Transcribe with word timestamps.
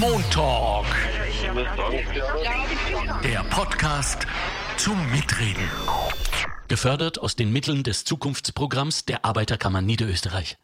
Montalk. 0.00 0.86
Der 3.22 3.44
Podcast 3.50 4.26
zum 4.76 4.96
Mitreden. 5.10 5.68
Gefördert 6.68 7.18
aus 7.18 7.36
den 7.36 7.52
Mitteln 7.52 7.82
des 7.82 8.04
Zukunftsprogramms 8.04 9.04
der 9.04 9.24
Arbeiterkammer 9.24 9.82
Niederösterreich. 9.82 10.56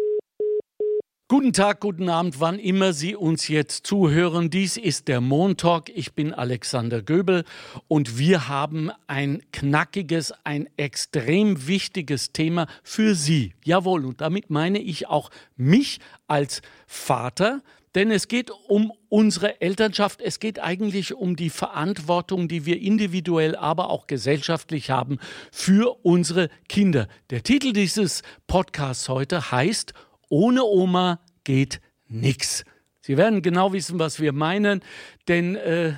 Guten 1.30 1.53
Tag, 1.53 1.80
guten 1.80 2.09
Abend, 2.09 2.41
wann 2.41 2.59
immer 2.59 2.95
Sie 2.95 3.14
uns 3.14 3.49
jetzt 3.49 3.87
zuhören. 3.87 4.48
Dies 4.48 4.79
ist 4.79 5.09
der 5.09 5.20
Montalk. 5.20 5.90
Ich 5.90 6.14
bin 6.14 6.32
Alexander 6.32 7.02
Göbel 7.02 7.45
und 7.86 8.16
wir 8.16 8.48
haben 8.48 8.90
ein 9.08 9.42
knackiges, 9.52 10.32
ein 10.45 10.70
extrem 10.79 11.66
wichtiges 11.66 12.32
Thema 12.32 12.66
für 12.82 13.14
Sie. 13.14 13.52
Jawohl, 13.62 14.06
und 14.06 14.22
damit 14.22 14.48
meine 14.48 14.79
ich 14.79 15.06
auch 15.08 15.29
mich 15.54 16.00
als 16.29 16.62
Vater, 16.86 17.60
denn 17.99 18.12
es 18.12 18.29
geht 18.29 18.53
um 18.69 18.93
unsere 19.09 19.61
Elternschaft, 19.61 20.23
es 20.23 20.39
geht 20.39 20.61
eigentlich 20.61 21.15
um 21.15 21.34
die 21.34 21.51
Verantwortung, 21.51 22.47
die 22.47 22.65
wir 22.65 22.80
individuell, 22.80 23.56
aber 23.56 23.91
auch 23.91 24.06
gesellschaftlich 24.06 24.91
haben 24.91 25.19
für 25.51 25.98
unsere 26.05 26.48
Kinder. 26.69 27.09
Der 27.30 27.42
Titel 27.42 27.73
dieses 27.73 28.23
Podcasts 28.47 29.09
heute 29.09 29.51
heißt 29.51 29.95
ohne 30.29 30.62
Oma 30.62 31.19
geht 31.42 31.80
nichts. 32.06 32.65
Sie 33.01 33.16
werden 33.16 33.42
genau 33.42 33.73
wissen, 33.73 33.98
was 33.98 34.20
wir 34.20 34.33
meinen, 34.33 34.80
denn 35.27 35.56
äh, 35.56 35.95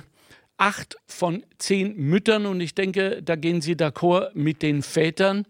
acht 0.57 0.97
von 1.05 1.43
zehn 1.59 1.95
Müttern, 1.97 2.47
und 2.47 2.61
ich 2.61 2.73
denke, 2.73 3.21
da 3.21 3.35
gehen 3.35 3.61
Sie 3.61 3.75
d'accord 3.75 4.31
mit 4.33 4.63
den 4.63 4.81
Vätern, 4.81 5.45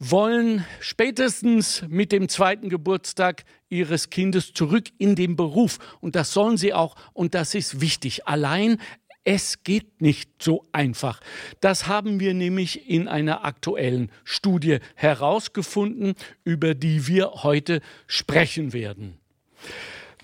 wollen 0.00 0.64
spätestens 0.80 1.84
mit 1.88 2.10
dem 2.10 2.28
zweiten 2.28 2.68
Geburtstag 2.68 3.44
ihres 3.74 4.10
Kindes 4.10 4.52
zurück 4.52 4.84
in 4.98 5.14
den 5.14 5.36
Beruf. 5.36 5.78
Und 6.00 6.14
das 6.14 6.32
sollen 6.32 6.56
sie 6.56 6.72
auch, 6.72 6.96
und 7.12 7.34
das 7.34 7.54
ist 7.54 7.80
wichtig. 7.80 8.26
Allein 8.26 8.78
es 9.24 9.62
geht 9.64 10.02
nicht 10.02 10.30
so 10.42 10.64
einfach. 10.72 11.20
Das 11.60 11.86
haben 11.86 12.20
wir 12.20 12.34
nämlich 12.34 12.88
in 12.88 13.08
einer 13.08 13.44
aktuellen 13.44 14.10
Studie 14.22 14.78
herausgefunden, 14.94 16.14
über 16.44 16.74
die 16.74 17.06
wir 17.06 17.30
heute 17.42 17.80
sprechen 18.06 18.74
werden. 18.74 19.18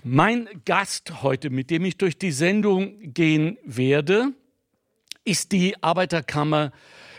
Mein 0.03 0.47
Gast 0.65 1.23
heute, 1.23 1.49
mit 1.49 1.69
dem 1.71 1.85
ich 1.85 1.97
durch 1.97 2.17
die 2.17 2.31
Sendung 2.31 3.13
gehen 3.13 3.57
werde, 3.63 4.33
ist 5.23 5.51
die 5.51 5.81
Arbeiterkammer 5.81 6.71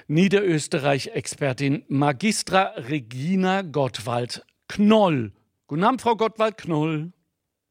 Niederösterreich-Expertin 0.09 1.85
Magistra 1.89 2.75
Regina 2.77 3.63
Gottwald 3.63 4.45
Knoll. 4.69 5.33
Guten 5.73 5.85
Abend, 5.85 6.03
Frau 6.03 6.17
Gottwald 6.17 6.59
Knoll. 6.59 7.15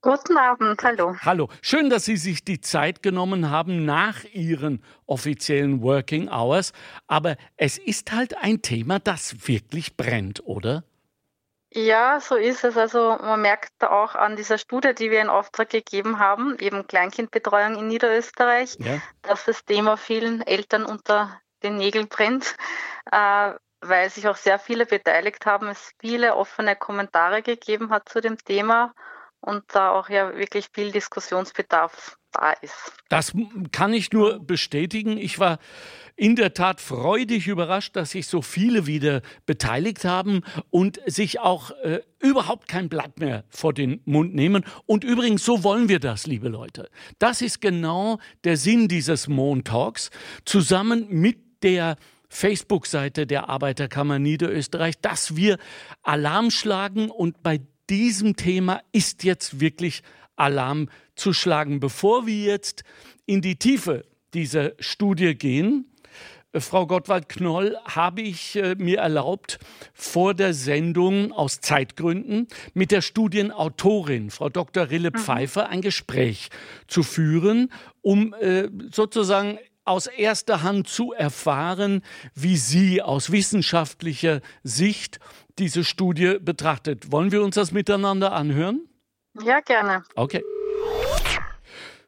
Guten 0.02 0.36
Abend, 0.36 0.82
hallo. 0.82 1.16
Hallo, 1.22 1.50
schön, 1.62 1.92
dass 1.92 2.04
Sie 2.04 2.18
sich 2.18 2.44
die 2.44 2.60
Zeit 2.60 3.04
genommen 3.04 3.52
haben 3.52 3.86
nach 3.86 4.24
Ihren 4.34 4.84
offiziellen 5.06 5.84
Working 5.84 6.28
Hours. 6.28 6.74
Aber 7.06 7.36
es 7.58 7.78
ist 7.78 8.12
halt 8.12 8.36
ein 8.40 8.64
Thema, 8.64 8.98
das 8.98 9.48
wirklich 9.48 9.98
brennt, 9.98 10.44
oder? 10.44 10.84
Ja, 11.70 12.20
so 12.20 12.38
ist 12.38 12.64
es. 12.64 12.76
Also 12.76 13.20
man 13.22 13.40
merkt 13.40 13.84
auch 13.84 14.16
an 14.16 14.36
dieser 14.36 14.58
Studie, 14.58 14.96
die 14.96 15.12
wir 15.12 15.22
in 15.22 15.30
Auftrag 15.30 15.70
gegeben 15.70 16.18
haben, 16.18 16.58
eben 16.58 16.88
Kleinkindbetreuung 16.88 17.76
in 17.76 17.88
Niederösterreich, 17.88 18.78
ja. 18.80 19.00
dass 19.22 19.46
das 19.46 19.64
Thema 19.64 19.96
vielen 19.96 20.42
Eltern 20.42 20.86
unter 20.86 21.40
den 21.62 21.78
Nägeln 21.78 22.08
brennt, 22.08 22.56
äh, 23.12 23.52
weil 23.82 24.10
sich 24.10 24.28
auch 24.28 24.36
sehr 24.36 24.60
viele 24.60 24.86
beteiligt 24.86 25.46
haben, 25.46 25.68
es 25.68 25.92
viele 26.00 26.36
offene 26.36 26.76
Kommentare 26.76 27.42
gegeben 27.42 27.90
hat 27.90 28.08
zu 28.08 28.22
dem 28.22 28.38
Thema 28.38 28.94
und 29.42 29.64
da 29.74 29.92
auch 29.92 30.10
ja 30.10 30.36
wirklich 30.36 30.68
viel 30.72 30.92
Diskussionsbedarf 30.92 32.16
da 32.32 32.52
ist. 32.62 32.94
Das 33.10 33.34
kann 33.72 33.94
ich 33.94 34.14
nur 34.14 34.40
bestätigen. 34.40 35.18
Ich 35.18 35.40
war 35.40 35.60
in 36.16 36.36
der 36.36 36.54
Tat 36.54 36.80
freudig 36.80 37.48
überrascht, 37.48 37.96
dass 37.96 38.12
sich 38.12 38.28
so 38.28 38.42
viele 38.42 38.86
wieder 38.86 39.22
beteiligt 39.46 40.06
haben 40.06 40.44
und 40.70 41.02
sich 41.08 41.40
auch 41.40 41.72
äh, 41.82 42.02
überhaupt 42.20 42.68
kein 42.68 42.88
Blatt 42.88 43.20
mehr 43.20 43.44
vor 43.50 43.74
den 43.74 44.02
Mund 44.06 44.36
nehmen. 44.36 44.64
Und 44.86 45.04
übrigens, 45.04 45.44
so 45.44 45.64
wollen 45.64 45.90
wir 45.90 46.00
das, 46.00 46.28
liebe 46.28 46.48
Leute. 46.48 46.90
Das 47.20 47.42
ist 47.42 47.60
genau 47.60 48.20
der 48.44 48.58
Sinn 48.58 48.88
dieses 48.88 49.28
Montalks, 49.28 50.12
zusammen 50.46 51.08
mit 51.10 51.64
der 51.64 51.98
Facebook-Seite 52.32 53.28
der 53.28 53.50
Arbeiterkammer 53.50 54.18
Niederösterreich, 54.18 54.98
dass 55.02 55.36
wir 55.36 55.58
Alarm 56.02 56.50
schlagen 56.50 57.10
und 57.10 57.44
bei 57.44 57.60
diesem 57.90 58.38
Thema 58.38 58.82
ist 58.94 59.26
jetzt 59.26 59.60
wirklich 59.60 60.02
Alarm 60.38 60.90
zu 61.16 61.34
schlagen. 61.34 61.82
Bevor 61.82 62.26
wir 62.26 62.38
jetzt 62.38 62.84
in 63.26 63.42
die 63.42 63.58
Tiefe 63.58 64.06
dieser 64.34 64.72
Studie 64.80 65.36
gehen, 65.36 65.92
äh, 66.54 66.62
Frau 66.62 66.88
Gottwald-Knoll, 66.88 67.76
habe 67.84 68.22
ich 68.22 68.56
äh, 68.56 68.76
mir 68.78 69.00
erlaubt, 69.00 69.60
vor 69.94 70.34
der 70.34 70.54
Sendung 70.54 71.34
aus 71.34 71.60
Zeitgründen 71.60 72.48
mit 72.74 72.92
der 72.92 73.02
Studienautorin, 73.02 74.32
Frau 74.32 74.48
Dr. 74.48 74.90
Rille 74.90 75.12
mhm. 75.14 75.20
Pfeiffer, 75.20 75.68
ein 75.68 75.82
Gespräch 75.82 76.50
zu 76.88 77.04
führen, 77.04 77.74
um 78.02 78.34
äh, 78.36 78.70
sozusagen 78.90 79.60
aus 79.92 80.08
erster 80.08 80.64
Hand 80.64 80.88
zu 80.88 81.12
erfahren, 81.12 82.02
wie 82.34 82.58
sie 82.58 83.02
aus 83.02 83.32
wissenschaftlicher 83.32 84.42
Sicht 84.64 85.20
diese 85.60 85.84
Studie 85.84 86.38
betrachtet. 86.40 87.12
Wollen 87.12 87.32
wir 87.32 87.44
uns 87.44 87.56
das 87.56 87.72
miteinander 87.72 88.32
anhören? 88.32 88.88
Ja, 89.44 89.60
gerne. 89.60 90.04
Okay. 90.16 90.44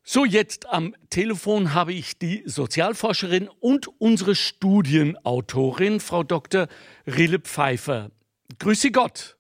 So, 0.05 0.25
jetzt 0.25 0.67
am 0.69 0.95
Telefon 1.09 1.73
habe 1.73 1.94
ich 1.94 2.17
die 2.17 2.44
Sozialforscherin 2.45 3.49
und 3.59 3.88
unsere 4.00 4.35
Studienautorin, 4.35 6.00
Frau 6.00 6.23
Dr. 6.23 6.67
Rille 7.05 7.39
Pfeiffer. 7.39 8.11
Grüße 8.59 8.91
Gott. 8.91 9.38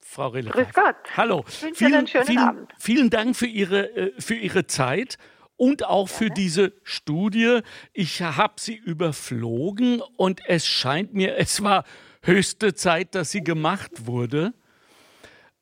Frau 0.00 0.28
Rille. 0.28 0.50
Grüß 0.50 0.72
Gott. 0.74 0.96
Hallo. 1.16 1.44
Ich 1.48 1.62
wünsche 1.62 1.78
vielen, 1.78 1.94
einen 1.94 2.06
schönen 2.06 2.26
vielen, 2.26 2.38
Abend. 2.38 2.72
Vielen 2.78 3.10
Dank 3.10 3.34
für 3.36 3.46
Ihre, 3.46 3.96
äh, 3.96 4.12
für 4.20 4.34
Ihre 4.34 4.66
Zeit 4.66 5.16
und 5.56 5.84
auch 5.84 6.08
für 6.08 6.30
diese 6.30 6.72
Studie. 6.82 7.60
Ich 7.92 8.22
habe 8.22 8.54
sie 8.58 8.76
überflogen 8.76 10.00
und 10.16 10.40
es 10.46 10.66
scheint 10.66 11.14
mir, 11.14 11.36
es 11.36 11.62
war 11.62 11.84
höchste 12.22 12.74
Zeit, 12.74 13.14
dass 13.14 13.30
sie 13.30 13.42
gemacht 13.42 14.06
wurde. 14.06 14.54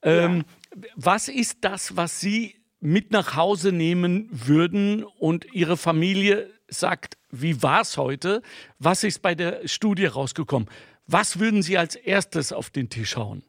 Ähm, 0.02 0.44
ja. 0.74 0.82
Was 0.96 1.28
ist 1.28 1.58
das, 1.60 1.96
was 1.96 2.20
Sie 2.20 2.56
mit 2.80 3.12
nach 3.12 3.36
Hause 3.36 3.72
nehmen 3.72 4.28
würden 4.30 5.04
und 5.04 5.46
Ihre 5.52 5.76
Familie 5.76 6.50
sagt, 6.68 7.16
wie 7.30 7.62
war 7.62 7.82
es 7.82 7.96
heute? 7.96 8.42
Was 8.78 9.04
ist 9.04 9.22
bei 9.22 9.34
der 9.34 9.68
Studie 9.68 10.06
rausgekommen? 10.06 10.68
Was 11.06 11.38
würden 11.38 11.62
Sie 11.62 11.78
als 11.78 11.94
erstes 11.94 12.52
auf 12.52 12.70
den 12.70 12.88
Tisch 12.88 13.16
hauen? 13.16 13.44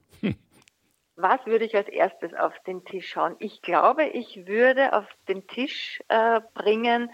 Was 1.16 1.46
würde 1.46 1.66
ich 1.66 1.75
als 1.75 1.88
erstes 1.90 2.34
auf 2.34 2.53
den 2.66 2.85
Tisch 2.85 3.16
hauen? 3.16 3.35
Ich 3.40 3.62
glaube, 3.62 4.06
ich 4.06 4.47
würde 4.47 4.94
auf 4.94 5.06
den 5.28 5.46
Tisch 5.47 6.01
äh, 6.07 6.41
bringen, 6.53 7.12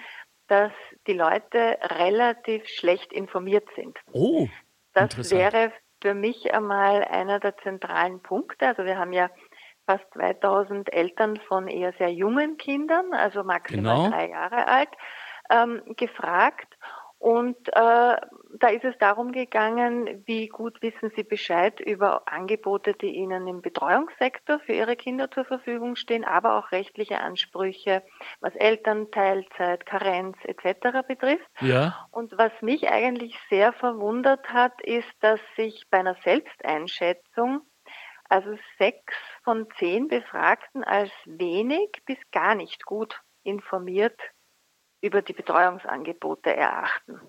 dass 0.47 0.71
die 1.05 1.13
Leute 1.13 1.77
relativ 1.81 2.67
schlecht 2.67 3.11
informiert 3.11 3.67
sind. 3.75 3.97
Oh, 4.11 4.47
das 4.93 5.31
wäre 5.31 5.71
für 6.01 6.13
mich 6.13 6.53
einmal 6.53 7.03
einer 7.03 7.39
der 7.39 7.57
zentralen 7.57 8.21
Punkte. 8.21 8.67
Also 8.67 8.85
wir 8.85 8.97
haben 8.97 9.13
ja 9.13 9.29
fast 9.85 10.05
2000 10.13 10.93
Eltern 10.93 11.38
von 11.47 11.67
eher 11.67 11.93
sehr 11.93 12.11
jungen 12.11 12.57
Kindern, 12.57 13.13
also 13.13 13.43
maximal 13.43 13.95
genau. 13.95 14.09
drei 14.09 14.29
Jahre 14.29 14.67
alt, 14.67 14.89
ähm, 15.49 15.81
gefragt. 15.97 16.77
Und 17.19 17.57
äh, 17.68 17.72
da 17.74 18.68
ist 18.69 18.85
es 18.85 18.97
darum 18.97 19.34
gegangen, 19.34 20.24
wie 20.25 20.47
gut 20.47 20.81
wissen 20.81 21.12
Sie 21.18 21.24
Bescheid 21.24 21.78
über 21.81 22.24
Angebote, 22.30 22.94
die 22.94 23.13
Ihnen 23.13 23.46
im 23.46 23.62
Betreuungssektor 23.62 24.59
für 24.59 24.72
Ihre 24.72 24.96
Kinder 24.96 25.30
zur 25.30 25.44
Verfügung 25.44 25.97
stehen, 25.97 26.24
aber 26.24 26.57
auch 26.57 26.72
rechtliche 26.72 27.19
Ansprüche, 27.19 28.03
was 28.39 28.56
Elternteilzeit, 28.56 29.86
Karenz 29.86 30.38
etc. 30.44 31.06
betrifft. 31.06 31.45
Ja. 31.60 32.07
Und 32.12 32.38
was 32.38 32.54
mich 32.62 32.89
eigentlich 32.89 33.38
sehr 33.50 33.74
verwundert 33.74 34.48
hat, 34.54 34.81
ist, 34.81 35.12
dass 35.19 35.42
sich 35.57 35.88
bei 35.92 36.00
einer 36.00 36.15
Selbsteinschätzung 36.24 37.62
also 38.30 38.57
sechs 38.77 39.13
von 39.44 39.68
zehn 39.77 40.07
Befragten 40.07 40.86
als 40.86 41.12
wenig 41.25 41.89
bis 42.06 42.18
gar 42.31 42.56
nicht 42.56 42.86
gut 42.86 43.19
informiert 43.44 44.19
über 45.01 45.22
die 45.22 45.34
Betreuungsangebote 45.34 46.56
erachten. 46.56 47.19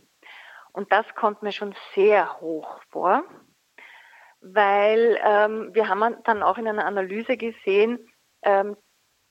Und 0.73 0.93
das 0.93 1.07
kommt 1.15 1.43
mir 1.43 1.53
schon 1.53 1.75
sehr 1.95 2.41
hoch 2.41 2.81
vor, 2.91 3.25
weil 4.41 5.19
ähm, 5.25 5.75
wir 5.75 5.89
haben 5.89 6.17
dann 6.25 6.43
auch 6.43 6.59
in 6.59 6.69
einer 6.69 6.87
Analyse 6.87 7.37
gesehen, 7.37 7.99
ähm, 8.43 8.77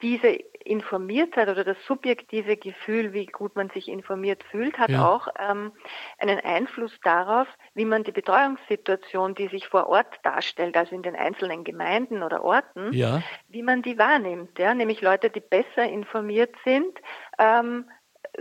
diese 0.01 0.27
Informiertheit 0.63 1.49
oder 1.49 1.63
das 1.63 1.77
subjektive 1.85 2.55
Gefühl, 2.55 3.11
wie 3.11 3.25
gut 3.25 3.55
man 3.55 3.69
sich 3.69 3.89
informiert 3.89 4.43
fühlt, 4.43 4.77
hat 4.77 4.89
ja. 4.89 5.07
auch 5.07 5.27
ähm, 5.37 5.73
einen 6.17 6.39
Einfluss 6.39 6.97
darauf, 7.03 7.47
wie 7.73 7.85
man 7.85 8.03
die 8.03 8.11
Betreuungssituation, 8.11 9.35
die 9.35 9.47
sich 9.47 9.67
vor 9.67 9.87
Ort 9.87 10.19
darstellt, 10.23 10.77
also 10.77 10.95
in 10.95 11.01
den 11.01 11.15
einzelnen 11.15 11.63
Gemeinden 11.63 12.23
oder 12.23 12.43
Orten, 12.43 12.93
ja. 12.93 13.21
wie 13.49 13.63
man 13.63 13.81
die 13.81 13.97
wahrnimmt. 13.97 14.57
Ja? 14.57 14.73
Nämlich 14.73 15.01
Leute, 15.01 15.29
die 15.29 15.41
besser 15.41 15.83
informiert 15.83 16.55
sind, 16.63 16.97
ähm, 17.37 17.89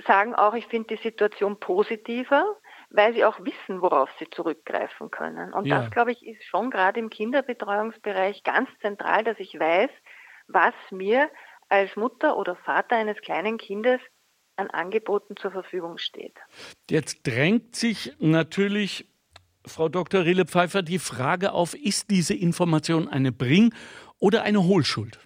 sagen 0.07 0.35
auch, 0.35 0.55
ich 0.55 0.67
finde 0.67 0.97
die 0.97 1.03
Situation 1.03 1.59
positiver, 1.61 2.45
weil 2.91 3.15
sie 3.15 3.25
auch 3.25 3.39
wissen, 3.41 3.83
worauf 3.83 4.09
sie 4.19 4.29
zurückgreifen 4.31 5.11
können. 5.11 5.53
Und 5.53 5.67
ja. 5.67 5.81
das, 5.81 5.91
glaube 5.91 6.13
ich, 6.13 6.27
ist 6.27 6.45
schon 6.45 6.71
gerade 6.71 7.01
im 7.01 7.11
Kinderbetreuungsbereich 7.11 8.43
ganz 8.43 8.69
zentral, 8.81 9.25
dass 9.25 9.39
ich 9.39 9.59
weiß, 9.59 9.91
was 10.49 10.75
mir 10.91 11.31
als 11.69 11.95
Mutter 11.97 12.37
oder 12.37 12.57
Vater 12.57 12.97
eines 12.97 13.21
kleinen 13.21 13.59
Kindes 13.59 14.01
an 14.57 14.71
Angeboten 14.71 15.37
zur 15.37 15.53
Verfügung 15.53 15.99
steht. 15.99 16.35
Jetzt 16.91 17.27
drängt 17.27 17.77
sich 17.77 18.13
natürlich, 18.19 19.07
Frau 19.65 19.89
Dr. 19.89 20.25
Rille 20.25 20.47
Pfeiffer, 20.47 20.83
die 20.83 20.99
Frage 20.99 21.53
auf, 21.53 21.75
ist 21.75 22.11
diese 22.11 22.35
Information 22.35 23.09
eine 23.09 23.31
Bring- 23.31 23.75
oder 24.19 24.43
eine 24.43 24.65
Hohlschuld? 24.65 25.19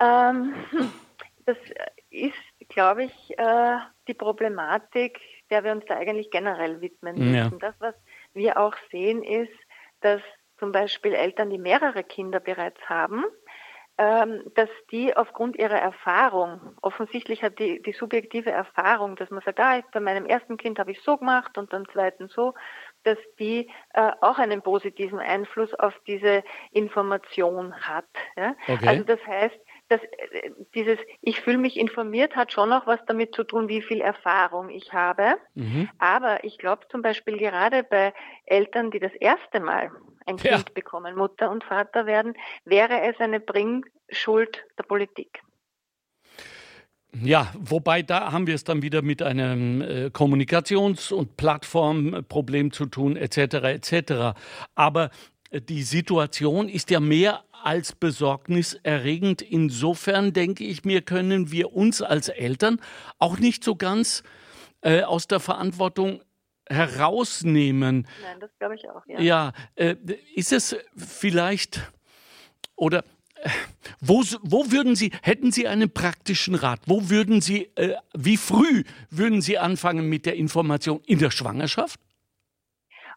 Ähm, 0.00 0.54
das 1.46 1.56
ist, 2.10 2.32
glaube 2.72 3.04
ich, 3.04 3.38
äh, 3.38 3.76
die 4.08 4.14
Problematik, 4.14 5.20
der 5.50 5.64
wir 5.64 5.72
uns 5.72 5.84
da 5.86 5.96
eigentlich 5.96 6.30
generell 6.30 6.80
widmen 6.80 7.16
müssen. 7.16 7.34
Ja. 7.34 7.58
Das, 7.60 7.74
was 7.78 7.94
wir 8.32 8.58
auch 8.58 8.74
sehen, 8.90 9.22
ist, 9.22 9.52
dass 10.00 10.20
zum 10.58 10.72
Beispiel 10.72 11.14
Eltern, 11.14 11.50
die 11.50 11.58
mehrere 11.58 12.04
Kinder 12.04 12.40
bereits 12.40 12.80
haben, 12.88 13.24
ähm, 13.98 14.42
dass 14.54 14.70
die 14.90 15.14
aufgrund 15.16 15.56
ihrer 15.56 15.78
Erfahrung, 15.78 16.60
offensichtlich 16.80 17.42
hat 17.42 17.58
die, 17.58 17.82
die 17.82 17.92
subjektive 17.92 18.50
Erfahrung, 18.50 19.16
dass 19.16 19.30
man 19.30 19.42
sagt, 19.42 19.60
ah, 19.60 19.80
bei 19.92 20.00
meinem 20.00 20.24
ersten 20.24 20.56
Kind 20.56 20.78
habe 20.78 20.92
ich 20.92 21.00
so 21.02 21.18
gemacht 21.18 21.58
und 21.58 21.70
beim 21.70 21.86
zweiten 21.90 22.28
so, 22.28 22.54
dass 23.02 23.18
die 23.38 23.70
äh, 23.92 24.12
auch 24.20 24.38
einen 24.38 24.62
positiven 24.62 25.18
Einfluss 25.18 25.74
auf 25.74 25.94
diese 26.06 26.42
Information 26.70 27.74
hat. 27.74 28.08
Ja? 28.36 28.54
Okay. 28.66 28.88
Also 28.88 29.04
das 29.04 29.26
heißt, 29.26 29.60
dass 29.92 30.02
äh, 30.02 30.50
dieses 30.74 30.98
Ich 31.20 31.40
fühle 31.40 31.58
mich 31.58 31.76
informiert 31.76 32.34
hat 32.34 32.52
schon 32.52 32.72
auch 32.72 32.86
was 32.86 33.00
damit 33.06 33.34
zu 33.34 33.44
tun, 33.44 33.68
wie 33.68 33.82
viel 33.82 34.00
Erfahrung 34.00 34.70
ich 34.70 34.92
habe. 34.92 35.36
Mhm. 35.54 35.88
Aber 35.98 36.44
ich 36.44 36.58
glaube 36.58 36.86
zum 36.90 37.02
Beispiel 37.02 37.36
gerade 37.36 37.82
bei 37.82 38.14
Eltern, 38.46 38.90
die 38.90 39.00
das 39.00 39.12
erste 39.14 39.60
Mal 39.60 39.90
ein 40.26 40.38
ja. 40.38 40.56
Kind 40.56 40.74
bekommen, 40.74 41.16
Mutter 41.16 41.50
und 41.50 41.64
Vater 41.64 42.06
werden, 42.06 42.34
wäre 42.64 43.02
es 43.02 43.18
eine 43.20 43.40
Bringschuld 43.40 44.64
der 44.78 44.84
Politik. 44.84 45.42
Ja, 47.20 47.52
wobei 47.58 48.00
da 48.02 48.32
haben 48.32 48.46
wir 48.46 48.54
es 48.54 48.64
dann 48.64 48.80
wieder 48.80 49.02
mit 49.02 49.22
einem 49.22 49.82
äh, 49.82 50.06
Kommunikations- 50.06 51.12
und 51.12 51.36
Plattformproblem 51.36 52.72
zu 52.72 52.86
tun, 52.86 53.16
etc. 53.16 53.36
etc. 53.36 54.12
Aber 54.74 55.10
äh, 55.50 55.60
die 55.60 55.82
Situation 55.82 56.70
ist 56.70 56.90
ja 56.90 57.00
mehr 57.00 57.44
als 57.64 57.92
besorgniserregend. 57.92 59.42
Insofern 59.42 60.32
denke 60.32 60.64
ich 60.64 60.84
mir, 60.84 61.02
können 61.02 61.50
wir 61.50 61.72
uns 61.72 62.02
als 62.02 62.28
Eltern 62.28 62.80
auch 63.18 63.38
nicht 63.38 63.64
so 63.64 63.76
ganz 63.76 64.22
äh, 64.82 65.02
aus 65.02 65.28
der 65.28 65.40
Verantwortung 65.40 66.22
herausnehmen. 66.68 68.06
Nein, 68.22 68.40
das 68.40 68.50
glaube 68.58 68.74
ich 68.74 68.88
auch, 68.88 69.04
ja. 69.06 69.20
Ja, 69.20 69.52
äh, 69.74 69.96
ist 70.34 70.52
es 70.52 70.76
vielleicht 70.96 71.80
oder 72.76 73.04
äh, 73.36 73.50
wo, 74.00 74.22
wo 74.42 74.70
würden 74.70 74.96
Sie, 74.96 75.12
hätten 75.22 75.52
Sie 75.52 75.68
einen 75.68 75.92
praktischen 75.92 76.54
Rat? 76.54 76.80
Wo 76.86 77.10
würden 77.10 77.40
Sie, 77.40 77.70
äh, 77.76 77.96
wie 78.14 78.36
früh 78.36 78.84
würden 79.10 79.42
Sie 79.42 79.58
anfangen 79.58 80.08
mit 80.08 80.26
der 80.26 80.36
Information? 80.36 81.00
In 81.06 81.18
der 81.18 81.30
Schwangerschaft? 81.30 82.00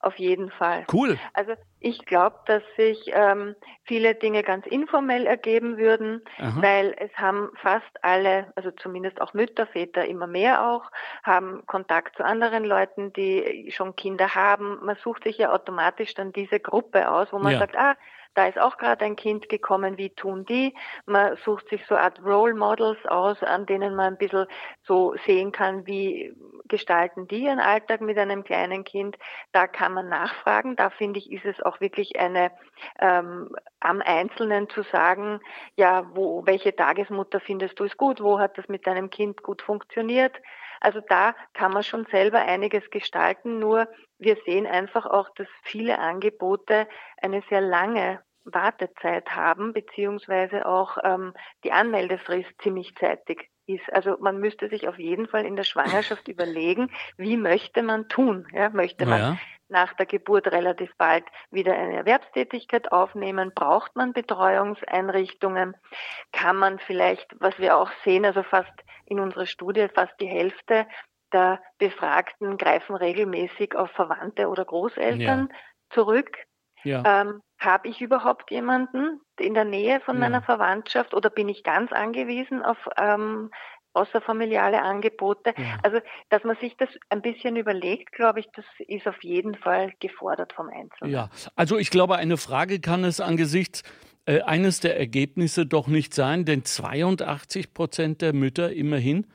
Auf 0.06 0.20
jeden 0.20 0.52
Fall. 0.52 0.86
Cool. 0.94 1.18
Also 1.34 1.54
ich 1.80 2.06
glaube, 2.06 2.36
dass 2.46 2.62
sich 2.78 3.00
ähm, 3.08 3.56
viele 3.86 4.14
Dinge 4.14 4.44
ganz 4.44 4.68
informell 4.68 5.26
ergeben 5.26 5.78
würden, 5.78 6.22
Aha. 6.38 6.62
weil 6.62 6.96
es 7.00 7.12
haben 7.18 7.50
fast 7.56 7.90
alle, 8.04 8.54
also 8.56 8.70
zumindest 8.70 9.20
auch 9.20 9.34
Mütter, 9.34 9.66
Väter 9.66 10.06
immer 10.06 10.28
mehr 10.28 10.70
auch, 10.70 10.92
haben 11.24 11.66
Kontakt 11.66 12.18
zu 12.18 12.24
anderen 12.24 12.66
Leuten, 12.66 13.14
die 13.14 13.72
schon 13.76 13.96
Kinder 13.96 14.36
haben. 14.36 14.78
Man 14.86 14.96
sucht 14.98 15.24
sich 15.24 15.40
ja 15.40 15.52
automatisch 15.52 16.14
dann 16.14 16.32
diese 16.32 16.60
Gruppe 16.60 17.10
aus, 17.10 17.34
wo 17.34 17.40
man 17.40 17.54
ja. 17.54 17.60
sagt, 17.60 17.76
ah, 17.76 17.96
da 18.36 18.48
ist 18.48 18.60
auch 18.60 18.78
gerade 18.78 19.06
ein 19.06 19.16
Kind 19.16 19.50
gekommen, 19.50 19.98
wie 19.98 20.10
tun 20.10 20.46
die? 20.46 20.76
Man 21.06 21.38
sucht 21.38 21.70
sich 21.70 21.86
so 21.88 21.96
Art 21.96 22.22
Role 22.24 22.54
Models 22.54 23.04
aus, 23.06 23.42
an 23.42 23.66
denen 23.66 23.96
man 23.96 24.14
ein 24.14 24.18
bisschen 24.18 24.46
so 24.84 25.16
sehen 25.26 25.52
kann, 25.52 25.88
wie 25.88 26.36
gestalten 26.68 27.28
die 27.28 27.44
ihren 27.44 27.60
Alltag 27.60 28.02
mit 28.02 28.18
einem 28.18 28.44
kleinen 28.44 28.84
Kind. 28.84 29.18
Da 29.54 29.68
kann 29.68 29.94
man 29.94 30.10
nachfragen. 30.10 30.76
Da 30.76 30.90
finde 30.90 31.20
ich, 31.20 31.32
ist 31.32 31.46
es 31.46 31.62
auch 31.64 31.80
wirklich 31.80 32.20
eine 32.20 32.52
ähm, 33.00 33.56
am 33.80 34.02
Einzelnen 34.02 34.70
zu 34.70 34.84
sagen, 34.84 35.40
ja, 35.76 36.06
wo, 36.14 36.46
welche 36.46 36.76
Tagesmutter 36.76 37.40
findest 37.40 37.80
du 37.80 37.86
es 37.86 37.96
gut? 37.98 38.22
Wo 38.22 38.40
hat 38.40 38.58
das 38.58 38.68
mit 38.68 38.86
deinem 38.86 39.10
Kind 39.10 39.44
gut 39.44 39.62
funktioniert? 39.62 40.36
Also 40.82 41.00
da 41.00 41.36
kann 41.54 41.72
man 41.72 41.84
schon 41.84 42.06
selber 42.12 42.40
einiges 42.40 42.90
gestalten, 42.90 43.60
nur 43.60 43.88
wir 44.18 44.38
sehen 44.46 44.68
einfach 44.68 45.06
auch, 45.06 45.30
dass 45.36 45.48
viele 45.64 46.00
Angebote 46.00 46.88
eine 47.22 47.42
sehr 47.50 47.62
lange 47.62 48.22
Wartezeit 48.46 49.30
haben, 49.32 49.74
beziehungsweise 49.74 50.66
auch 50.66 50.98
ähm, 51.04 51.34
die 51.64 51.72
Anmeldefrist 51.72 52.50
ziemlich 52.62 52.96
zeitig 52.96 53.50
ist. 53.68 53.92
Also 53.92 54.18
man 54.20 54.40
müsste 54.40 54.70
sich 54.70 54.88
auf 54.88 55.00
jeden 55.00 55.28
Fall 55.28 55.46
in 55.46 55.56
der 55.56 55.64
Schwangerschaft 55.64 56.28
überlegen, 56.28 56.92
wie 57.18 57.38
möchte 57.38 57.82
man 57.84 58.08
tun? 58.08 58.48
Ja, 58.54 58.70
möchte 58.70 59.06
man 59.06 59.20
ja. 59.20 59.38
nach 59.68 59.94
der 59.94 60.06
Geburt 60.06 60.48
relativ 60.48 60.96
bald 60.98 61.26
wieder 61.52 61.74
eine 61.74 61.96
Erwerbstätigkeit 61.96 62.92
aufnehmen? 62.92 63.52
Braucht 63.54 63.96
man 63.96 64.14
Betreuungseinrichtungen? 64.14 65.76
Kann 66.32 66.58
man 66.58 66.80
vielleicht, 66.80 67.36
was 67.40 67.58
wir 67.60 67.78
auch 67.78 67.92
sehen, 68.04 68.26
also 68.26 68.44
fast 68.44 68.74
in 69.06 69.20
unserer 69.20 69.46
Studie, 69.46 69.88
fast 69.94 70.14
die 70.20 70.28
Hälfte 70.28 70.88
der 71.34 71.60
Befragten 71.80 72.58
greifen 72.58 72.96
regelmäßig 72.96 73.76
auf 73.76 73.92
Verwandte 73.92 74.48
oder 74.48 74.64
Großeltern 74.64 75.50
ja. 75.52 75.58
zurück. 75.90 76.38
Ja. 76.86 77.22
Ähm, 77.22 77.42
Habe 77.60 77.90
ich 77.90 78.02
überhaupt 78.02 78.52
jemanden 78.52 79.20
in 79.40 79.54
der 79.54 79.66
Nähe 79.66 80.00
von 80.02 80.16
ja. 80.16 80.22
meiner 80.22 80.42
Verwandtschaft 80.42 81.14
oder 81.14 81.30
bin 81.30 81.50
ich 81.50 81.64
ganz 81.64 81.92
angewiesen 81.92 82.64
auf 82.64 82.78
ähm, 82.98 83.50
außerfamiliale 83.94 84.82
Angebote? 84.82 85.54
Ja. 85.58 85.78
Also, 85.84 86.00
dass 86.30 86.44
man 86.44 86.56
sich 86.58 86.78
das 86.78 86.90
ein 87.10 87.22
bisschen 87.22 87.56
überlegt, 87.56 88.12
glaube 88.12 88.40
ich, 88.40 88.48
das 88.56 88.66
ist 88.88 89.08
auf 89.08 89.22
jeden 89.24 89.56
Fall 89.56 89.94
gefordert 90.00 90.54
vom 90.54 90.70
Einzelnen. 90.70 91.12
Ja, 91.12 91.30
also 91.56 91.78
ich 91.78 91.90
glaube, 91.90 92.18
eine 92.18 92.38
Frage 92.38 92.80
kann 92.80 93.04
es 93.04 93.20
angesichts 93.20 93.84
äh, 94.26 94.42
eines 94.42 94.80
der 94.80 94.98
Ergebnisse 94.98 95.66
doch 95.66 95.88
nicht 95.88 96.14
sein, 96.14 96.46
denn 96.46 96.66
82 96.66 97.74
Prozent 97.74 98.22
der 98.22 98.34
Mütter 98.34 98.72
immerhin 98.72 99.28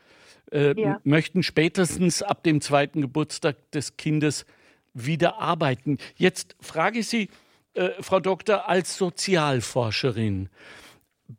äh, 0.52 0.80
ja. 0.80 1.00
möchten 1.04 1.42
spätestens 1.42 2.22
ab 2.22 2.42
dem 2.42 2.60
zweiten 2.60 3.00
Geburtstag 3.00 3.56
des 3.72 3.96
Kindes 3.96 4.46
wieder 4.94 5.38
arbeiten. 5.38 5.98
Jetzt 6.16 6.56
frage 6.60 7.00
ich 7.00 7.08
Sie, 7.08 7.28
äh, 7.74 7.90
Frau 8.00 8.20
Doktor, 8.20 8.68
als 8.68 8.96
Sozialforscherin, 8.96 10.48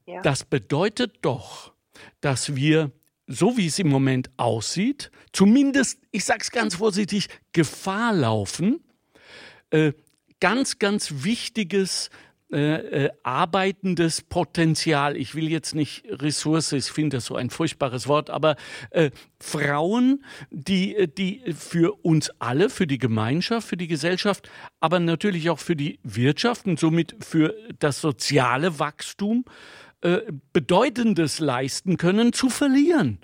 ja. 0.05 0.21
das 0.21 0.45
bedeutet 0.45 1.19
doch, 1.21 1.73
dass 2.21 2.55
wir, 2.55 2.91
so 3.27 3.57
wie 3.57 3.67
es 3.67 3.79
im 3.79 3.89
Moment 3.89 4.29
aussieht, 4.37 5.11
zumindest, 5.33 5.99
ich 6.11 6.25
sage 6.25 6.39
es 6.41 6.51
ganz 6.51 6.75
vorsichtig, 6.75 7.27
Gefahr 7.51 8.13
laufen, 8.13 8.83
äh, 9.71 9.93
ganz, 10.39 10.79
ganz 10.79 11.23
wichtiges 11.23 12.09
äh, 12.51 13.05
äh, 13.05 13.09
arbeitendes 13.23 14.21
Potenzial, 14.21 15.15
ich 15.15 15.35
will 15.35 15.49
jetzt 15.49 15.73
nicht 15.73 16.03
Ressource, 16.09 16.73
ich 16.73 16.85
finde 16.85 17.17
das 17.17 17.25
so 17.25 17.35
ein 17.35 17.49
furchtbares 17.49 18.07
Wort, 18.07 18.29
aber 18.29 18.57
äh, 18.89 19.11
Frauen, 19.39 20.25
die, 20.49 20.95
äh, 20.95 21.07
die 21.07 21.41
für 21.53 21.93
uns 22.03 22.29
alle, 22.39 22.69
für 22.69 22.87
die 22.87 22.97
Gemeinschaft, 22.97 23.67
für 23.67 23.77
die 23.77 23.87
Gesellschaft, 23.87 24.49
aber 24.81 24.99
natürlich 24.99 25.49
auch 25.49 25.59
für 25.59 25.77
die 25.77 25.99
Wirtschaft 26.03 26.65
und 26.65 26.77
somit 26.77 27.15
für 27.21 27.55
das 27.79 28.01
soziale 28.01 28.79
Wachstum 28.79 29.45
äh, 30.01 30.19
Bedeutendes 30.51 31.39
leisten 31.39 31.95
können, 31.95 32.33
zu 32.33 32.49
verlieren. 32.49 33.19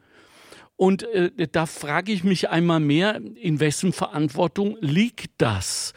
Und 0.77 1.03
äh, 1.03 1.47
da 1.51 1.65
frage 1.65 2.11
ich 2.11 2.23
mich 2.23 2.49
einmal 2.49 2.79
mehr, 2.79 3.19
in 3.35 3.59
wessen 3.59 3.91
Verantwortung 3.91 4.77
liegt 4.79 5.31
das? 5.39 5.93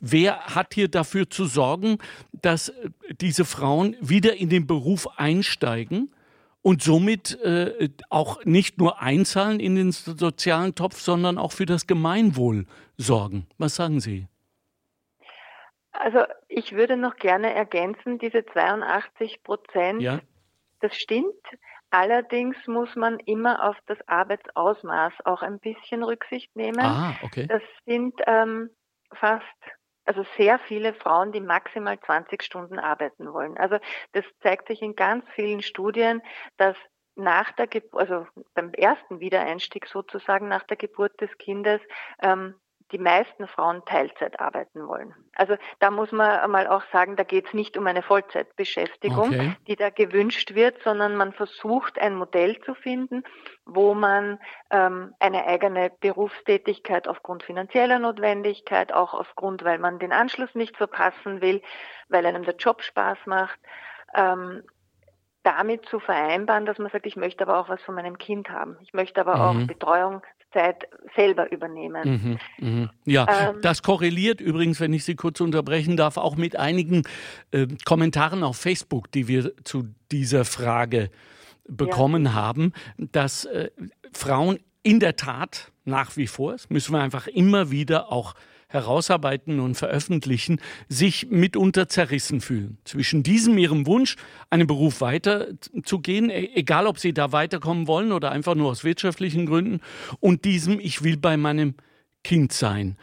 Wer 0.00 0.40
hat 0.54 0.74
hier 0.74 0.88
dafür 0.88 1.28
zu 1.28 1.44
sorgen, 1.44 1.98
dass 2.32 2.68
äh, 2.68 2.90
diese 3.20 3.44
Frauen 3.44 3.96
wieder 4.00 4.36
in 4.36 4.48
den 4.48 4.66
Beruf 4.66 5.08
einsteigen 5.18 6.12
und 6.62 6.82
somit 6.82 7.40
äh, 7.40 7.88
auch 8.10 8.44
nicht 8.44 8.78
nur 8.78 9.00
einzahlen 9.00 9.60
in 9.60 9.76
den 9.76 9.92
sozialen 9.92 10.74
Topf, 10.74 11.00
sondern 11.00 11.38
auch 11.38 11.52
für 11.52 11.66
das 11.66 11.86
Gemeinwohl 11.86 12.66
sorgen? 12.96 13.46
Was 13.58 13.76
sagen 13.76 14.00
Sie? 14.00 14.26
Also 15.92 16.20
ich 16.48 16.72
würde 16.72 16.96
noch 16.96 17.16
gerne 17.16 17.52
ergänzen, 17.52 18.18
diese 18.18 18.44
82 18.46 19.42
Prozent 19.42 20.02
ja 20.02 20.20
Das 20.80 20.96
stimmt. 20.96 21.34
Allerdings 21.90 22.56
muss 22.66 22.94
man 22.94 23.18
immer 23.20 23.68
auf 23.68 23.76
das 23.86 23.98
Arbeitsausmaß 24.06 25.12
auch 25.24 25.42
ein 25.42 25.58
bisschen 25.58 26.04
Rücksicht 26.04 26.54
nehmen. 26.54 26.80
Ah, 26.80 27.16
okay. 27.22 27.46
Das 27.48 27.62
sind 27.84 28.14
ähm, 28.26 28.70
fast, 29.14 29.44
also 30.04 30.24
sehr 30.36 30.58
viele 30.58 30.94
Frauen, 30.94 31.32
die 31.32 31.40
maximal 31.40 31.98
20 32.00 32.42
Stunden 32.42 32.78
arbeiten 32.78 33.32
wollen. 33.32 33.56
Also 33.58 33.78
das 34.12 34.24
zeigt 34.40 34.68
sich 34.68 34.82
in 34.82 34.96
ganz 34.96 35.24
vielen 35.34 35.62
Studien, 35.62 36.22
dass 36.56 36.76
nach 37.16 37.52
der 37.52 37.66
Geburt, 37.66 38.00
also 38.00 38.26
beim 38.54 38.72
ersten 38.72 39.20
Wiedereinstieg 39.20 39.86
sozusagen 39.86 40.48
nach 40.48 40.64
der 40.64 40.76
Geburt 40.76 41.20
des 41.20 41.36
Kindes, 41.38 41.80
ähm, 42.22 42.54
die 42.92 42.98
meisten 42.98 43.46
Frauen 43.46 43.84
Teilzeit 43.84 44.40
arbeiten 44.40 44.86
wollen. 44.86 45.14
Also 45.34 45.56
da 45.78 45.90
muss 45.90 46.12
man 46.12 46.50
mal 46.50 46.66
auch 46.66 46.82
sagen, 46.92 47.16
da 47.16 47.22
geht 47.22 47.46
es 47.46 47.54
nicht 47.54 47.76
um 47.76 47.86
eine 47.86 48.02
Vollzeitbeschäftigung, 48.02 49.28
okay. 49.28 49.56
die 49.66 49.76
da 49.76 49.90
gewünscht 49.90 50.54
wird, 50.54 50.82
sondern 50.82 51.16
man 51.16 51.32
versucht 51.32 51.98
ein 51.98 52.14
Modell 52.14 52.60
zu 52.60 52.74
finden, 52.74 53.22
wo 53.64 53.94
man 53.94 54.38
ähm, 54.70 55.14
eine 55.18 55.46
eigene 55.46 55.90
Berufstätigkeit 56.00 57.08
aufgrund 57.08 57.42
finanzieller 57.42 57.98
Notwendigkeit, 57.98 58.92
auch 58.92 59.14
aufgrund, 59.14 59.64
weil 59.64 59.78
man 59.78 59.98
den 59.98 60.12
Anschluss 60.12 60.54
nicht 60.54 60.76
verpassen 60.76 61.40
will, 61.40 61.62
weil 62.08 62.26
einem 62.26 62.44
der 62.44 62.56
Job 62.56 62.82
Spaß 62.82 63.18
macht, 63.26 63.58
ähm, 64.14 64.62
damit 65.42 65.86
zu 65.86 66.00
vereinbaren, 66.00 66.66
dass 66.66 66.78
man 66.78 66.90
sagt, 66.90 67.06
ich 67.06 67.16
möchte 67.16 67.44
aber 67.44 67.58
auch 67.58 67.68
was 67.68 67.80
von 67.82 67.94
meinem 67.94 68.18
Kind 68.18 68.50
haben. 68.50 68.76
Ich 68.82 68.92
möchte 68.92 69.20
aber 69.20 69.36
mhm. 69.36 69.40
auch 69.40 69.66
Betreuung 69.66 70.22
Zeit 70.52 70.86
selber 71.14 71.50
übernehmen. 71.52 72.38
Mhm, 72.58 72.80
mh. 72.82 72.90
Ja, 73.04 73.50
ähm, 73.50 73.56
das 73.62 73.82
korreliert 73.82 74.40
übrigens, 74.40 74.80
wenn 74.80 74.92
ich 74.92 75.04
Sie 75.04 75.14
kurz 75.14 75.40
unterbrechen 75.40 75.96
darf, 75.96 76.16
auch 76.16 76.36
mit 76.36 76.56
einigen 76.56 77.02
äh, 77.50 77.66
Kommentaren 77.84 78.42
auf 78.42 78.56
Facebook, 78.56 79.10
die 79.12 79.28
wir 79.28 79.52
zu 79.64 79.88
dieser 80.10 80.44
Frage 80.44 81.10
bekommen 81.68 82.26
ja. 82.26 82.34
haben, 82.34 82.72
dass 82.98 83.44
äh, 83.44 83.70
Frauen 84.12 84.58
in 84.82 84.98
der 85.00 85.16
Tat 85.16 85.70
nach 85.84 86.16
wie 86.16 86.26
vor, 86.26 86.52
das 86.52 86.70
müssen 86.70 86.92
wir 86.92 87.00
einfach 87.00 87.26
immer 87.26 87.70
wieder 87.70 88.10
auch 88.10 88.34
herausarbeiten 88.70 89.60
und 89.60 89.74
veröffentlichen, 89.74 90.60
sich 90.88 91.28
mitunter 91.28 91.88
zerrissen 91.88 92.40
fühlen. 92.40 92.78
Zwischen 92.84 93.22
diesem 93.22 93.58
ihrem 93.58 93.86
Wunsch, 93.86 94.16
einen 94.48 94.66
Beruf 94.66 95.00
weiterzugehen, 95.00 96.30
e-, 96.30 96.50
egal 96.54 96.86
ob 96.86 96.98
sie 96.98 97.12
da 97.12 97.32
weiterkommen 97.32 97.88
wollen 97.88 98.12
oder 98.12 98.30
einfach 98.30 98.54
nur 98.54 98.70
aus 98.70 98.84
wirtschaftlichen 98.84 99.44
Gründen, 99.46 99.80
und 100.20 100.44
diesem, 100.44 100.78
ich 100.78 101.02
will 101.02 101.16
bei 101.16 101.36
meinem 101.36 101.74
Kind 102.22 102.52
sein. 102.52 102.96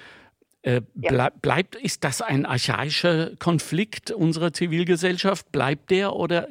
Äh, 0.62 0.82
ja. 0.96 1.30
bleibt, 1.42 1.76
ist 1.76 2.04
das 2.04 2.22
ein 2.22 2.46
archaischer 2.46 3.36
Konflikt 3.38 4.12
unserer 4.12 4.54
Zivilgesellschaft? 4.54 5.52
Bleibt 5.52 5.92
der 5.92 6.14
oder 6.14 6.48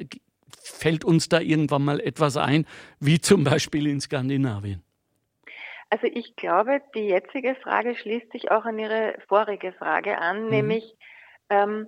fällt 0.49 1.03
uns 1.03 1.27
da 1.29 1.39
irgendwann 1.39 1.83
mal 1.83 1.99
etwas 1.99 2.37
ein, 2.37 2.65
wie 2.99 3.19
zum 3.19 3.43
Beispiel 3.43 3.87
in 3.87 3.99
Skandinavien? 3.99 4.81
Also 5.89 6.07
ich 6.07 6.35
glaube, 6.35 6.81
die 6.95 7.07
jetzige 7.07 7.55
Frage 7.55 7.95
schließt 7.95 8.31
sich 8.31 8.51
auch 8.51 8.65
an 8.65 8.77
Ihre 8.77 9.15
vorige 9.27 9.71
Frage 9.73 10.17
an, 10.17 10.45
mhm. 10.45 10.49
nämlich 10.49 10.97
ähm, 11.49 11.87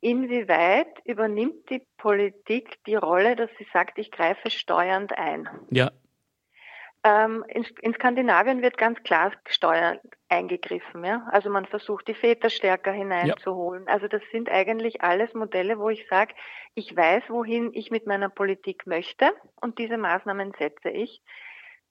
inwieweit 0.00 0.88
übernimmt 1.04 1.68
die 1.70 1.82
Politik 1.98 2.78
die 2.86 2.94
Rolle, 2.94 3.36
dass 3.36 3.50
sie 3.58 3.66
sagt, 3.72 3.98
ich 3.98 4.10
greife 4.10 4.50
steuernd 4.50 5.16
ein? 5.18 5.48
Ja. 5.70 5.90
Ähm, 7.04 7.44
in, 7.48 7.64
in, 7.82 7.94
Skandinavien 7.94 8.62
wird 8.62 8.78
ganz 8.78 9.00
klar 9.04 9.30
steuernd 9.48 10.00
eingegriffen. 10.28 11.04
Ja? 11.04 11.28
Also 11.30 11.50
man 11.50 11.66
versucht, 11.66 12.08
die 12.08 12.14
Väter 12.14 12.50
stärker 12.50 12.90
hineinzuholen. 12.90 13.84
Ja. 13.86 13.92
Also 13.92 14.08
das 14.08 14.22
sind 14.32 14.50
eigentlich 14.50 15.02
alles 15.02 15.32
Modelle, 15.34 15.78
wo 15.78 15.88
ich 15.88 16.06
sage, 16.08 16.34
ich 16.74 16.96
weiß, 16.96 17.24
wohin 17.28 17.70
ich 17.74 17.90
mit 17.90 18.06
meiner 18.06 18.28
Politik 18.28 18.86
möchte 18.86 19.30
und 19.60 19.78
diese 19.78 19.98
Maßnahmen 19.98 20.52
setze 20.58 20.88
ich. 20.88 21.22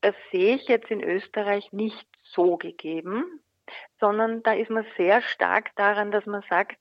Das 0.06 0.14
sehe 0.32 0.58
ich 0.58 0.68
jetzt 0.68 0.92
in 0.92 1.04
Österreich 1.04 1.74
nicht 1.74 2.06
so 2.22 2.58
gegeben, 2.58 3.42
sondern 4.00 4.44
da 4.44 4.54
ist 4.54 4.70
man 4.70 4.86
sehr 4.98 5.24
stark 5.24 5.76
daran, 5.78 6.12
dass 6.12 6.28
man 6.28 6.44
sagt, 6.48 6.78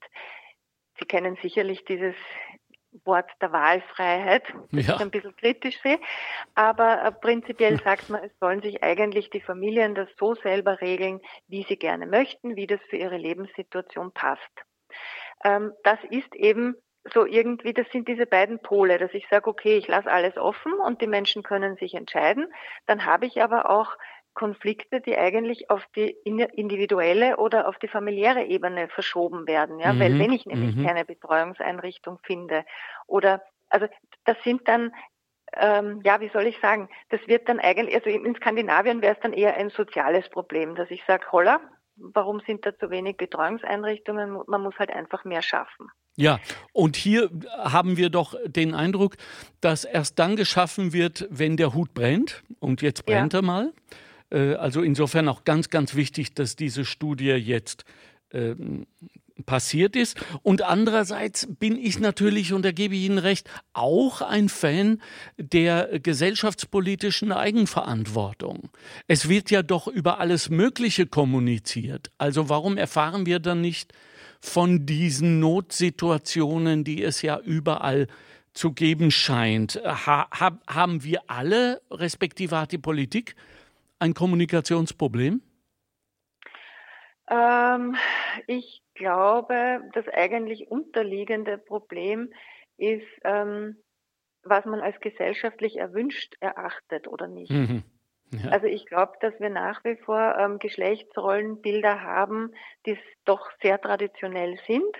Sie 0.98 1.06
kennen 1.06 1.38
sicherlich 1.40 1.86
dieses 1.86 2.14
Wort 3.06 3.30
der 3.40 3.50
Wahlfreiheit, 3.50 4.44
das 4.72 4.86
ja. 4.86 4.94
ich 4.96 5.00
ein 5.00 5.10
bisschen 5.10 5.34
kritisch 5.36 5.80
sehe, 5.82 5.98
aber 6.54 7.02
äh, 7.02 7.12
prinzipiell 7.12 7.80
sagt 7.84 8.10
man, 8.10 8.24
es 8.24 8.38
sollen 8.40 8.60
sich 8.60 8.82
eigentlich 8.82 9.30
die 9.30 9.40
Familien 9.40 9.94
das 9.94 10.10
so 10.18 10.34
selber 10.34 10.82
regeln, 10.82 11.22
wie 11.48 11.62
sie 11.62 11.78
gerne 11.78 12.06
möchten, 12.06 12.56
wie 12.56 12.66
das 12.66 12.80
für 12.90 12.98
ihre 12.98 13.16
Lebenssituation 13.16 14.12
passt. 14.12 14.42
Ähm, 15.42 15.72
das 15.82 15.98
ist 16.10 16.34
eben 16.34 16.76
so 17.12 17.26
irgendwie, 17.26 17.74
das 17.74 17.86
sind 17.92 18.08
diese 18.08 18.26
beiden 18.26 18.60
Pole, 18.60 18.98
dass 18.98 19.12
ich 19.12 19.26
sage, 19.28 19.48
okay, 19.48 19.76
ich 19.76 19.88
lasse 19.88 20.10
alles 20.10 20.36
offen 20.36 20.72
und 20.72 21.02
die 21.02 21.06
Menschen 21.06 21.42
können 21.42 21.76
sich 21.76 21.94
entscheiden. 21.94 22.52
Dann 22.86 23.04
habe 23.04 23.26
ich 23.26 23.42
aber 23.42 23.68
auch 23.70 23.96
Konflikte, 24.32 25.00
die 25.00 25.16
eigentlich 25.16 25.70
auf 25.70 25.84
die 25.94 26.10
individuelle 26.10 27.36
oder 27.36 27.68
auf 27.68 27.78
die 27.78 27.88
familiäre 27.88 28.44
Ebene 28.44 28.88
verschoben 28.88 29.46
werden. 29.46 29.78
Ja, 29.78 29.92
mhm. 29.92 30.00
weil 30.00 30.18
wenn 30.18 30.32
ich 30.32 30.46
nämlich 30.46 30.76
mhm. 30.76 30.86
keine 30.86 31.04
Betreuungseinrichtung 31.04 32.18
finde 32.22 32.64
oder 33.06 33.42
also 33.68 33.86
das 34.24 34.36
sind 34.42 34.66
dann 34.68 34.92
ähm, 35.56 36.00
ja, 36.04 36.20
wie 36.20 36.30
soll 36.30 36.46
ich 36.46 36.58
sagen, 36.58 36.88
das 37.10 37.20
wird 37.28 37.48
dann 37.48 37.60
eigentlich, 37.60 37.94
also 37.94 38.10
in 38.10 38.34
Skandinavien 38.34 39.02
wäre 39.02 39.14
es 39.14 39.20
dann 39.20 39.32
eher 39.32 39.56
ein 39.56 39.70
soziales 39.70 40.28
Problem, 40.28 40.74
dass 40.74 40.90
ich 40.90 41.04
sage, 41.06 41.26
holla, 41.30 41.60
warum 41.96 42.40
sind 42.40 42.66
da 42.66 42.76
zu 42.76 42.90
wenig 42.90 43.16
Betreuungseinrichtungen? 43.16 44.42
Man 44.48 44.62
muss 44.62 44.76
halt 44.78 44.90
einfach 44.90 45.24
mehr 45.24 45.42
schaffen. 45.42 45.90
Ja, 46.16 46.38
und 46.72 46.96
hier 46.96 47.30
haben 47.58 47.96
wir 47.96 48.08
doch 48.08 48.36
den 48.46 48.74
Eindruck, 48.74 49.16
dass 49.60 49.84
erst 49.84 50.18
dann 50.18 50.36
geschaffen 50.36 50.92
wird, 50.92 51.26
wenn 51.30 51.56
der 51.56 51.74
Hut 51.74 51.92
brennt. 51.92 52.42
Und 52.60 52.82
jetzt 52.82 53.04
brennt 53.04 53.32
ja. 53.32 53.40
er 53.40 53.42
mal. 53.42 53.72
Äh, 54.30 54.54
also 54.54 54.82
insofern 54.82 55.28
auch 55.28 55.44
ganz, 55.44 55.70
ganz 55.70 55.94
wichtig, 55.94 56.34
dass 56.34 56.54
diese 56.54 56.84
Studie 56.84 57.30
jetzt 57.30 57.84
äh, 58.30 58.54
passiert 59.46 59.96
ist. 59.96 60.16
Und 60.42 60.62
andererseits 60.62 61.48
bin 61.58 61.76
ich 61.76 61.98
natürlich, 61.98 62.52
und 62.52 62.64
da 62.64 62.70
gebe 62.70 62.94
ich 62.94 63.02
Ihnen 63.02 63.18
recht, 63.18 63.48
auch 63.72 64.22
ein 64.22 64.48
Fan 64.48 65.02
der 65.36 65.98
gesellschaftspolitischen 65.98 67.32
Eigenverantwortung. 67.32 68.70
Es 69.08 69.28
wird 69.28 69.50
ja 69.50 69.62
doch 69.62 69.88
über 69.88 70.20
alles 70.20 70.50
Mögliche 70.50 71.06
kommuniziert. 71.06 72.12
Also 72.18 72.48
warum 72.48 72.76
erfahren 72.76 73.26
wir 73.26 73.40
dann 73.40 73.60
nicht 73.60 73.92
von 74.44 74.84
diesen 74.86 75.40
Notsituationen, 75.40 76.84
die 76.84 77.02
es 77.02 77.22
ja 77.22 77.40
überall 77.40 78.06
zu 78.52 78.72
geben 78.72 79.10
scheint? 79.10 79.80
Ha, 79.84 80.28
ha, 80.30 80.60
haben 80.68 81.02
wir 81.02 81.22
alle, 81.28 81.80
respektive 81.90 82.60
hat 82.60 82.72
die 82.72 82.78
Politik, 82.78 83.34
ein 83.98 84.14
Kommunikationsproblem? 84.14 85.40
Ähm, 87.30 87.96
ich 88.46 88.82
glaube, 88.94 89.80
das 89.94 90.06
eigentlich 90.08 90.68
unterliegende 90.68 91.56
Problem 91.56 92.32
ist, 92.76 93.06
ähm, 93.24 93.76
was 94.42 94.66
man 94.66 94.80
als 94.80 95.00
gesellschaftlich 95.00 95.78
erwünscht 95.78 96.34
erachtet 96.40 97.08
oder 97.08 97.28
nicht. 97.28 97.50
Mhm. 97.50 97.82
Ja. 98.42 98.50
Also 98.50 98.66
ich 98.66 98.86
glaube, 98.86 99.12
dass 99.20 99.38
wir 99.40 99.50
nach 99.50 99.84
wie 99.84 99.96
vor 99.96 100.36
ähm, 100.38 100.58
Geschlechtsrollenbilder 100.58 102.02
haben, 102.02 102.52
die 102.86 102.98
doch 103.24 103.50
sehr 103.62 103.80
traditionell 103.80 104.58
sind, 104.66 104.96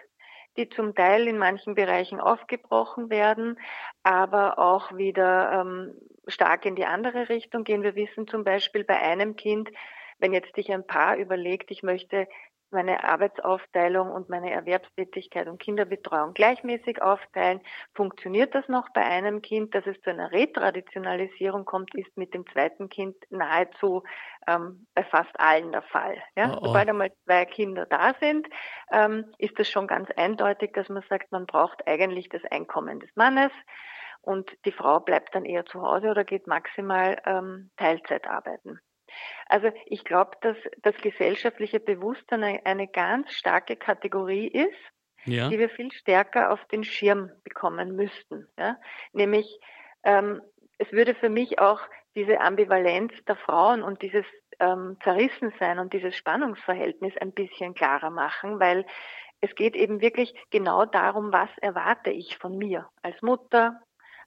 die 0.57 0.69
zum 0.69 0.95
Teil 0.95 1.27
in 1.27 1.39
manchen 1.39 1.75
Bereichen 1.75 2.21
aufgebrochen 2.21 3.11
werden, 3.11 3.59
aber 4.03 4.59
auch 4.59 4.97
wieder 4.97 5.61
ähm, 5.61 5.95
stark 6.27 6.65
in 6.65 6.77
die 6.77 6.87
andere 6.87 7.29
Richtung 7.29 7.65
gehen. 7.65 7.83
Wir 7.83 7.97
wissen 7.97 8.29
zum 8.29 8.45
Beispiel 8.45 8.85
bei 8.85 9.01
einem 9.01 9.37
Kind, 9.37 9.71
wenn 10.19 10.33
jetzt 10.33 10.55
sich 10.55 10.73
ein 10.73 10.87
Paar 10.87 11.17
überlegt, 11.17 11.71
ich 11.71 11.83
möchte 11.83 12.29
meine 12.75 13.05
Arbeitsaufteilung 13.05 14.11
und 14.11 14.29
meine 14.29 14.51
Erwerbstätigkeit 14.51 15.49
und 15.49 15.59
Kinderbetreuung 15.59 16.35
gleichmäßig 16.35 17.01
aufteilen. 17.01 17.61
Funktioniert 17.95 18.55
das 18.55 18.69
noch 18.69 18.91
bei 18.91 19.03
einem 19.03 19.41
Kind? 19.41 19.75
Dass 19.75 19.87
es 19.87 20.01
zu 20.03 20.11
einer 20.11 20.31
Retraditionalisierung 20.33 21.65
kommt, 21.65 21.95
ist 21.95 22.15
mit 22.17 22.35
dem 22.35 22.47
zweiten 22.49 22.91
Kind 22.91 23.17
nahezu 23.31 24.03
ähm, 24.47 24.87
bei 24.95 25.05
fast 25.05 25.39
allen 25.41 25.73
der 25.73 25.83
Fall. 25.83 26.23
Ja? 26.37 26.53
Oh, 26.53 26.59
oh. 26.61 26.67
Sobald 26.67 26.89
einmal 26.89 27.13
zwei 27.25 27.47
Kinder 27.47 27.87
da 27.87 28.15
sind, 28.21 28.47
ähm, 28.93 29.33
ist 29.39 29.59
es 29.59 29.71
schon 29.71 29.87
ganz 29.87 30.11
eindeutig, 30.17 30.73
dass 30.75 30.89
man 30.91 31.03
sagt, 31.09 31.33
man 31.33 31.47
braucht 31.47 31.87
eigentlich 31.87 32.29
das 32.29 32.43
Einkommen 32.51 33.01
des 33.01 33.11
Mannes 33.15 33.53
und 34.25 34.51
die 34.65 34.73
Frau 34.73 35.01
bleibt 35.01 35.35
dann 35.35 35.45
eher 35.45 35.67
zu 35.67 35.83
Hause 35.83 36.09
oder 36.09 36.25
geht 36.25 36.47
maximal 36.47 37.21
ähm, 37.27 37.71
Teilzeit 37.77 38.27
arbeiten. 38.27 38.81
Also 39.47 39.71
ich 39.87 40.05
glaube, 40.05 40.33
dass 40.41 40.57
das 40.83 40.97
gesellschaftliche 40.97 41.81
Bewusstsein 41.81 42.43
eine, 42.43 42.67
eine 42.67 42.89
ganz 42.89 43.33
starke 43.33 43.77
Kategorie 43.77 44.49
ist, 44.49 44.93
ja. 45.25 45.49
die 45.49 45.59
wir 45.59 45.69
viel 45.69 45.93
stärker 45.93 46.51
auf 46.51 46.65
den 46.67 46.85
Schirm 46.85 47.31
bekommen 47.45 47.97
müssten. 47.97 48.49
Ja? 48.59 48.77
Nämlich, 49.13 49.61
ähm, 50.03 50.41
es 50.79 50.91
würde 50.93 51.15
für 51.15 51.29
mich 51.29 51.59
auch 51.59 51.81
diese 52.15 52.41
Ambivalenz 52.41 53.13
der 53.27 53.37
Frauen 53.37 53.83
und 53.83 54.03
dieses 54.03 54.25
ähm, 54.61 54.97
Zerrissensein 55.03 55.79
und 55.79 55.93
dieses 55.93 56.17
Spannungsverhältnis 56.17 57.17
ein 57.19 57.33
bisschen 57.33 57.75
klarer 57.75 58.11
machen, 58.11 58.61
weil 58.61 58.87
es 59.41 59.55
geht 59.57 59.77
eben 59.77 60.01
wirklich 60.01 60.35
genau 60.51 60.85
darum, 60.85 61.33
was 61.33 61.51
erwarte 61.61 62.11
ich 62.11 62.39
von 62.39 62.57
mir 62.57 62.89
als 63.03 63.21
Mutter, 63.21 63.81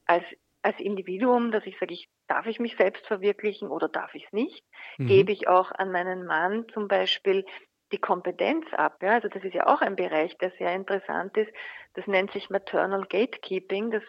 als 0.06 0.24
als 0.68 0.80
Individuum, 0.80 1.52
dass 1.52 1.66
ich 1.66 1.78
sage, 1.80 1.94
ich 1.94 2.10
darf 2.28 2.46
ich 2.46 2.60
mich 2.60 2.76
selbst 2.78 3.06
verwirklichen 3.08 3.70
oder 3.70 3.88
darf 3.88 4.14
ich 4.16 4.26
es 4.26 4.34
nicht? 4.34 4.64
Mhm. 4.98 5.08
Gebe 5.08 5.32
ich 5.32 5.48
auch 5.48 5.72
an 5.72 5.92
meinen 5.92 6.26
Mann 6.26 6.68
zum 6.74 6.88
Beispiel 6.88 7.46
die 7.92 8.00
Kompetenz 8.00 8.66
ab. 8.74 9.02
Ja? 9.02 9.14
Also 9.14 9.30
das 9.30 9.44
ist 9.44 9.54
ja 9.54 9.68
auch 9.68 9.82
ein 9.82 9.96
Bereich, 9.96 10.38
der 10.38 10.52
sehr 10.58 10.74
interessant 10.74 11.36
ist. 11.38 11.52
Das 11.94 12.06
nennt 12.08 12.32
sich 12.32 12.50
Maternal 12.50 13.06
Gatekeeping. 13.08 13.92
Das 13.92 14.04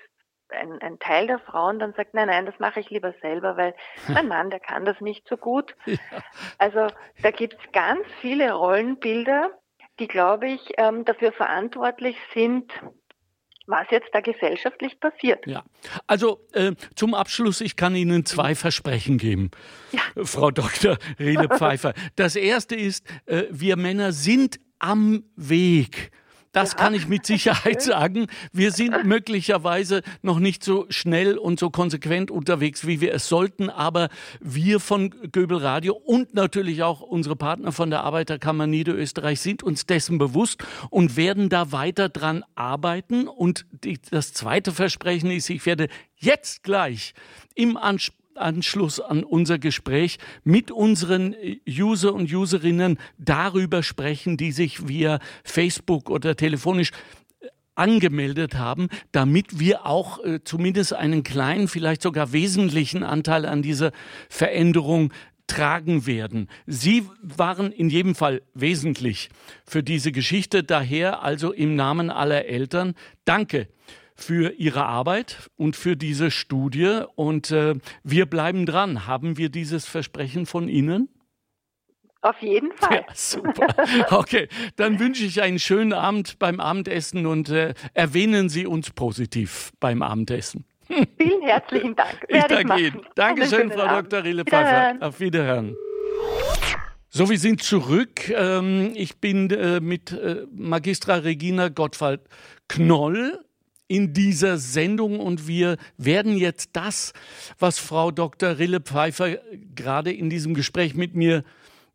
ein, 0.50 0.80
ein 0.80 0.98
Teil 0.98 1.26
der 1.26 1.38
Frauen 1.38 1.78
dann 1.78 1.92
sagt, 1.94 2.14
nein, 2.14 2.28
nein, 2.28 2.46
das 2.46 2.58
mache 2.58 2.80
ich 2.80 2.90
lieber 2.90 3.12
selber, 3.20 3.56
weil 3.56 3.74
mein 4.08 4.28
Mann, 4.28 4.50
der 4.50 4.60
kann 4.60 4.84
das 4.84 5.00
nicht 5.00 5.28
so 5.28 5.36
gut. 5.36 5.74
Ja. 5.86 5.98
Also 6.58 6.88
da 7.22 7.30
gibt 7.30 7.54
es 7.54 7.72
ganz 7.72 8.06
viele 8.20 8.52
Rollenbilder, 8.52 9.50
die, 9.98 10.08
glaube 10.08 10.48
ich, 10.48 10.60
ähm, 10.78 11.04
dafür 11.04 11.32
verantwortlich 11.32 12.16
sind, 12.32 12.72
was 13.68 13.86
jetzt 13.90 14.08
da 14.12 14.20
gesellschaftlich 14.20 14.98
passiert. 14.98 15.46
Ja, 15.46 15.62
also 16.06 16.40
äh, 16.52 16.72
zum 16.94 17.14
Abschluss, 17.14 17.60
ich 17.60 17.76
kann 17.76 17.94
Ihnen 17.94 18.24
zwei 18.24 18.54
Versprechen 18.54 19.18
geben, 19.18 19.50
ja. 19.92 20.00
Frau 20.24 20.50
Dr. 20.50 20.98
Rede 21.18 21.48
Pfeiffer. 21.48 21.92
Das 22.16 22.36
erste 22.36 22.74
ist, 22.74 23.04
äh, 23.26 23.44
wir 23.50 23.76
Männer 23.76 24.12
sind 24.12 24.58
am 24.78 25.24
Weg. 25.36 26.10
Das 26.52 26.72
ja. 26.72 26.78
kann 26.78 26.94
ich 26.94 27.08
mit 27.08 27.26
Sicherheit 27.26 27.82
sagen. 27.82 28.26
Wir 28.52 28.72
sind 28.72 29.04
möglicherweise 29.04 30.02
noch 30.22 30.38
nicht 30.38 30.64
so 30.64 30.86
schnell 30.88 31.38
und 31.38 31.58
so 31.58 31.70
konsequent 31.70 32.30
unterwegs, 32.30 32.86
wie 32.86 33.00
wir 33.00 33.14
es 33.14 33.28
sollten, 33.28 33.70
aber 33.70 34.08
wir 34.40 34.80
von 34.80 35.14
Göbel 35.32 35.58
Radio 35.58 35.94
und 35.94 36.34
natürlich 36.34 36.82
auch 36.82 37.00
unsere 37.00 37.36
Partner 37.36 37.72
von 37.72 37.90
der 37.90 38.04
Arbeiterkammer 38.04 38.66
Niederösterreich 38.66 39.40
sind 39.40 39.62
uns 39.62 39.86
dessen 39.86 40.18
bewusst 40.18 40.64
und 40.90 41.16
werden 41.16 41.48
da 41.48 41.72
weiter 41.72 42.08
dran 42.08 42.44
arbeiten. 42.54 43.28
Und 43.28 43.66
die, 43.84 43.98
das 44.10 44.32
zweite 44.32 44.72
Versprechen 44.72 45.30
ist, 45.30 45.50
ich 45.50 45.64
werde 45.66 45.88
jetzt 46.16 46.62
gleich 46.62 47.14
im 47.54 47.76
Anspruch 47.76 48.17
Anschluss 48.40 49.00
an 49.00 49.24
unser 49.24 49.58
Gespräch 49.58 50.18
mit 50.44 50.70
unseren 50.70 51.34
User 51.68 52.14
und 52.14 52.32
Userinnen 52.32 52.98
darüber 53.18 53.82
sprechen, 53.82 54.36
die 54.36 54.52
sich 54.52 54.88
via 54.88 55.18
Facebook 55.44 56.10
oder 56.10 56.36
telefonisch 56.36 56.90
äh, 57.40 57.46
angemeldet 57.74 58.54
haben, 58.54 58.88
damit 59.12 59.58
wir 59.58 59.86
auch 59.86 60.24
äh, 60.24 60.40
zumindest 60.44 60.92
einen 60.92 61.22
kleinen, 61.22 61.68
vielleicht 61.68 62.02
sogar 62.02 62.32
wesentlichen 62.32 63.02
Anteil 63.02 63.46
an 63.46 63.62
dieser 63.62 63.92
Veränderung 64.28 65.12
tragen 65.48 66.06
werden. 66.06 66.48
Sie 66.66 67.06
waren 67.22 67.72
in 67.72 67.90
jedem 67.90 68.14
Fall 68.14 68.42
wesentlich 68.54 69.30
für 69.64 69.82
diese 69.82 70.12
Geschichte. 70.12 70.62
Daher 70.62 71.22
also 71.22 71.52
im 71.52 71.74
Namen 71.74 72.10
aller 72.10 72.44
Eltern 72.44 72.94
danke 73.24 73.68
für 74.18 74.52
Ihre 74.54 74.84
Arbeit 74.84 75.48
und 75.56 75.76
für 75.76 75.96
diese 75.96 76.30
Studie. 76.30 77.02
Und 77.14 77.50
äh, 77.50 77.76
wir 78.02 78.26
bleiben 78.26 78.66
dran. 78.66 79.06
Haben 79.06 79.38
wir 79.38 79.48
dieses 79.48 79.86
Versprechen 79.86 80.44
von 80.44 80.68
Ihnen? 80.68 81.08
Auf 82.20 82.42
jeden 82.42 82.72
Fall. 82.72 83.04
Ja, 83.06 83.14
super. 83.14 83.66
Okay, 84.10 84.48
dann 84.76 84.98
wünsche 84.98 85.24
ich 85.24 85.40
einen 85.40 85.60
schönen 85.60 85.92
Abend 85.92 86.38
beim 86.40 86.58
Abendessen 86.58 87.26
und 87.26 87.48
äh, 87.48 87.74
erwähnen 87.94 88.48
Sie 88.48 88.66
uns 88.66 88.90
positiv 88.90 89.70
beim 89.78 90.02
Abendessen. 90.02 90.64
Vielen 91.16 91.42
herzlichen 91.42 91.94
Dank. 91.94 92.24
Ich 92.28 92.42
danke 92.44 92.80
Ihnen. 92.80 93.02
Dankeschön, 93.14 93.70
Frau 93.70 93.82
Abend. 93.82 94.12
Dr. 94.12 94.24
Rille 94.24 94.44
Pfeiffer. 94.44 94.96
Auf 95.00 95.20
Wiederhören. 95.20 95.76
So, 97.10 97.30
wir 97.30 97.38
sind 97.38 97.62
zurück. 97.62 98.28
Ähm, 98.30 98.92
ich 98.94 99.18
bin 99.18 99.50
äh, 99.50 99.80
mit 99.80 100.12
äh, 100.12 100.44
Magistra 100.50 101.14
Regina 101.14 101.68
Gottwald 101.68 102.22
Knoll 102.68 103.38
in 103.88 104.12
dieser 104.12 104.58
Sendung 104.58 105.18
und 105.18 105.48
wir 105.48 105.76
werden 105.96 106.36
jetzt 106.36 106.70
das, 106.74 107.12
was 107.58 107.78
Frau 107.78 108.10
Dr. 108.10 108.58
Rille 108.58 108.80
Pfeiffer 108.80 109.38
gerade 109.74 110.12
in 110.12 110.30
diesem 110.30 110.54
Gespräch 110.54 110.94
mit 110.94 111.14
mir 111.14 111.42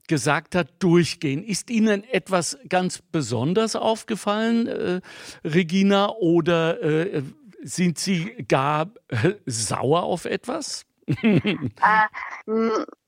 gesagt 0.07 0.55
hat, 0.55 0.69
durchgehen. 0.79 1.43
Ist 1.43 1.69
Ihnen 1.69 2.03
etwas 2.03 2.57
ganz 2.67 3.01
besonders 3.01 3.75
aufgefallen, 3.75 4.67
äh, 4.67 5.01
Regina, 5.45 6.09
oder 6.09 6.81
äh, 6.81 7.23
sind 7.63 7.97
Sie 7.97 8.45
gar 8.47 8.91
äh, 9.07 9.35
sauer 9.45 10.03
auf 10.03 10.25
etwas? 10.25 10.85
äh, 11.05 11.47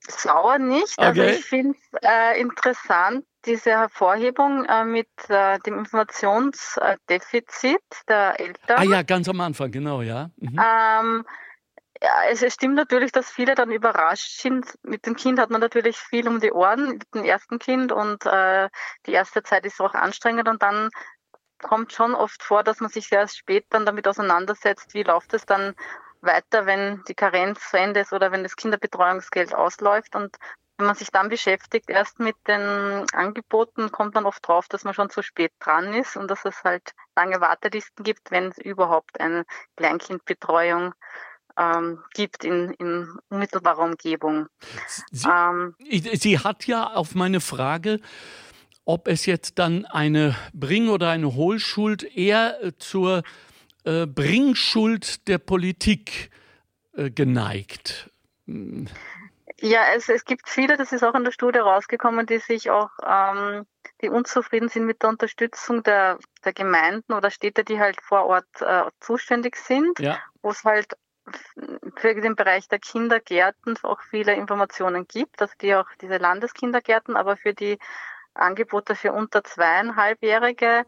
sauer 0.07 0.59
nicht. 0.59 0.97
Also 0.97 1.21
okay. 1.21 1.29
Also 1.29 1.39
ich 1.39 1.45
finde 1.45 1.77
es 1.91 1.99
äh, 2.01 2.39
interessant, 2.39 3.25
diese 3.45 3.71
Hervorhebung 3.71 4.65
äh, 4.65 4.83
mit 4.83 5.09
äh, 5.29 5.59
dem 5.59 5.79
Informationsdefizit 5.79 7.81
der 8.07 8.39
Eltern. 8.39 8.77
Ah 8.77 8.83
ja, 8.83 9.03
ganz 9.03 9.29
am 9.29 9.41
Anfang, 9.41 9.71
genau, 9.71 10.01
ja. 10.01 10.29
Mhm. 10.37 10.59
Ähm, 10.59 11.25
ja, 12.01 12.23
es, 12.29 12.41
es, 12.41 12.53
stimmt 12.53 12.75
natürlich, 12.75 13.11
dass 13.11 13.31
viele 13.31 13.55
dann 13.55 13.71
überrascht 13.71 14.41
sind. 14.41 14.77
Mit 14.83 15.05
dem 15.05 15.15
Kind 15.15 15.39
hat 15.39 15.49
man 15.49 15.61
natürlich 15.61 15.97
viel 15.97 16.27
um 16.27 16.39
die 16.39 16.51
Ohren, 16.51 16.97
mit 16.97 17.13
dem 17.13 17.23
ersten 17.23 17.59
Kind 17.59 17.91
und 17.91 18.25
äh, 18.25 18.69
die 19.05 19.13
erste 19.13 19.43
Zeit 19.43 19.65
ist 19.65 19.79
auch 19.79 19.93
anstrengend 19.93 20.47
und 20.47 20.61
dann 20.61 20.89
kommt 21.61 21.93
schon 21.93 22.13
oft 22.13 22.43
vor, 22.43 22.63
dass 22.63 22.81
man 22.81 22.89
sich 22.89 23.11
erst 23.11 23.37
spät 23.37 23.65
dann 23.69 23.85
damit 23.85 24.07
auseinandersetzt, 24.07 24.93
wie 24.93 25.03
läuft 25.03 25.33
es 25.33 25.45
dann 25.45 25.73
weiter, 26.21 26.65
wenn 26.65 27.03
die 27.07 27.15
Karenz 27.15 27.69
zu 27.69 27.77
Ende 27.77 28.01
ist 28.01 28.13
oder 28.13 28.31
wenn 28.31 28.43
das 28.43 28.55
Kinderbetreuungsgeld 28.55 29.55
ausläuft 29.55 30.15
und 30.15 30.35
wenn 30.77 30.87
man 30.87 30.95
sich 30.95 31.09
dann 31.09 31.29
beschäftigt, 31.29 31.89
erst 31.89 32.19
mit 32.19 32.35
den 32.47 33.05
Angeboten, 33.13 33.91
kommt 33.91 34.15
man 34.15 34.25
oft 34.25 34.45
drauf, 34.45 34.67
dass 34.67 34.83
man 34.83 34.93
schon 34.93 35.09
zu 35.09 35.21
spät 35.21 35.51
dran 35.59 35.93
ist 35.93 36.17
und 36.17 36.29
dass 36.29 36.43
es 36.45 36.63
halt 36.63 36.93
lange 37.15 37.39
Wartelisten 37.39 38.03
gibt, 38.03 38.31
wenn 38.31 38.49
es 38.49 38.57
überhaupt 38.57 39.19
eine 39.19 39.45
Kleinkindbetreuung 39.77 40.93
ähm, 41.57 41.99
gibt 42.13 42.43
in, 42.43 42.71
in 42.71 43.07
unmittelbarer 43.29 43.83
Umgebung. 43.83 44.47
Sie, 45.11 45.27
ähm, 45.29 45.75
Sie 45.79 46.39
hat 46.39 46.67
ja 46.67 46.87
auf 46.87 47.15
meine 47.15 47.39
Frage, 47.39 47.99
ob 48.83 49.07
es 49.07 49.25
jetzt 49.25 49.57
dann 49.57 49.85
eine 49.85 50.35
Bring- 50.53 50.89
oder 50.89 51.09
eine 51.09 51.35
Hohlschuld 51.35 52.03
eher 52.03 52.61
äh, 52.61 52.73
zur 52.77 53.23
äh, 53.85 54.05
Bringschuld 54.05 55.27
der 55.27 55.37
Politik 55.37 56.29
äh, 56.93 57.09
geneigt. 57.09 58.09
Ja, 59.61 59.93
es, 59.95 60.09
es 60.09 60.25
gibt 60.25 60.49
viele, 60.49 60.75
das 60.75 60.91
ist 60.91 61.03
auch 61.03 61.15
in 61.15 61.23
der 61.23 61.31
Studie 61.31 61.59
rausgekommen, 61.59 62.25
die 62.25 62.39
sich 62.39 62.69
auch, 62.69 62.89
ähm, 63.05 63.65
die 64.01 64.09
unzufrieden 64.09 64.67
sind 64.67 64.85
mit 64.85 65.01
der 65.01 65.09
Unterstützung 65.09 65.81
der, 65.83 66.19
der 66.43 66.53
Gemeinden 66.53 67.13
oder 67.13 67.31
Städte, 67.31 67.63
die 67.63 67.79
halt 67.79 68.01
vor 68.01 68.25
Ort 68.25 68.61
äh, 68.61 68.83
zuständig 68.99 69.55
sind, 69.55 69.99
ja. 69.99 70.19
wo 70.41 70.49
es 70.49 70.63
halt 70.65 70.97
für 71.95 72.13
den 72.13 72.35
Bereich 72.35 72.67
der 72.67 72.79
Kindergärten 72.79 73.75
auch 73.83 74.01
viele 74.01 74.33
Informationen 74.33 75.07
gibt, 75.07 75.41
also 75.41 75.53
die 75.61 75.73
auch 75.73 75.87
diese 76.01 76.17
Landeskindergärten, 76.17 77.15
aber 77.15 77.37
für 77.37 77.53
die 77.53 77.79
Angebote 78.33 78.95
für 78.95 79.13
unter 79.13 79.43
zweieinhalbjährige 79.43 80.85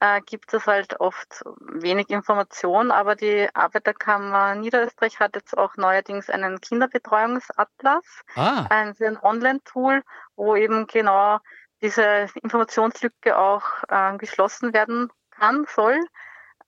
äh, 0.00 0.20
gibt 0.22 0.52
es 0.54 0.66
halt 0.66 1.00
oft 1.00 1.44
wenig 1.60 2.10
Information, 2.10 2.90
aber 2.90 3.16
die 3.16 3.48
Arbeiterkammer 3.54 4.54
Niederösterreich 4.54 5.20
hat 5.20 5.36
jetzt 5.36 5.56
auch 5.56 5.76
neuerdings 5.76 6.30
einen 6.30 6.60
Kinderbetreuungsatlas, 6.60 8.04
ah. 8.36 8.66
ein, 8.70 8.94
ein 9.00 9.22
Online-Tool, 9.22 10.02
wo 10.36 10.56
eben 10.56 10.86
genau 10.86 11.38
diese 11.82 12.28
Informationslücke 12.42 13.36
auch 13.36 13.64
äh, 13.88 14.16
geschlossen 14.16 14.72
werden 14.72 15.12
kann, 15.30 15.66
soll, 15.68 16.00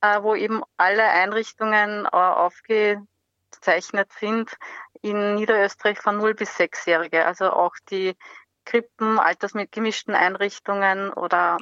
äh, 0.00 0.22
wo 0.22 0.34
eben 0.34 0.62
alle 0.76 1.04
Einrichtungen 1.04 2.04
äh, 2.04 2.16
aufgezeichnet 2.16 4.12
sind 4.18 4.56
in 5.02 5.36
Niederösterreich 5.36 5.98
von 5.98 6.18
0 6.18 6.34
bis 6.34 6.56
6-Jährige, 6.56 7.24
also 7.24 7.50
auch 7.50 7.74
die 7.90 8.16
Krippen, 8.64 9.18
altersgemischten 9.18 10.14
Einrichtungen 10.14 11.12
oder 11.12 11.58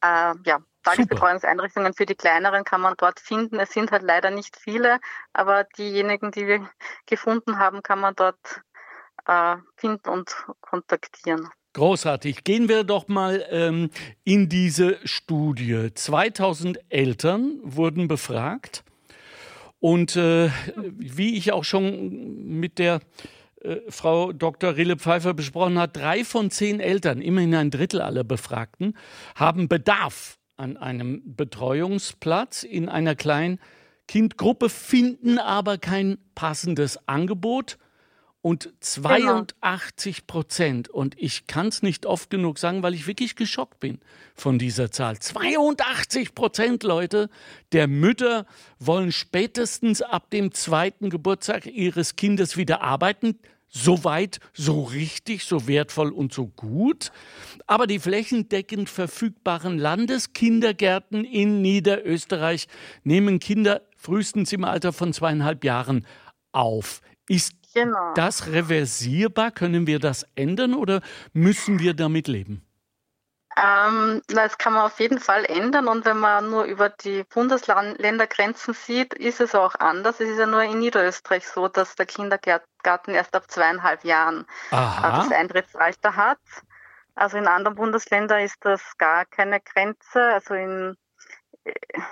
äh, 0.00 0.34
ja, 0.44 0.58
Tagesbetreuungseinrichtungen 0.84 1.94
für 1.94 2.06
die 2.06 2.14
kleineren 2.14 2.64
kann 2.64 2.80
man 2.80 2.94
dort 2.96 3.20
finden. 3.20 3.58
Es 3.58 3.70
sind 3.70 3.90
halt 3.90 4.02
leider 4.02 4.30
nicht 4.30 4.56
viele, 4.56 5.00
aber 5.32 5.64
diejenigen, 5.64 6.30
die 6.30 6.46
wir 6.46 6.68
gefunden 7.06 7.58
haben, 7.58 7.82
kann 7.82 8.00
man 8.00 8.14
dort 8.14 8.62
äh, 9.26 9.56
finden 9.76 10.08
und 10.08 10.30
kontaktieren. 10.60 11.48
Großartig. 11.72 12.44
Gehen 12.44 12.68
wir 12.68 12.84
doch 12.84 13.08
mal 13.08 13.44
ähm, 13.50 13.90
in 14.22 14.48
diese 14.48 14.98
Studie. 15.04 15.90
2000 15.92 16.78
Eltern 16.88 17.58
wurden 17.64 18.06
befragt. 18.06 18.84
Und 19.80 20.14
äh, 20.16 20.50
wie 20.76 21.36
ich 21.36 21.52
auch 21.52 21.64
schon 21.64 22.58
mit 22.60 22.78
der 22.78 23.00
äh, 23.64 23.80
Frau 23.88 24.32
Dr. 24.32 24.76
Rille 24.76 24.96
Pfeiffer 24.96 25.34
besprochen 25.34 25.78
hat, 25.78 25.96
drei 25.96 26.24
von 26.24 26.50
zehn 26.50 26.80
Eltern, 26.80 27.20
immerhin 27.20 27.54
ein 27.54 27.70
Drittel 27.70 28.00
aller 28.00 28.24
Befragten, 28.24 28.96
haben 29.34 29.68
Bedarf 29.68 30.38
an 30.56 30.76
einem 30.76 31.22
Betreuungsplatz 31.24 32.62
in 32.62 32.88
einer 32.88 33.14
kleinen 33.16 33.58
Kindgruppe, 34.06 34.68
finden 34.68 35.38
aber 35.38 35.78
kein 35.78 36.18
passendes 36.34 37.08
Angebot 37.08 37.78
und 38.44 38.74
82 38.80 40.26
Prozent. 40.26 40.90
Und 40.90 41.14
ich 41.18 41.46
kann 41.46 41.68
es 41.68 41.82
nicht 41.82 42.04
oft 42.04 42.28
genug 42.28 42.58
sagen, 42.58 42.82
weil 42.82 42.92
ich 42.92 43.06
wirklich 43.06 43.36
geschockt 43.36 43.80
bin 43.80 44.00
von 44.34 44.58
dieser 44.58 44.90
Zahl. 44.90 45.18
82 45.18 46.34
Prozent, 46.34 46.82
Leute, 46.82 47.30
der 47.72 47.88
Mütter 47.88 48.44
wollen 48.78 49.12
spätestens 49.12 50.02
ab 50.02 50.28
dem 50.28 50.52
zweiten 50.52 51.08
Geburtstag 51.08 51.64
ihres 51.64 52.16
Kindes 52.16 52.58
wieder 52.58 52.82
arbeiten. 52.82 53.38
So 53.76 54.04
weit, 54.04 54.38
so 54.52 54.82
richtig, 54.84 55.44
so 55.44 55.66
wertvoll 55.66 56.12
und 56.12 56.32
so 56.32 56.46
gut. 56.46 57.10
Aber 57.66 57.88
die 57.88 57.98
flächendeckend 57.98 58.88
verfügbaren 58.88 59.78
Landeskindergärten 59.78 61.24
in 61.24 61.60
Niederösterreich 61.60 62.68
nehmen 63.02 63.40
Kinder 63.40 63.82
frühestens 63.96 64.52
im 64.52 64.62
Alter 64.62 64.92
von 64.92 65.12
zweieinhalb 65.12 65.64
Jahren 65.64 66.06
auf. 66.52 67.00
Ist 67.28 67.54
Genau. 67.74 68.14
Das 68.14 68.46
reversierbar? 68.46 69.50
Können 69.50 69.88
wir 69.88 69.98
das 69.98 70.24
ändern 70.36 70.74
oder 70.74 71.00
müssen 71.32 71.80
wir 71.80 71.94
damit 71.94 72.28
leben? 72.28 72.64
Ähm, 73.56 74.22
das 74.28 74.58
kann 74.58 74.72
man 74.72 74.82
auf 74.82 74.98
jeden 75.00 75.18
Fall 75.18 75.44
ändern 75.44 75.88
und 75.88 76.04
wenn 76.04 76.18
man 76.18 76.50
nur 76.50 76.64
über 76.64 76.88
die 76.88 77.24
Bundesländergrenzen 77.24 78.74
sieht, 78.74 79.14
ist 79.14 79.40
es 79.40 79.54
auch 79.54 79.74
anders. 79.76 80.20
Es 80.20 80.28
ist 80.28 80.38
ja 80.38 80.46
nur 80.46 80.62
in 80.62 80.78
Niederösterreich 80.78 81.46
so, 81.46 81.68
dass 81.68 81.94
der 81.94 82.06
Kindergarten 82.06 82.66
erst 83.06 83.34
ab 83.34 83.50
zweieinhalb 83.50 84.04
Jahren 84.04 84.46
Aha. 84.70 85.18
das 85.18 85.32
Eintrittsalter 85.32 86.16
hat. 86.16 86.38
Also 87.14 87.38
in 87.38 87.46
anderen 87.46 87.76
Bundesländern 87.76 88.40
ist 88.40 88.64
das 88.64 88.96
gar 88.98 89.24
keine 89.24 89.60
Grenze. 89.60 90.20
Also 90.20 90.54
in 90.54 90.96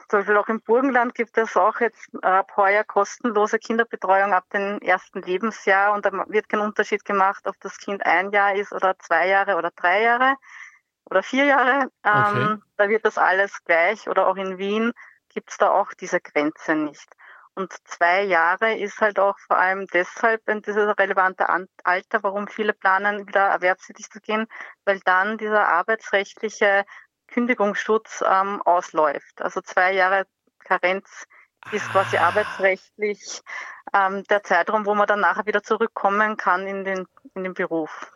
zum 0.08 0.20
Beispiel 0.20 0.36
auch 0.36 0.48
im 0.48 0.62
Burgenland 0.62 1.14
gibt 1.14 1.36
es 1.36 1.56
auch 1.56 1.80
jetzt 1.80 2.08
ab 2.22 2.52
heuer 2.56 2.84
kostenlose 2.84 3.58
Kinderbetreuung 3.58 4.32
ab 4.32 4.44
dem 4.52 4.78
ersten 4.78 5.20
Lebensjahr 5.20 5.92
und 5.92 6.06
da 6.06 6.12
wird 6.28 6.48
kein 6.48 6.60
Unterschied 6.60 7.04
gemacht, 7.04 7.46
ob 7.46 7.60
das 7.60 7.76
Kind 7.76 8.04
ein 8.06 8.30
Jahr 8.30 8.54
ist 8.54 8.72
oder 8.72 8.98
zwei 8.98 9.28
Jahre 9.28 9.56
oder 9.56 9.70
drei 9.70 10.02
Jahre 10.02 10.36
oder 11.04 11.22
vier 11.22 11.44
Jahre. 11.44 11.90
Ähm, 12.04 12.12
okay. 12.14 12.58
da 12.78 12.88
wird 12.88 13.04
das 13.04 13.18
alles 13.18 13.62
gleich 13.64 14.08
oder 14.08 14.26
auch 14.26 14.36
in 14.36 14.56
Wien 14.56 14.92
gibt 15.28 15.50
es 15.50 15.58
da 15.58 15.70
auch 15.70 15.92
diese 15.94 16.20
Grenze 16.20 16.74
nicht. 16.74 17.08
Und 17.54 17.74
zwei 17.84 18.22
Jahre 18.22 18.78
ist 18.78 19.00
halt 19.00 19.18
auch 19.18 19.38
vor 19.46 19.58
allem 19.58 19.86
deshalb 19.88 20.40
ein 20.48 20.62
dieses 20.62 20.98
relevante 20.98 21.46
Alter, 21.84 22.22
warum 22.22 22.48
viele 22.48 22.72
planen, 22.72 23.26
wieder 23.28 23.46
erwerbstätig 23.46 24.08
zu 24.10 24.20
gehen, 24.20 24.46
weil 24.84 25.00
dann 25.00 25.36
dieser 25.36 25.68
arbeitsrechtliche 25.68 26.84
Kündigungsschutz 27.28 28.24
ähm, 28.26 28.62
ausläuft. 28.62 29.42
Also 29.42 29.60
zwei 29.60 29.92
Jahre 29.92 30.26
Karenz 30.60 31.26
ist 31.70 31.90
quasi 31.90 32.16
ah. 32.16 32.28
arbeitsrechtlich 32.28 33.42
ähm, 33.92 34.24
der 34.24 34.42
Zeitraum, 34.42 34.86
wo 34.86 34.94
man 34.94 35.06
dann 35.06 35.20
nachher 35.20 35.46
wieder 35.46 35.62
zurückkommen 35.62 36.36
kann 36.36 36.66
in 36.66 36.84
den, 36.84 37.06
in 37.34 37.44
den 37.44 37.54
Beruf. 37.54 38.12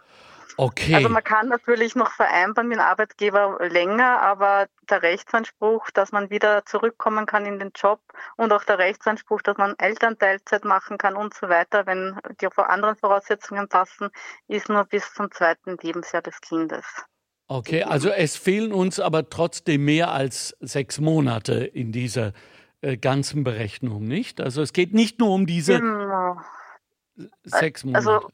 Okay. 0.57 0.95
Also 0.95 1.09
man 1.09 1.25
kann 1.25 1.49
natürlich 1.49 1.95
noch 1.95 2.11
vereinbaren 2.11 2.69
mit 2.69 2.79
dem 2.79 2.85
Arbeitgeber 2.85 3.59
länger, 3.69 4.21
aber 4.21 4.69
der 4.89 5.03
Rechtsanspruch, 5.03 5.91
dass 5.91 6.13
man 6.13 6.31
wieder 6.31 6.65
zurückkommen 6.65 7.27
kann 7.27 7.45
in 7.47 7.59
den 7.59 7.73
Job 7.75 8.01
und 8.37 8.53
auch 8.53 8.65
der 8.65 8.79
Rechtsanspruch, 8.79 9.43
dass 9.43 9.57
man 9.57 9.75
Elternteilzeit 9.79 10.65
machen 10.65 10.99
kann 10.99 11.17
und 11.17 11.35
so 11.35 11.49
weiter, 11.49 11.87
wenn 11.87 12.19
die 12.41 12.49
anderen 12.57 12.97
Voraussetzungen 12.97 13.69
passen, 13.69 14.09
ist 14.49 14.69
nur 14.69 14.85
bis 14.85 15.13
zum 15.13 15.31
zweiten 15.31 15.77
Lebensjahr 15.83 16.23
des 16.23 16.41
Kindes. 16.41 16.85
Okay, 17.49 17.85
also 17.85 18.09
es 18.09 18.37
fehlen 18.37 18.73
uns 18.73 18.99
aber 18.99 19.31
trotzdem 19.31 19.85
mehr 19.85 20.11
als 20.11 20.57
sechs 20.61 20.99
Monate 20.99 21.65
in 21.65 21.93
dieser 21.93 22.33
äh, 22.81 22.97
ganzen 22.97 23.45
Berechnung, 23.45 24.07
nicht? 24.07 24.41
Also 24.41 24.63
es 24.63 24.73
geht 24.73 24.95
nicht 24.95 25.21
nur 25.21 25.31
um 25.31 25.47
diese 25.47 25.79
genau. 25.79 26.41
sechs 27.45 27.85
also, 27.85 28.11
Monate. 28.11 28.27
Also, 28.27 28.29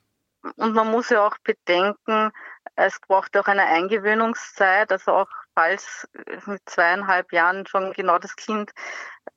und 0.56 0.74
man 0.74 0.90
muss 0.90 1.10
ja 1.10 1.26
auch 1.26 1.36
bedenken, 1.44 2.32
es 2.76 2.98
braucht 3.00 3.36
auch 3.36 3.46
eine 3.46 3.66
Eingewöhnungszeit, 3.66 4.90
also 4.92 5.12
auch 5.12 5.28
falls 5.54 6.08
mit 6.46 6.62
zweieinhalb 6.66 7.32
Jahren 7.32 7.66
schon 7.66 7.92
genau 7.92 8.18
das 8.18 8.36
Kind 8.36 8.72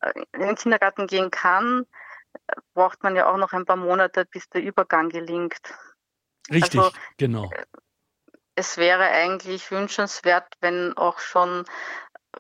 äh, 0.01 0.11
in 0.33 0.41
den 0.41 0.55
Kindergarten 0.55 1.07
gehen 1.07 1.31
kann, 1.31 1.85
braucht 2.73 3.03
man 3.03 3.15
ja 3.15 3.31
auch 3.31 3.37
noch 3.37 3.53
ein 3.53 3.65
paar 3.65 3.75
Monate, 3.75 4.25
bis 4.25 4.49
der 4.49 4.61
Übergang 4.61 5.09
gelingt. 5.09 5.59
Richtig, 6.51 6.79
also, 6.79 6.91
genau. 7.17 7.51
Äh, 7.51 7.65
es 8.55 8.77
wäre 8.77 9.03
eigentlich 9.03 9.69
wünschenswert, 9.71 10.47
wenn 10.61 10.95
auch 10.95 11.19
schon 11.19 11.65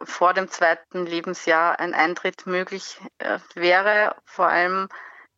vor 0.01 0.33
dem 0.33 0.49
zweiten 0.49 1.05
Lebensjahr 1.05 1.79
ein 1.79 1.93
Eintritt 1.93 2.45
möglich 2.45 2.99
äh, 3.17 3.39
wäre. 3.53 4.15
Vor 4.25 4.47
allem 4.47 4.87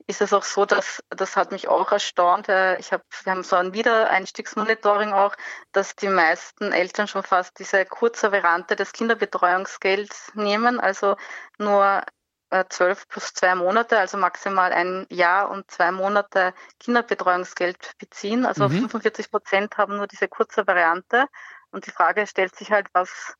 ist 0.07 0.21
es 0.21 0.33
auch 0.33 0.43
so, 0.43 0.65
dass 0.65 1.03
das 1.09 1.35
hat 1.35 1.51
mich 1.51 1.67
auch 1.67 1.91
erstaunt. 1.91 2.49
Äh, 2.49 2.77
ich 2.79 2.93
hab, 2.93 3.03
wir 3.23 3.31
haben 3.31 3.43
so 3.43 3.57
ein 3.57 3.73
Wiedereinstiegsmonitoring 3.73 5.11
auch, 5.11 5.35
dass 5.73 5.95
die 5.95 6.07
meisten 6.07 6.71
Eltern 6.71 7.07
schon 7.07 7.23
fast 7.23 7.59
diese 7.59 7.85
kurze 7.85 8.31
Variante 8.31 8.75
des 8.75 8.93
Kinderbetreuungsgelds 8.93 10.31
nehmen, 10.35 10.79
also 10.79 11.17
nur 11.57 12.03
äh, 12.49 12.63
zwölf 12.69 13.07
plus 13.09 13.33
zwei 13.33 13.55
Monate, 13.55 13.99
also 13.99 14.17
maximal 14.17 14.71
ein 14.71 15.05
Jahr 15.09 15.49
und 15.51 15.69
zwei 15.69 15.91
Monate 15.91 16.53
Kinderbetreuungsgeld 16.79 17.93
beziehen. 17.97 18.45
Also 18.45 18.69
mhm. 18.69 18.79
45 18.89 19.29
Prozent 19.29 19.77
haben 19.77 19.97
nur 19.97 20.07
diese 20.07 20.29
kurze 20.29 20.65
Variante. 20.65 21.27
Und 21.71 21.85
die 21.85 21.91
Frage 21.91 22.25
stellt 22.27 22.55
sich 22.55 22.71
halt, 22.71 22.87
was, 22.93 23.35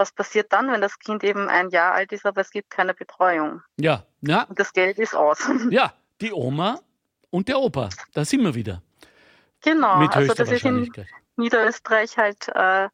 was 0.00 0.10
passiert 0.10 0.52
dann, 0.52 0.72
wenn 0.72 0.80
das 0.80 0.98
Kind 0.98 1.22
eben 1.22 1.48
ein 1.48 1.68
Jahr 1.68 1.92
alt 1.92 2.10
ist, 2.10 2.24
aber 2.26 2.40
es 2.40 2.50
gibt 2.50 2.70
keine 2.70 2.94
Betreuung? 2.94 3.62
Ja, 3.76 4.04
ja. 4.22 4.44
Und 4.44 4.58
das 4.58 4.72
Geld 4.72 4.98
ist 4.98 5.14
aus. 5.14 5.38
Ja, 5.70 5.92
die 6.20 6.32
Oma 6.32 6.80
und 7.30 7.48
der 7.48 7.60
Opa, 7.60 7.90
da 8.14 8.24
sind 8.24 8.42
wir 8.42 8.54
wieder. 8.54 8.82
Genau, 9.62 9.98
Mit 9.98 10.16
also 10.16 10.32
das 10.34 10.50
ist 10.50 10.64
in 10.64 10.90
Niederösterreich 11.36 12.16
halt 12.16 12.48
äh, 12.48 12.88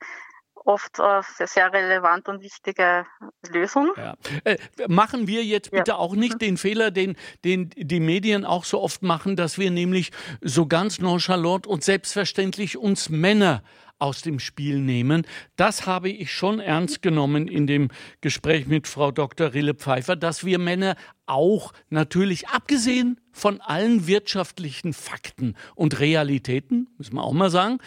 oft 0.64 0.98
äh, 0.98 1.22
sehr 1.46 1.72
relevant 1.72 2.28
und 2.28 2.42
wichtige 2.42 3.06
Lösung. 3.48 3.92
Ja. 3.96 4.14
Äh, 4.44 4.58
machen 4.88 5.28
wir 5.28 5.44
jetzt 5.44 5.70
bitte 5.70 5.92
ja. 5.92 5.96
auch 5.96 6.14
nicht 6.14 6.40
den 6.42 6.56
Fehler, 6.56 6.90
den, 6.90 7.16
den 7.44 7.70
die 7.76 8.00
Medien 8.00 8.44
auch 8.44 8.64
so 8.64 8.80
oft 8.82 9.02
machen, 9.02 9.36
dass 9.36 9.58
wir 9.58 9.70
nämlich 9.70 10.10
so 10.40 10.66
ganz 10.66 10.98
nonchalant 10.98 11.68
und 11.68 11.84
selbstverständlich 11.84 12.76
uns 12.76 13.08
Männer 13.08 13.62
aus 13.98 14.22
dem 14.22 14.38
Spiel 14.38 14.80
nehmen. 14.80 15.26
Das 15.56 15.86
habe 15.86 16.08
ich 16.08 16.32
schon 16.32 16.60
ernst 16.60 17.02
genommen 17.02 17.48
in 17.48 17.66
dem 17.66 17.88
Gespräch 18.20 18.66
mit 18.66 18.86
Frau 18.86 19.10
Dr. 19.10 19.54
Rille 19.54 19.74
Pfeiffer, 19.74 20.16
dass 20.16 20.44
wir 20.44 20.58
Männer 20.58 20.96
auch 21.26 21.72
natürlich 21.88 22.48
abgesehen 22.48 23.20
von 23.32 23.60
allen 23.60 24.06
wirtschaftlichen 24.06 24.92
Fakten 24.92 25.56
und 25.74 25.98
Realitäten, 25.98 26.88
müssen 26.98 27.14
wir 27.14 27.24
auch 27.24 27.32
mal 27.32 27.50
sagen, 27.50 27.78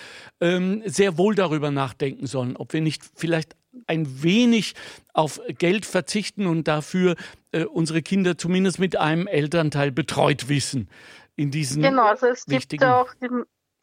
ähm, 0.42 0.82
sehr 0.86 1.18
wohl 1.18 1.36
darüber 1.36 1.72
nachdenken 1.72 2.28
sollen, 2.28 2.56
ob 2.56 2.74
wir 2.74 2.82
nicht 2.82 3.04
vielleicht 3.16 3.56
ein 3.88 4.24
wenig 4.24 4.74
auf 5.14 5.40
Geld 5.58 5.86
verzichten 5.86 6.48
und 6.48 6.68
dafür 6.68 7.16
äh, 7.52 7.66
unsere 7.66 8.02
Kinder 8.02 8.38
zumindest 8.38 8.80
mit 8.80 8.98
einem 8.98 9.28
Elternteil 9.28 9.92
betreut 9.92 10.50
wissen. 10.50 10.90
In 11.36 11.52
diesen 11.52 11.82
genau, 11.82 12.08
also 12.08 12.28
es 12.28 12.46
gibt 12.46 12.84
auch 12.84 13.14
die, 13.22 13.28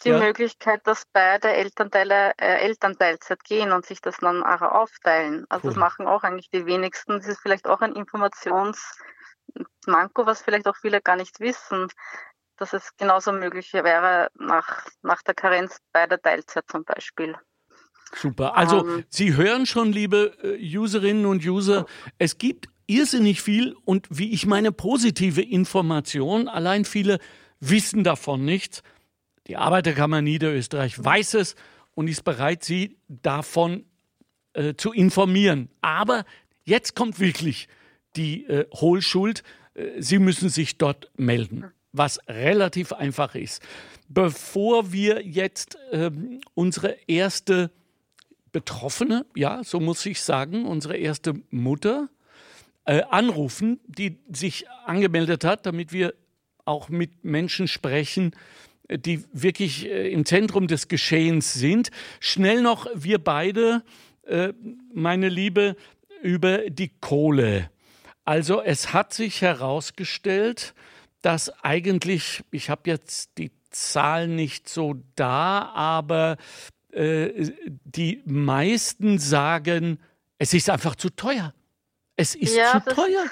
die 0.05 0.11
ja. 0.11 0.19
Möglichkeit, 0.19 0.81
dass 0.85 1.05
beide 1.13 1.49
Elternteile 1.49 2.33
äh, 2.39 2.61
Elternteilzeit 2.61 3.43
gehen 3.45 3.73
und 3.73 3.87
sich 3.87 4.01
das 4.01 4.19
dann 4.19 4.43
auch 4.43 4.63
aufteilen. 4.63 5.47
Also 5.49 5.69
cool. 5.69 5.71
das 5.71 5.79
machen 5.79 6.07
auch 6.07 6.23
eigentlich 6.23 6.51
die 6.51 6.67
wenigsten. 6.67 7.19
Das 7.19 7.27
ist 7.27 7.41
vielleicht 7.41 7.67
auch 7.67 7.81
ein 7.81 7.95
Informationsmanko, 7.95 10.27
was 10.27 10.43
vielleicht 10.43 10.67
auch 10.67 10.77
viele 10.77 11.01
gar 11.01 11.17
nicht 11.17 11.41
wissen, 11.41 11.89
dass 12.57 12.73
es 12.73 12.97
genauso 12.97 13.33
möglich 13.33 13.73
wäre 13.73 14.29
nach, 14.35 14.87
nach 15.03 15.23
der 15.23 15.35
Karenz 15.35 15.79
bei 15.93 16.07
der 16.07 16.21
Teilzeit 16.21 16.65
zum 16.69 16.85
Beispiel. 16.85 17.37
Super. 18.15 18.57
Also 18.57 18.83
um, 18.83 18.99
ähm. 18.99 19.05
Sie 19.09 19.37
hören 19.37 19.67
schon, 19.67 19.93
liebe 19.93 20.37
äh, 20.43 20.79
Userinnen 20.79 21.27
und 21.27 21.45
User, 21.45 21.87
es 22.19 22.39
gibt 22.39 22.69
irrsinnig 22.87 23.43
viel 23.43 23.77
und 23.85 24.07
wie 24.11 24.33
ich 24.33 24.47
meine 24.47 24.73
positive 24.73 25.43
Information, 25.43 26.49
allein 26.49 26.85
viele 26.85 27.19
wissen 27.59 28.05
davon 28.05 28.45
nichts. 28.45 28.83
Die 29.47 29.57
Arbeiterkammer 29.57 30.23
Niederösterreich 30.23 31.03
weiß 31.03 31.35
es 31.35 31.55
und 31.95 32.09
ist 32.09 32.25
bereit, 32.25 32.65
Sie 32.65 32.97
davon 33.09 33.85
äh, 34.55 34.75
zu 34.75 34.93
informieren. 34.93 35.69
Aber 35.81 36.25
jetzt 36.65 36.95
kommt 36.95 37.21
wirklich 37.21 37.69
die 38.17 38.45
äh, 38.47 38.67
Hohlschuld. 38.75 39.43
Äh, 39.75 40.01
Sie 40.03 40.19
müssen 40.19 40.49
sich 40.49 40.79
dort 40.79 41.11
melden, 41.17 41.73
was 41.93 42.19
relativ 42.29 42.93
einfach 42.93 43.35
ist. 43.35 43.63
Bevor 44.09 44.93
wir 44.93 45.25
jetzt 45.25 45.79
ähm, 45.93 46.41
unsere 46.55 46.97
erste 47.07 47.71
Betroffene, 48.53 49.27
ja, 49.35 49.63
so 49.65 49.81
muss 49.81 50.05
ich 50.07 50.21
sagen, 50.21 50.65
unsere 50.65 50.97
erste 50.97 51.35
Mutter 51.51 52.09
äh, 52.85 53.03
anrufen, 53.11 53.81
die 53.87 54.19
sich 54.33 54.67
angemeldet 54.87 55.45
hat, 55.45 55.67
damit 55.67 55.93
wir 55.93 56.15
auch 56.65 56.89
mit 56.89 57.25
Menschen 57.25 57.69
sprechen, 57.69 58.35
die 58.91 59.25
wirklich 59.33 59.87
äh, 59.87 60.11
im 60.13 60.25
Zentrum 60.25 60.67
des 60.67 60.89
Geschehens 60.89 61.55
sind. 61.55 61.91
Schnell 62.21 62.63
noch 62.63 62.87
wir 62.95 63.19
beide, 63.19 63.83
äh, 64.25 64.53
meine 64.93 65.29
Liebe, 65.29 65.77
über 66.23 66.71
die 66.71 66.91
Kohle. 67.01 67.71
Also 68.25 68.61
es 68.63 68.93
hat 68.93 69.13
sich 69.13 69.43
herausgestellt, 69.43 70.75
dass 71.23 71.51
eigentlich, 71.63 72.43
ich 72.51 72.71
habe 72.71 72.91
jetzt 72.91 73.39
die 73.39 73.53
Zahl 73.71 74.27
nicht 74.27 74.69
so 74.69 74.95
da, 75.15 75.71
aber 75.75 76.37
äh, 76.93 77.53
die 77.85 78.23
meisten 78.25 79.19
sagen, 79.19 79.99
es 80.39 80.55
ist 80.55 80.71
einfach 80.71 80.97
zu 80.97 81.11
teuer. 81.11 81.55
Es 82.17 82.35
ist 82.35 82.57
ja, 82.57 82.83
zu 82.83 82.95
teuer. 82.95 83.27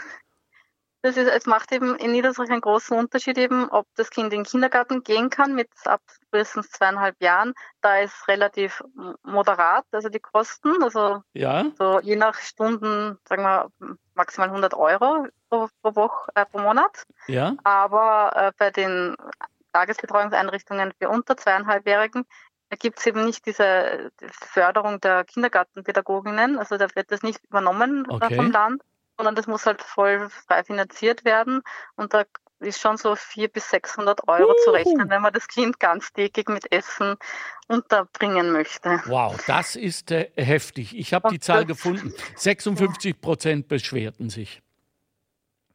Das 1.05 1.19
ist, 1.19 1.29
es 1.29 1.45
macht 1.45 1.71
eben 1.71 1.97
in 1.97 2.13
Niederösterreich 2.13 2.51
einen 2.51 2.63
großen 2.63 2.97
Unterschied 2.97 3.37
eben, 3.37 3.69
ob 3.69 3.87
das 3.95 4.09
Kind 4.09 4.33
in 4.33 4.39
den 4.39 4.45
Kindergarten 4.45 5.03
gehen 5.03 5.29
kann 5.29 5.55
mit 5.55 5.69
ab 5.85 6.01
frühestens 6.31 6.71
zweieinhalb 6.71 7.21
Jahren. 7.21 7.53
Da 7.83 7.99
ist 7.99 8.27
relativ 8.27 8.83
moderat, 9.23 9.85
also 9.93 10.09
die 10.09 10.19
Kosten, 10.19 10.83
also 10.83 11.23
ja. 11.35 11.67
so 11.77 12.01
je 12.01 12.17
nach 12.17 12.37
Stunden, 12.37 13.19
sagen 13.29 13.43
wir 13.43 13.69
maximal 14.15 14.49
100 14.49 14.73
Euro 14.73 15.27
pro, 15.51 15.69
pro 15.83 15.95
Woche, 15.95 16.31
äh, 16.37 16.47
pro 16.47 16.61
Monat. 16.61 17.05
Ja. 17.27 17.55
Aber 17.65 18.33
äh, 18.35 18.53
bei 18.57 18.71
den 18.71 19.15
Tagesbetreuungseinrichtungen 19.75 20.95
für 20.99 21.11
unter 21.11 21.37
zweieinhalbjährigen 21.37 22.25
gibt 22.79 22.99
es 22.99 23.05
eben 23.05 23.27
nicht 23.27 23.45
diese 23.45 24.11
Förderung 24.31 25.03
der 25.03 25.25
Kindergartenpädagoginnen, 25.25 26.59
also 26.59 26.79
da 26.79 26.87
wird 26.95 27.13
das 27.13 27.23
nicht 27.23 27.45
übernommen 27.45 28.07
äh, 28.09 28.15
okay. 28.15 28.37
vom 28.37 28.51
Land 28.51 28.83
sondern 29.17 29.35
das 29.35 29.47
muss 29.47 29.67
halt 29.67 29.83
voll 29.83 30.29
frei 30.47 30.65
finanziert 30.65 31.25
werden. 31.25 31.63
Und 31.97 32.15
da 32.15 32.25
ist 32.61 32.81
schon 32.81 32.97
so 32.97 33.15
400 33.15 33.53
bis 33.53 33.71
600 33.71 34.29
Euro 34.29 34.51
uh. 34.51 34.65
zu 34.65 34.71
rechnen, 34.71 35.11
wenn 35.11 35.23
man 35.23 35.33
das 35.33 35.49
Kind 35.49 35.79
ganztägig 35.81 36.49
mit 36.49 36.71
Essen 36.73 37.17
unterbringen 37.69 38.53
möchte. 38.53 39.03
Wow, 39.07 39.37
das 39.47 39.77
ist 39.77 40.11
äh, 40.11 40.31
heftig. 40.37 40.97
Ich 40.97 41.13
habe 41.13 41.29
die 41.31 41.41
Zahl 41.41 41.65
gefunden. 41.65 42.13
56 42.37 43.21
Prozent 43.21 43.69
beschwerten 43.69 44.31
sich. 44.31 44.63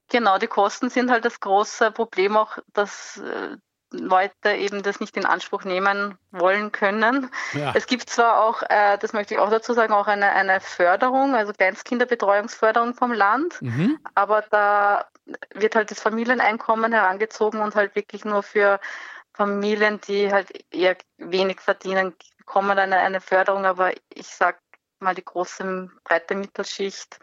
Genau, 0.09 0.39
die 0.39 0.47
Kosten 0.47 0.89
sind 0.89 1.11
halt 1.11 1.23
das 1.25 1.39
große 1.39 1.91
Problem 1.91 2.35
auch, 2.35 2.57
dass 2.73 3.17
äh, 3.17 3.57
Leute 3.91 4.51
eben 4.51 4.83
das 4.83 4.99
nicht 4.99 5.17
in 5.17 5.25
Anspruch 5.25 5.63
nehmen 5.63 6.17
wollen 6.31 6.71
können. 6.71 7.31
Ja. 7.53 7.73
Es 7.75 7.87
gibt 7.87 8.09
zwar 8.09 8.43
auch, 8.43 8.61
äh, 8.69 8.97
das 8.99 9.13
möchte 9.13 9.33
ich 9.33 9.39
auch 9.39 9.49
dazu 9.49 9.73
sagen, 9.73 9.93
auch 9.93 10.07
eine, 10.07 10.31
eine 10.31 10.61
Förderung, 10.61 11.35
also 11.35 11.53
Kleinstkinderbetreuungsförderung 11.53 12.93
vom 12.93 13.13
Land, 13.13 13.61
mhm. 13.61 13.99
aber 14.13 14.43
da 14.51 15.07
wird 15.53 15.75
halt 15.75 15.91
das 15.91 15.99
Familieneinkommen 15.99 16.93
herangezogen 16.93 17.61
und 17.61 17.75
halt 17.75 17.95
wirklich 17.95 18.25
nur 18.25 18.43
für 18.43 18.79
Familien, 19.33 19.99
die 20.01 20.31
halt 20.31 20.51
eher 20.71 20.97
wenig 21.17 21.59
verdienen, 21.59 22.13
bekommen 22.37 22.77
eine, 22.77 22.97
eine 22.97 23.21
Förderung, 23.21 23.65
aber 23.65 23.93
ich 24.13 24.27
sag 24.27 24.59
mal, 24.99 25.15
die 25.15 25.25
große, 25.25 25.89
breite 26.03 26.35
Mittelschicht 26.35 27.19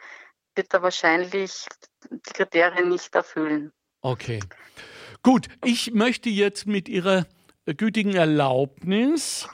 wird 0.55 0.72
da 0.72 0.83
wahrscheinlich 0.83 1.66
die 2.11 2.33
Kriterien 2.33 2.88
nicht 2.88 3.14
erfüllen. 3.14 3.72
Okay. 4.00 4.40
Gut, 5.27 5.49
ich 5.65 5.93
möchte 5.93 6.31
jetzt 6.31 6.69
mit 6.69 6.89
Ihrer 6.89 7.27
gütigen 7.67 8.15
Erlaubnis 8.15 9.49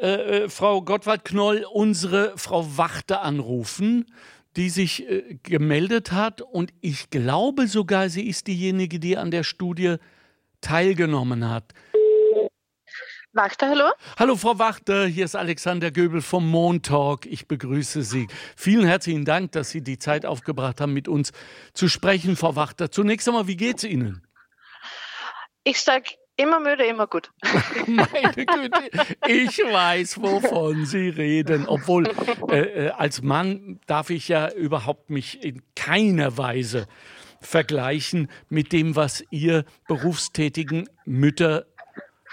äh, 0.00 0.44
äh, 0.44 0.48
Frau 0.48 0.80
Gottwald-Knoll 0.80 1.66
unsere 1.72 2.38
Frau 2.38 2.76
Wachter 2.76 3.22
anrufen, 3.22 4.06
die 4.54 4.70
sich 4.70 5.10
äh, 5.10 5.36
gemeldet 5.42 6.12
hat. 6.12 6.40
Und 6.40 6.72
ich 6.82 7.10
glaube 7.10 7.66
sogar, 7.66 8.10
sie 8.10 8.28
ist 8.28 8.46
diejenige, 8.46 9.00
die 9.00 9.16
an 9.16 9.32
der 9.32 9.42
Studie 9.42 9.96
teilgenommen 10.60 11.50
hat. 11.50 11.74
Wachter, 13.32 13.70
hallo? 13.70 13.90
Hallo, 14.20 14.36
Frau 14.36 14.60
Wachter, 14.60 15.06
hier 15.08 15.24
ist 15.24 15.34
Alexander 15.34 15.90
Göbel 15.90 16.22
vom 16.22 16.48
Montalk. 16.48 17.26
Ich 17.26 17.48
begrüße 17.48 18.04
Sie. 18.04 18.28
Vielen 18.54 18.86
herzlichen 18.86 19.24
Dank, 19.24 19.50
dass 19.50 19.70
Sie 19.70 19.82
die 19.82 19.98
Zeit 19.98 20.24
aufgebracht 20.24 20.80
haben, 20.80 20.92
mit 20.92 21.08
uns 21.08 21.32
zu 21.74 21.88
sprechen, 21.88 22.36
Frau 22.36 22.54
Wachter. 22.54 22.92
Zunächst 22.92 23.26
einmal, 23.26 23.48
wie 23.48 23.56
geht 23.56 23.78
es 23.78 23.84
Ihnen? 23.84 24.22
Ich 25.64 25.80
sage 25.80 26.10
immer 26.36 26.60
müde, 26.60 26.86
immer 26.86 27.06
gut. 27.06 27.30
Meine 27.86 28.32
Güte, 28.34 28.90
ich 29.26 29.58
weiß, 29.58 30.22
wovon 30.22 30.86
Sie 30.86 31.08
reden. 31.08 31.66
Obwohl, 31.66 32.08
äh, 32.50 32.86
äh, 32.86 32.90
als 32.90 33.22
Mann 33.22 33.80
darf 33.86 34.10
ich 34.10 34.28
ja 34.28 34.50
überhaupt 34.50 35.10
mich 35.10 35.42
in 35.44 35.62
keiner 35.74 36.38
Weise 36.38 36.86
vergleichen 37.40 38.30
mit 38.48 38.72
dem, 38.72 38.96
was 38.96 39.24
ihr 39.30 39.64
berufstätigen 39.86 40.88
Mütter 41.04 41.66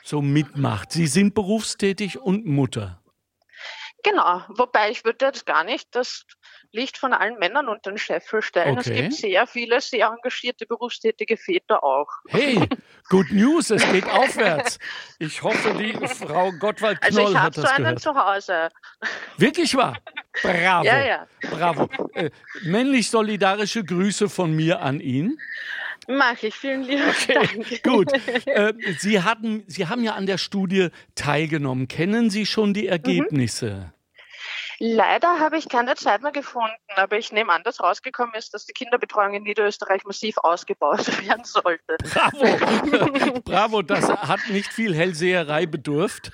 so 0.03 0.21
mitmacht. 0.21 0.91
Sie 0.91 1.07
sind 1.07 1.33
berufstätig 1.33 2.19
und 2.19 2.45
Mutter. 2.45 3.01
Genau, 4.03 4.43
wobei 4.49 4.91
ich 4.91 5.03
würde 5.03 5.25
jetzt 5.25 5.47
gar 5.47 5.63
nicht 5.63 5.95
das 5.95 6.25
Licht 6.75 6.97
von 6.97 7.13
allen 7.13 7.39
Männern 7.39 7.67
unter 7.69 7.91
den 7.91 7.97
Scheffel 7.97 8.41
stellen. 8.41 8.77
Okay. 8.77 8.91
Es 8.91 8.95
gibt 8.95 9.13
sehr 9.13 9.47
viele 9.47 9.81
sehr 9.81 10.07
engagierte 10.07 10.65
berufstätige 10.65 11.37
Väter 11.37 11.83
auch. 11.83 12.07
Hey, 12.27 12.59
good 13.09 13.31
news, 13.31 13.71
es 13.71 13.89
geht 13.91 14.05
aufwärts. 14.05 14.77
Ich 15.17 15.41
hoffe, 15.41 15.73
die 15.73 15.93
Frau 16.07 16.51
Gottwald 16.51 17.01
Knoll 17.01 17.25
also 17.27 17.39
hat 17.39 17.57
das 17.57 17.63
gehört. 17.63 17.79
Ich 17.79 18.05
habe 18.05 18.09
so 18.09 18.09
einen 18.09 18.15
zu 18.15 18.15
Hause. 18.15 18.69
Wirklich 19.37 19.75
wahr? 19.75 19.97
Bravo. 20.41 20.85
Ja, 20.85 21.05
ja. 21.05 21.27
Bravo. 21.49 21.89
Äh, 22.13 22.29
männlich 22.63 23.09
solidarische 23.09 23.83
Grüße 23.83 24.29
von 24.29 24.55
mir 24.55 24.81
an 24.81 24.99
ihn. 24.99 25.37
Mache 26.07 26.47
ich, 26.47 26.55
vielen 26.55 26.83
lieben 26.83 27.03
okay, 27.09 27.33
Dank. 27.33 27.83
Gut. 27.83 28.11
Äh, 28.45 28.73
Sie, 28.99 29.21
hatten, 29.21 29.63
Sie 29.67 29.87
haben 29.87 30.03
ja 30.03 30.13
an 30.13 30.25
der 30.25 30.37
Studie 30.37 30.89
teilgenommen. 31.15 31.87
Kennen 31.87 32.29
Sie 32.29 32.45
schon 32.45 32.73
die 32.73 32.87
Ergebnisse? 32.87 33.91
Mhm. 33.91 33.94
Leider 34.79 35.39
habe 35.39 35.57
ich 35.57 35.69
keine 35.69 35.95
Zeit 35.95 36.21
mehr 36.21 36.31
gefunden, 36.31 36.75
aber 36.95 37.17
ich 37.17 37.31
nehme 37.31 37.51
an, 37.53 37.63
dass 37.63 37.81
rausgekommen 37.81 38.35
ist, 38.35 38.53
dass 38.53 38.65
die 38.65 38.73
Kinderbetreuung 38.73 39.33
in 39.33 39.43
Niederösterreich 39.43 40.03
massiv 40.03 40.37
ausgebaut 40.37 41.07
werden 41.27 41.45
sollte. 41.45 41.97
Bravo! 42.03 43.39
Bravo, 43.45 43.81
das 43.81 44.09
hat 44.09 44.41
nicht 44.49 44.71
viel 44.71 44.93
Hellseherei 44.95 45.65
bedurft. 45.65 46.31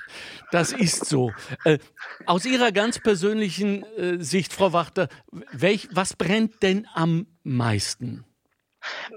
Das 0.51 0.71
ist 0.71 1.06
so. 1.06 1.32
Äh, 1.65 1.77
aus 2.25 2.45
Ihrer 2.45 2.71
ganz 2.71 2.99
persönlichen 2.99 3.84
äh, 3.97 4.23
Sicht, 4.23 4.54
Frau 4.54 4.73
Wachter, 4.73 5.08
welch, 5.51 5.88
was 5.91 6.15
brennt 6.15 6.63
denn 6.63 6.88
am 6.93 7.27
meisten? 7.43 8.25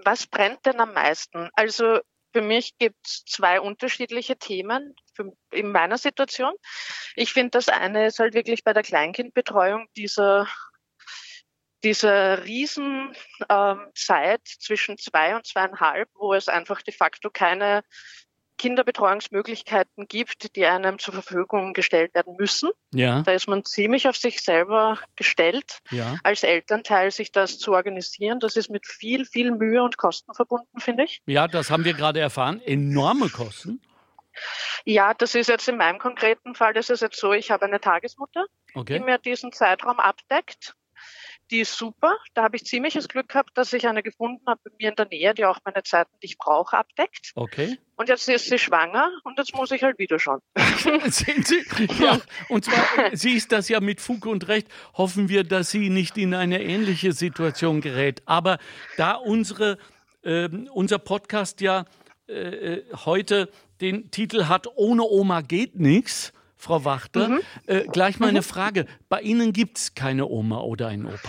Was 0.04 0.26
brennt 0.26 0.66
denn 0.66 0.80
am 0.80 0.92
meisten? 0.92 1.48
Also 1.54 2.00
für 2.34 2.42
mich 2.42 2.76
gibt 2.78 3.06
es 3.06 3.24
zwei 3.26 3.60
unterschiedliche 3.60 4.36
Themen 4.36 4.96
für, 5.14 5.32
in 5.52 5.70
meiner 5.70 5.98
Situation. 5.98 6.52
Ich 7.14 7.32
finde, 7.32 7.50
das 7.50 7.68
eine 7.68 8.06
ist 8.06 8.18
halt 8.18 8.34
wirklich 8.34 8.64
bei 8.64 8.72
der 8.72 8.82
Kleinkindbetreuung 8.82 9.86
dieser 9.96 10.48
diese 11.84 12.42
Riesenzeit 12.44 13.20
ähm, 13.48 14.58
zwischen 14.58 14.98
zwei 14.98 15.36
und 15.36 15.46
zweieinhalb, 15.46 16.08
wo 16.14 16.32
es 16.32 16.48
einfach 16.48 16.82
de 16.82 16.94
facto 16.94 17.30
keine 17.30 17.84
Kinderbetreuungsmöglichkeiten 18.58 20.06
gibt, 20.08 20.56
die 20.56 20.66
einem 20.66 20.98
zur 20.98 21.14
Verfügung 21.14 21.72
gestellt 21.72 22.14
werden 22.14 22.36
müssen. 22.38 22.70
Ja. 22.92 23.22
Da 23.22 23.32
ist 23.32 23.48
man 23.48 23.64
ziemlich 23.64 24.08
auf 24.08 24.16
sich 24.16 24.40
selber 24.40 24.98
gestellt, 25.16 25.80
ja. 25.90 26.16
als 26.22 26.42
Elternteil 26.42 27.10
sich 27.10 27.32
das 27.32 27.58
zu 27.58 27.72
organisieren. 27.72 28.40
Das 28.40 28.56
ist 28.56 28.70
mit 28.70 28.86
viel, 28.86 29.24
viel 29.24 29.50
Mühe 29.50 29.82
und 29.82 29.96
Kosten 29.96 30.34
verbunden, 30.34 30.80
finde 30.80 31.04
ich. 31.04 31.20
Ja, 31.26 31.48
das 31.48 31.70
haben 31.70 31.84
wir 31.84 31.94
gerade 31.94 32.20
erfahren. 32.20 32.60
Enorme 32.60 33.28
Kosten. 33.28 33.80
Ja, 34.84 35.14
das 35.14 35.34
ist 35.34 35.48
jetzt 35.48 35.68
in 35.68 35.76
meinem 35.76 35.98
konkreten 35.98 36.54
Fall, 36.54 36.72
das 36.72 36.90
ist 36.90 37.02
jetzt 37.02 37.18
so, 37.18 37.32
ich 37.32 37.50
habe 37.50 37.64
eine 37.66 37.80
Tagesmutter, 37.80 38.44
okay. 38.74 38.98
die 38.98 39.04
mir 39.04 39.18
diesen 39.18 39.52
Zeitraum 39.52 40.00
abdeckt 40.00 40.74
die 41.50 41.60
ist 41.60 41.76
super. 41.76 42.16
Da 42.34 42.44
habe 42.44 42.56
ich 42.56 42.64
ziemliches 42.64 43.08
Glück 43.08 43.28
gehabt, 43.28 43.50
dass 43.54 43.72
ich 43.72 43.86
eine 43.86 44.02
gefunden 44.02 44.42
habe 44.46 44.60
bei 44.64 44.70
mir 44.78 44.88
in 44.90 44.96
der 44.96 45.06
Nähe, 45.08 45.34
die 45.34 45.44
auch 45.44 45.58
meine 45.64 45.82
Zeiten, 45.82 46.12
die 46.22 46.26
ich 46.26 46.38
brauche, 46.38 46.76
abdeckt. 46.76 47.32
Okay. 47.34 47.78
Und 47.96 48.08
jetzt 48.08 48.28
ist 48.28 48.46
sie 48.46 48.58
schwanger 48.58 49.10
und 49.22 49.38
jetzt 49.38 49.54
muss 49.54 49.70
ich 49.70 49.82
halt 49.82 49.98
wieder 49.98 50.18
schauen. 50.18 50.40
Sind 51.06 51.46
sie? 51.46 51.64
Ja, 52.00 52.18
und 52.48 52.64
zwar, 52.64 53.14
sie 53.16 53.32
ist 53.34 53.52
das 53.52 53.68
ja 53.68 53.80
mit 53.80 54.00
Fug 54.00 54.26
und 54.26 54.48
Recht. 54.48 54.68
Hoffen 54.94 55.28
wir, 55.28 55.44
dass 55.44 55.70
sie 55.70 55.90
nicht 55.90 56.18
in 56.18 56.34
eine 56.34 56.62
ähnliche 56.62 57.12
Situation 57.12 57.80
gerät. 57.80 58.22
Aber 58.26 58.58
da 58.96 59.12
unsere, 59.12 59.78
äh, 60.22 60.48
unser 60.72 60.98
Podcast 60.98 61.60
ja 61.60 61.84
äh, 62.26 62.32
äh, 62.76 62.84
heute 63.04 63.50
den 63.82 64.10
Titel 64.10 64.46
hat, 64.46 64.66
ohne 64.76 65.02
Oma 65.02 65.42
geht 65.42 65.76
nichts, 65.76 66.32
Frau 66.64 66.84
Wachter. 66.84 67.28
Mhm. 67.28 67.40
Äh, 67.66 67.84
gleich 67.84 68.18
mal 68.18 68.28
eine 68.28 68.40
mhm. 68.40 68.44
Frage. 68.44 68.86
Bei 69.08 69.20
Ihnen 69.20 69.52
gibt 69.52 69.78
es 69.78 69.94
keine 69.94 70.26
Oma 70.26 70.60
oder 70.60 70.88
einen 70.88 71.06
Opa? 71.06 71.28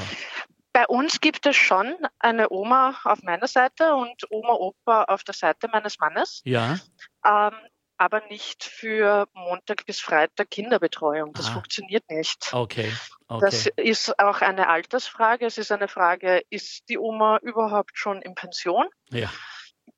Bei 0.71 0.87
uns 0.87 1.21
gibt 1.21 1.45
es 1.45 1.55
schon 1.55 1.95
eine 2.19 2.49
Oma 2.49 2.95
auf 3.03 3.21
meiner 3.23 3.47
Seite 3.47 3.95
und 3.95 4.29
Oma, 4.29 4.53
Opa 4.53 5.03
auf 5.03 5.23
der 5.23 5.33
Seite 5.33 5.67
meines 5.71 5.99
Mannes. 5.99 6.41
Ja. 6.43 6.79
Ähm, 7.25 7.53
aber 7.97 8.21
nicht 8.27 8.63
für 8.63 9.27
Montag 9.33 9.85
bis 9.85 9.99
Freitag 9.99 10.49
Kinderbetreuung. 10.49 11.33
Das 11.33 11.47
ah. 11.47 11.53
funktioniert 11.53 12.03
nicht. 12.09 12.53
Okay. 12.53 12.91
okay. 13.27 13.45
Das 13.45 13.67
ist 13.77 14.19
auch 14.19 14.41
eine 14.41 14.67
Altersfrage. 14.67 15.45
Es 15.45 15.57
ist 15.57 15.71
eine 15.71 15.87
Frage, 15.87 16.43
ist 16.49 16.89
die 16.89 16.97
Oma 16.97 17.37
überhaupt 17.41 17.97
schon 17.97 18.21
in 18.21 18.35
Pension? 18.35 18.85
Ja. 19.09 19.29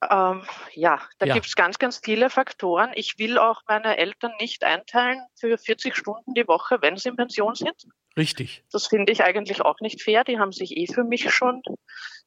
Ähm, 0.10 0.44
ja, 0.74 1.02
da 1.18 1.26
ja. 1.26 1.34
gibt 1.34 1.48
es 1.48 1.56
ganz, 1.56 1.80
ganz 1.80 2.00
viele 2.04 2.30
Faktoren. 2.30 2.92
Ich 2.94 3.18
will 3.18 3.38
auch 3.40 3.62
meine 3.68 3.98
Eltern 3.98 4.32
nicht 4.40 4.64
einteilen 4.64 5.22
für 5.40 5.58
40 5.58 5.96
Stunden 5.96 6.34
die 6.36 6.48
Woche, 6.48 6.78
wenn 6.82 6.98
sie 6.98 7.10
in 7.10 7.16
Pension 7.16 7.56
sind. 7.56 7.88
Richtig. 8.16 8.64
Das 8.72 8.88
finde 8.88 9.12
ich 9.12 9.24
eigentlich 9.24 9.62
auch 9.62 9.80
nicht 9.80 10.02
fair. 10.02 10.24
Die 10.24 10.40
haben 10.40 10.52
sich 10.52 10.78
eh 10.78 10.88
für 10.88 11.04
mich 11.04 11.32
schon 11.32 11.62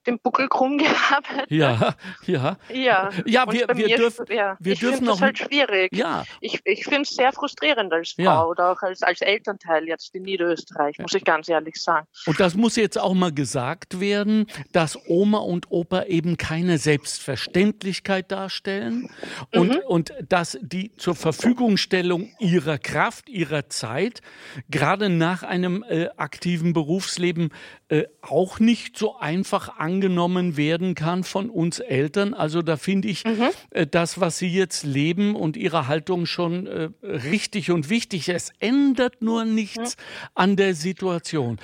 den 0.07 0.19
Buckel 0.19 0.49
krumm 0.49 0.79
gearbeitet. 0.79 1.51
Ja, 1.51 1.95
ja. 2.27 2.57
Ja, 2.73 3.11
ja 3.27 3.51
wir, 3.51 3.67
wir, 3.75 3.97
dürf, 3.97 4.19
ja. 4.29 4.57
wir 4.59 4.73
ich 4.73 4.81
dürfen 4.81 5.07
das 5.07 5.21
halt 5.21 5.39
schwierig. 5.39 5.95
Ja. 5.95 6.25
Ich, 6.41 6.61
ich 6.65 6.85
finde 6.85 7.03
es 7.03 7.11
sehr 7.11 7.33
frustrierend 7.33 7.93
als 7.93 8.13
Frau 8.13 8.23
ja. 8.23 8.45
oder 8.45 8.73
auch 8.73 8.83
als, 8.83 9.03
als 9.03 9.21
Elternteil 9.21 9.87
jetzt 9.87 10.15
in 10.15 10.23
Niederösterreich, 10.23 10.99
muss 10.99 11.15
ich 11.15 11.25
ganz 11.25 11.49
ehrlich 11.49 11.77
sagen. 11.77 12.07
Und 12.27 12.41
das 12.41 12.55
muss 12.55 12.77
jetzt 12.77 12.99
auch 12.99 13.15
mal 13.15 13.33
gesagt 13.33 14.01
werden, 14.01 14.47
dass 14.73 14.99
Oma 15.09 15.39
und 15.39 15.71
Opa 15.71 16.05
eben 16.05 16.37
keine 16.37 16.79
Selbstverständlichkeit 16.79 18.31
darstellen 18.31 19.11
und, 19.55 19.75
mhm. 19.75 19.81
und 19.87 20.13
dass 20.29 20.59
die 20.63 20.95
zur 20.97 21.15
Verfügungstellung 21.15 22.31
ihrer 22.39 22.79
Kraft, 22.79 23.29
ihrer 23.29 23.69
Zeit, 23.69 24.21
gerade 24.69 25.09
nach 25.09 25.43
einem 25.43 25.85
äh, 25.89 26.09
aktiven 26.17 26.73
Berufsleben 26.73 27.51
äh, 27.91 28.07
auch 28.21 28.61
nicht 28.61 28.97
so 28.97 29.17
einfach 29.17 29.79
angenommen 29.79 30.57
werden 30.57 30.95
kann 30.95 31.25
von 31.25 31.51
uns 31.51 31.81
Eltern. 31.81 32.35
Also 32.35 32.63
da 32.63 32.77
finde 32.77 33.09
ich 33.09 33.25
mhm. 33.25 33.51
äh, 33.71 33.85
das, 33.85 34.21
was 34.21 34.39
Sie 34.39 34.47
jetzt 34.47 34.85
leben 34.85 35.35
und 35.35 35.57
Ihre 35.57 35.89
Haltung 35.89 36.27
schon 36.27 36.69
äh, 36.69 36.91
richtig 37.03 37.73
und 37.73 37.91
wichtig. 37.91 38.29
Es 38.29 38.53
ändert 38.61 39.23
nur 39.23 39.45
nichts 39.45 39.97
mhm. 39.97 40.03
an 40.37 40.57
der 40.57 40.75
Situation. 40.77 41.59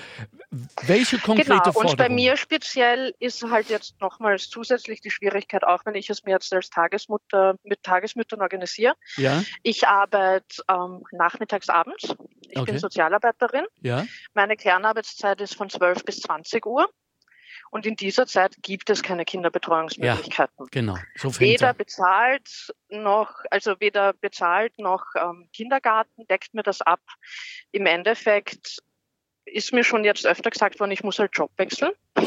Welche 0.82 1.18
konkrete 1.18 1.50
genau. 1.50 1.62
Forderung? 1.62 1.90
Und 1.90 1.96
bei 1.96 2.08
mir 2.08 2.36
speziell 2.36 3.14
ist 3.20 3.44
halt 3.44 3.68
jetzt 3.68 4.00
nochmals 4.00 4.48
zusätzlich 4.48 5.00
die 5.00 5.10
Schwierigkeit, 5.10 5.62
auch 5.62 5.86
wenn 5.86 5.94
ich 5.94 6.10
es 6.10 6.24
mir 6.24 6.32
jetzt 6.32 6.52
als 6.52 6.70
Tagesmutter 6.70 7.56
mit 7.62 7.84
Tagesmüttern 7.84 8.40
organisiere. 8.40 8.94
Ja. 9.16 9.44
Ich 9.62 9.86
arbeite 9.86 10.62
ähm, 10.68 11.04
nachmittags, 11.12 11.68
abends. 11.68 12.16
Ich 12.56 12.62
okay. 12.62 12.72
bin 12.72 12.80
Sozialarbeiterin. 12.80 13.66
Ja. 13.82 14.06
Meine 14.34 14.56
Kernarbeitszeit 14.56 15.40
ist 15.40 15.54
von 15.54 15.68
12 15.68 16.04
bis 16.04 16.20
20 16.20 16.64
Uhr. 16.66 16.88
Und 17.70 17.84
in 17.84 17.96
dieser 17.96 18.26
Zeit 18.26 18.56
gibt 18.62 18.90
es 18.90 19.02
keine 19.02 19.24
Kinderbetreuungsmöglichkeiten. 19.24 20.54
Ja, 20.58 20.66
genau. 20.70 20.96
So 21.16 21.38
weder 21.40 21.74
bezahlt 21.74 22.72
noch, 22.88 23.40
also 23.50 23.74
weder 23.80 24.12
bezahlt 24.12 24.78
noch 24.78 25.04
ähm, 25.16 25.48
Kindergarten 25.52 26.26
deckt 26.28 26.54
mir 26.54 26.62
das 26.62 26.80
ab. 26.80 27.00
Im 27.72 27.86
Endeffekt 27.86 28.78
ist 29.46 29.72
mir 29.72 29.84
schon 29.84 30.04
jetzt 30.04 30.26
öfter 30.26 30.50
gesagt 30.50 30.80
worden, 30.80 30.90
ich 30.90 31.04
muss 31.04 31.18
halt 31.18 31.30
Job 31.34 31.50
wechseln. 31.56 31.92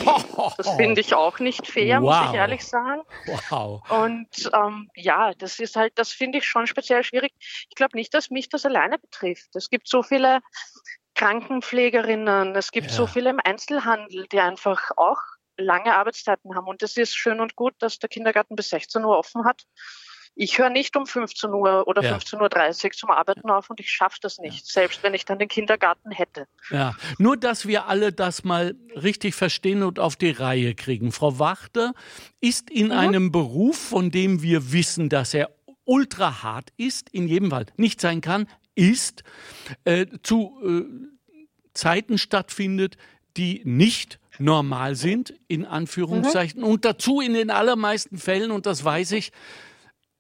Das 0.57 0.69
finde 0.75 1.01
ich 1.01 1.13
auch 1.13 1.39
nicht 1.39 1.67
fair, 1.67 2.01
wow. 2.01 2.21
muss 2.21 2.29
ich 2.29 2.35
ehrlich 2.37 2.65
sagen. 2.65 3.01
Wow. 3.49 3.81
Und 3.89 4.51
ähm, 4.53 4.89
ja, 4.95 5.33
das 5.33 5.59
ist 5.59 5.75
halt, 5.75 5.93
das 5.95 6.11
finde 6.11 6.37
ich 6.37 6.45
schon 6.45 6.65
speziell 6.67 7.03
schwierig. 7.03 7.33
Ich 7.69 7.75
glaube 7.75 7.97
nicht, 7.97 8.13
dass 8.13 8.29
mich 8.29 8.49
das 8.49 8.65
alleine 8.65 8.97
betrifft. 8.97 9.55
Es 9.55 9.69
gibt 9.69 9.87
so 9.87 10.01
viele 10.01 10.39
Krankenpflegerinnen, 11.15 12.55
es 12.55 12.71
gibt 12.71 12.87
ja. 12.87 12.93
so 12.93 13.07
viele 13.07 13.31
im 13.31 13.39
Einzelhandel, 13.43 14.25
die 14.31 14.39
einfach 14.39 14.91
auch 14.95 15.19
lange 15.57 15.95
Arbeitszeiten 15.95 16.55
haben. 16.55 16.67
Und 16.67 16.81
es 16.81 16.95
ist 16.97 17.15
schön 17.15 17.41
und 17.41 17.55
gut, 17.55 17.73
dass 17.79 17.99
der 17.99 18.09
Kindergarten 18.09 18.55
bis 18.55 18.69
16 18.69 19.03
Uhr 19.03 19.17
offen 19.17 19.45
hat. 19.45 19.63
Ich 20.41 20.57
höre 20.57 20.69
nicht 20.69 20.95
um 20.95 21.05
15 21.05 21.53
Uhr 21.53 21.85
oder 21.85 22.01
ja. 22.01 22.15
15.30 22.15 22.85
Uhr 22.85 22.91
zum 22.91 23.11
Arbeiten 23.11 23.49
auf 23.49 23.69
und 23.69 23.81
ich 23.81 23.91
schaffe 23.91 24.19
das 24.21 24.37
nicht, 24.37 24.65
ja. 24.67 24.71
selbst 24.71 25.03
wenn 25.03 25.13
ich 25.13 25.25
dann 25.25 25.37
den 25.37 25.49
Kindergarten 25.49 26.11
hätte. 26.11 26.47
Ja, 26.69 26.95
nur 27.17 27.35
dass 27.35 27.67
wir 27.67 27.87
alle 27.87 28.13
das 28.13 28.45
mal 28.45 28.73
richtig 28.95 29.35
verstehen 29.35 29.83
und 29.83 29.99
auf 29.99 30.15
die 30.15 30.31
Reihe 30.31 30.75
kriegen. 30.75 31.11
Frau 31.11 31.39
Wachter 31.39 31.93
ist 32.39 32.69
in 32.69 32.85
mhm. 32.85 32.91
einem 32.93 33.31
Beruf, 33.33 33.77
von 33.77 34.11
dem 34.11 34.41
wir 34.41 34.71
wissen, 34.71 35.09
dass 35.09 35.33
er 35.33 35.49
ultra 35.83 36.41
hart 36.41 36.69
ist, 36.77 37.09
in 37.09 37.27
jedem 37.27 37.49
Fall 37.49 37.65
nicht 37.75 37.99
sein 37.99 38.21
kann, 38.21 38.47
ist, 38.75 39.23
äh, 39.83 40.05
zu 40.23 40.57
äh, 40.63 40.85
Zeiten 41.73 42.17
stattfindet, 42.17 42.95
die 43.35 43.61
nicht 43.65 44.21
normal 44.37 44.95
sind, 44.95 45.33
in 45.49 45.65
Anführungszeichen, 45.65 46.61
mhm. 46.61 46.67
und 46.67 46.85
dazu 46.85 47.19
in 47.19 47.33
den 47.33 47.49
allermeisten 47.49 48.17
Fällen, 48.17 48.51
und 48.51 48.65
das 48.65 48.85
weiß 48.85 49.11
ich, 49.11 49.33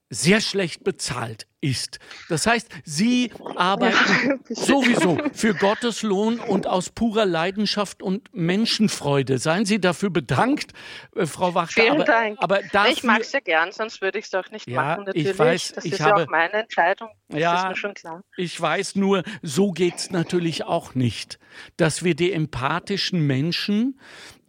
sehr 0.09 0.41
schlecht 0.41 0.83
bezahlt 0.83 1.45
ist. 1.61 1.99
Das 2.29 2.47
heißt, 2.47 2.69
Sie 2.83 3.31
arbeiten 3.55 4.39
sowieso 4.49 5.17
für 5.33 5.53
Gottes 5.53 6.03
Lohn 6.03 6.39
und 6.39 6.67
aus 6.67 6.89
purer 6.89 7.25
Leidenschaft 7.25 8.01
und 8.01 8.33
Menschenfreude. 8.33 9.37
Seien 9.37 9.65
Sie 9.65 9.79
dafür 9.79 10.09
bedankt, 10.09 10.71
äh, 11.15 11.25
Frau 11.25 11.53
Wachter. 11.53 11.81
Vielen 11.81 11.95
aber, 11.95 12.03
Dank. 12.05 12.37
Aber 12.41 12.61
dafür, 12.71 12.91
ich 12.91 13.03
mag 13.03 13.21
es 13.21 13.31
ja 13.33 13.39
gern, 13.39 13.71
sonst 13.71 14.01
würde 14.01 14.19
ich 14.19 14.25
es 14.25 14.33
auch 14.33 14.49
nicht 14.51 14.67
ja, 14.67 14.81
machen. 14.81 15.03
Natürlich. 15.05 15.29
Ich 15.29 15.39
weiß, 15.39 15.73
das 15.73 15.85
ich 15.85 15.93
ist 15.93 15.99
habe, 15.99 16.21
ja 16.21 16.25
auch 16.25 16.29
meine 16.29 16.53
Entscheidung. 16.53 17.09
Das 17.27 17.39
ja, 17.39 17.61
ist 17.63 17.69
mir 17.69 17.75
schon 17.75 17.93
klar. 17.93 18.23
Ich 18.37 18.59
weiß 18.59 18.95
nur, 18.95 19.23
so 19.41 19.71
geht 19.71 19.95
es 19.95 20.11
natürlich 20.11 20.63
auch 20.63 20.95
nicht, 20.95 21.39
dass 21.77 22.03
wir 22.03 22.15
die 22.15 22.31
empathischen 22.31 23.27
Menschen 23.27 23.99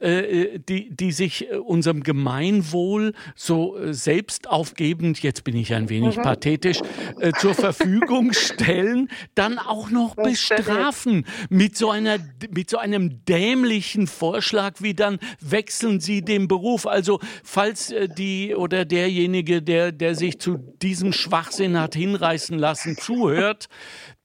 äh, 0.00 0.58
die, 0.58 0.94
die 0.94 1.12
sich 1.12 1.50
äh, 1.50 1.56
unserem 1.56 2.02
Gemeinwohl 2.02 3.12
so 3.34 3.76
äh, 3.76 3.92
selbst 3.94 4.48
aufgebend, 4.48 5.22
jetzt 5.22 5.44
bin 5.44 5.56
ich 5.56 5.74
ein 5.74 5.88
wenig 5.88 6.16
mhm. 6.16 6.22
pathetisch, 6.22 6.80
äh, 7.18 7.32
zur 7.38 7.54
Verfügung 7.54 8.32
stellen, 8.34 9.08
dann 9.34 9.58
auch 9.58 9.90
noch 9.90 10.16
bestrafen 10.16 11.26
mit 11.48 11.76
so 11.76 11.90
einer, 11.90 12.18
mit 12.50 12.70
so 12.70 12.78
einem 12.78 13.24
dämlichen 13.24 14.06
Vorschlag 14.06 14.76
wie 14.80 14.94
dann 14.94 15.18
wechseln 15.40 16.00
Sie 16.00 16.22
den 16.22 16.48
Beruf. 16.48 16.86
Also 16.86 17.20
falls 17.44 17.90
äh, 17.90 18.08
die 18.08 18.54
oder 18.54 18.84
derjenige, 18.84 19.62
der, 19.62 19.92
der 19.92 20.14
sich 20.14 20.40
zu 20.40 20.56
diesem 20.56 21.12
Schwachsinn 21.12 21.78
hat 21.78 21.94
hinreißen 21.94 22.58
lassen, 22.58 22.96
zuhört, 22.96 23.68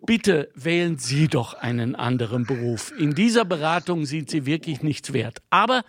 bitte 0.05 0.49
wählen 0.55 0.97
Sie 0.97 1.27
doch 1.27 1.53
einen 1.53 1.95
anderen 1.95 2.45
Beruf. 2.45 2.93
In 2.97 3.15
dieser 3.15 3.45
Beratung 3.45 4.05
sind 4.05 4.29
Sie 4.29 4.45
wirklich 4.45 4.81
nichts 4.81 5.13
wert. 5.13 5.41
Aber 5.49 5.83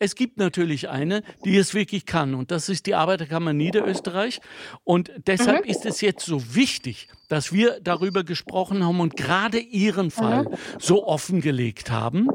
es 0.00 0.14
gibt 0.14 0.38
natürlich 0.38 0.88
eine, 0.88 1.22
die 1.44 1.56
es 1.58 1.74
wirklich 1.74 2.06
kann. 2.06 2.34
Und 2.34 2.50
das 2.50 2.68
ist 2.68 2.86
die 2.86 2.94
Arbeiterkammer 2.94 3.52
Niederösterreich. 3.52 4.40
Und 4.82 5.12
deshalb 5.26 5.66
mhm. 5.66 5.70
ist 5.70 5.84
es 5.84 6.00
jetzt 6.00 6.24
so 6.24 6.54
wichtig, 6.54 7.08
dass 7.28 7.52
wir 7.52 7.78
darüber 7.80 8.24
gesprochen 8.24 8.84
haben 8.84 8.98
und 8.98 9.16
gerade 9.16 9.58
Ihren 9.58 10.10
Fall 10.10 10.44
mhm. 10.44 10.56
so 10.78 11.06
offengelegt 11.06 11.90
haben. 11.90 12.28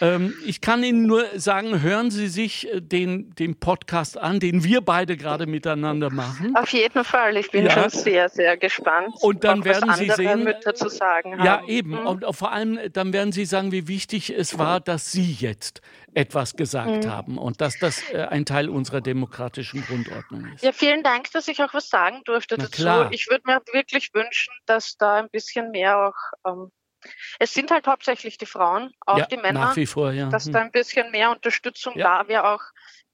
Ähm, 0.00 0.34
ich 0.46 0.60
kann 0.62 0.82
Ihnen 0.82 1.06
nur 1.06 1.24
sagen, 1.36 1.82
hören 1.82 2.10
Sie 2.10 2.26
sich 2.28 2.72
äh, 2.72 2.80
den, 2.80 3.34
den 3.36 3.60
Podcast 3.60 4.18
an, 4.18 4.40
den 4.40 4.64
wir 4.64 4.80
beide 4.80 5.16
gerade 5.16 5.46
miteinander 5.46 6.10
machen. 6.10 6.56
Auf 6.56 6.70
jeden 6.70 7.04
Fall. 7.04 7.36
Ich 7.36 7.50
bin 7.50 7.66
ja. 7.66 7.70
schon 7.70 7.90
sehr, 7.90 8.30
sehr 8.30 8.56
gespannt. 8.56 9.14
Und 9.20 9.44
dann 9.44 9.64
werden 9.64 9.92
Sie 9.94 10.10
sehen, 10.10 10.44
Mütter 10.44 10.74
zu 10.74 10.88
sagen 10.88 11.38
haben. 11.38 11.44
Ja, 11.44 11.62
eben. 11.68 11.90
Mhm. 11.90 12.06
Und 12.06 12.24
vor 12.34 12.52
allem, 12.52 12.78
dann 12.92 13.12
werden 13.12 13.32
Sie 13.32 13.44
sagen, 13.44 13.70
wie 13.70 13.86
wichtig 13.86 14.30
es 14.30 14.58
war, 14.58 14.80
dass 14.80 15.12
Sie 15.12 15.36
jetzt 15.38 15.82
etwas 16.14 16.56
gesagt 16.56 17.04
mhm. 17.04 17.10
haben 17.10 17.38
und 17.38 17.60
dass 17.60 17.78
das 17.78 18.02
äh, 18.10 18.26
ein 18.30 18.44
Teil 18.44 18.68
unserer 18.68 19.00
demokratischen 19.00 19.82
Grundordnung 19.82 20.46
ist. 20.54 20.62
Ja, 20.62 20.72
vielen 20.72 21.02
Dank, 21.02 21.30
dass 21.32 21.48
ich 21.48 21.62
auch 21.62 21.72
was 21.72 21.88
sagen 21.88 22.20
durfte 22.24 22.56
Na 22.58 22.64
dazu. 22.64 22.82
Klar. 22.82 23.12
Ich 23.12 23.28
würde 23.30 23.42
mir 23.46 23.60
wirklich 23.72 24.12
wünschen, 24.12 24.52
dass 24.66 24.96
da 24.96 25.16
ein 25.16 25.30
bisschen 25.30 25.70
mehr 25.70 25.98
auch 25.98 26.50
ähm, 26.50 26.70
es 27.38 27.52
sind 27.52 27.72
halt 27.72 27.86
hauptsächlich 27.86 28.38
die 28.38 28.46
Frauen, 28.46 28.92
auch 29.06 29.18
ja, 29.18 29.26
die 29.26 29.36
Männer. 29.36 29.74
Vor, 29.86 30.12
ja. 30.12 30.28
Dass 30.28 30.46
hm. 30.46 30.52
da 30.52 30.60
ein 30.60 30.70
bisschen 30.70 31.10
mehr 31.10 31.30
Unterstützung 31.30 31.98
ja. 31.98 32.22
da 32.22 32.28
wäre, 32.28 32.48
auch 32.48 32.62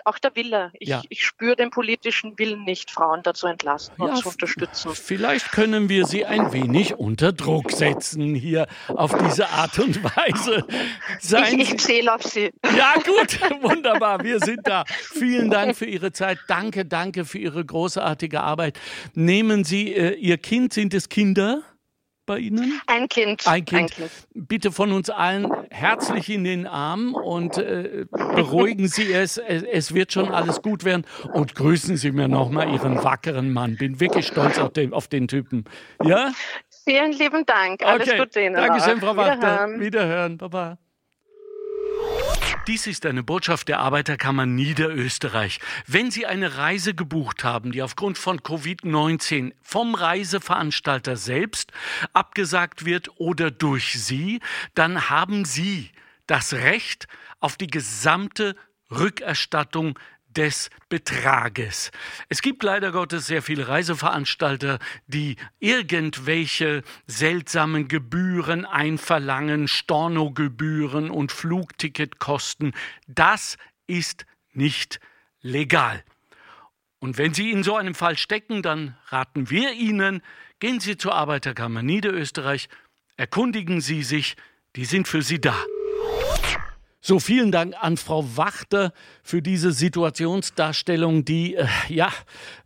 auch 0.09 0.19
der 0.19 0.35
Wille. 0.35 0.71
Ich, 0.75 0.89
ja. 0.89 1.03
ich 1.09 1.25
spüre 1.25 1.57
den 1.57 1.71
politischen 1.71 2.39
Willen 2.39 2.65
nicht, 2.65 2.91
Frauen 2.91 3.23
dazu 3.23 3.47
entlassen 3.47 3.95
und 3.99 4.17
zu 4.17 4.29
unterstützen. 4.29 4.95
Vielleicht 4.95 5.53
können 5.53 5.89
wir 5.89 6.07
sie 6.07 6.25
ein 6.25 6.53
wenig 6.53 6.97
unter 6.97 7.33
Druck 7.33 7.73
setzen 7.73 8.35
hier 8.35 8.67
auf 8.89 9.17
diese 9.17 9.49
Art 9.51 9.79
und 9.79 10.03
Weise. 10.03 10.65
Seien 11.21 11.61
ich, 11.61 11.73
ich 11.75 11.81
zähle 11.81 12.15
auf 12.15 12.23
Sie. 12.23 12.51
Ja, 12.77 12.95
gut, 12.95 13.41
wunderbar. 13.63 14.23
Wir 14.23 14.41
sind 14.41 14.61
da. 14.65 14.85
Vielen 14.89 15.51
Dank 15.51 15.77
für 15.77 15.87
Ihre 15.87 16.13
Zeit. 16.13 16.39
Danke, 16.49 16.85
danke 16.85 17.25
für 17.25 17.39
Ihre 17.39 17.65
großartige 17.65 18.41
Arbeit. 18.41 18.79
Nehmen 19.15 19.65
Sie 19.65 19.95
äh, 19.95 20.15
Ihr 20.15 20.39
Kind, 20.39 20.73
sind 20.73 20.95
es 20.95 21.09
Kinder? 21.09 21.63
Bei 22.29 22.39
Ihnen? 22.39 22.81
Ein 22.87 23.09
Kind. 23.09 23.49
Ein 23.49 23.65
kind. 23.65 23.81
Ein 23.81 23.89
kind. 23.89 24.11
Bitte 24.35 24.71
von 24.71 24.93
uns 24.93 25.11
allen 25.11 25.51
herzlich 25.71 26.31
in 26.31 26.45
den 26.45 26.69
Arm 26.69 27.15
und 27.15 27.59
äh, 27.59 28.05
beruhigen 28.11 28.87
Sie 28.87 29.13
es. 29.13 29.39
es. 29.39 29.95
Wird 29.95 30.13
schon 30.13 30.29
alles 30.31 30.63
gut 30.63 30.85
werden. 30.85 31.05
Und 31.33 31.57
grüßen 31.57 31.97
Sie 31.97 32.13
mir 32.13 32.29
nochmal 32.29 32.73
Ihren 32.73 33.03
wackeren 33.03 33.53
Mann. 33.53 33.77
Bin 33.77 33.99
wirklich 33.99 34.29
stolz 34.29 34.59
auf 34.59 34.73
den, 34.73 34.93
auf 34.93 35.09
den 35.09 35.27
Typen. 35.27 35.65
Ja? 36.05 36.33
Vielen 36.85 37.13
lieben 37.13 37.45
Dank. 37.47 37.83
Alles 37.85 38.09
okay. 38.09 38.19
Gute 38.19 38.41
Ihnen. 38.41 38.55
Dankeschön, 38.55 39.01
Frau 39.01 39.17
Wachter. 39.17 39.37
Wiederhören. 39.37 39.81
Wiederhören. 39.81 40.39
Baba. 40.39 40.79
Dies 42.69 42.87
ist 42.87 43.07
eine 43.07 43.23
Botschaft 43.23 43.69
der 43.69 43.79
Arbeiterkammer 43.79 44.45
Niederösterreich. 44.45 45.59
Wenn 45.87 46.11
Sie 46.11 46.27
eine 46.27 46.59
Reise 46.59 46.93
gebucht 46.93 47.43
haben, 47.43 47.73
die 47.73 47.81
aufgrund 47.81 48.19
von 48.19 48.41
Covid-19 48.41 49.55
vom 49.63 49.95
Reiseveranstalter 49.95 51.17
selbst 51.17 51.73
abgesagt 52.13 52.85
wird 52.85 53.09
oder 53.17 53.51
durch 53.51 53.95
Sie, 53.95 54.41
dann 54.75 55.09
haben 55.09 55.47
Sie 55.47 55.89
das 56.27 56.53
Recht 56.53 57.09
auf 57.41 57.57
die 57.57 57.69
gesamte 57.69 58.55
Rückerstattung 58.91 59.99
des 60.39 60.71
Betrages. 60.89 61.91
Es 62.29 62.41
gibt 62.43 62.63
leider 62.63 62.93
Gottes 62.93 63.27
sehr 63.27 63.43
viele 63.43 63.67
Reiseveranstalter, 63.67 64.79
die 65.09 65.37
irgendwelche 65.59 66.85
seltsamen 67.09 67.89
Gebühren 67.89 68.65
einverlangen, 68.65 69.67
Stornogebühren 69.67 71.11
und 71.11 71.33
Flugticketkosten. 71.33 72.73
Das 73.09 73.57
ist 73.89 74.27
nicht 74.53 75.01
legal. 75.43 76.05
Und 77.01 77.19
wenn 77.19 77.35
Sie 77.35 77.51
in 77.51 77.65
so 77.65 77.77
einem 77.77 77.97
Fall 77.97 78.17
stecken, 78.17 78.63
dann 78.63 78.97
raten 79.09 79.51
wir 79.51 79.73
Ihnen, 79.73 80.23
gehen 80.61 80.79
Sie 80.79 80.97
zur 80.97 81.15
Arbeiterkammer 81.15 81.83
Niederösterreich, 81.83 82.69
erkundigen 83.17 83.81
Sie 83.81 84.05
sich, 84.05 84.37
die 84.77 84.85
sind 84.85 85.09
für 85.09 85.23
Sie 85.23 85.41
da. 85.41 85.57
So, 87.01 87.21
vielen 87.21 87.53
Dank 87.53 87.75
an 87.81 87.97
Frau 87.97 88.37
Wachter 88.37 88.93
für 89.23 89.41
diese 89.41 89.71
Situationsdarstellung, 89.73 91.25
die 91.25 91.55
äh, 91.55 91.67
ja 91.89 92.09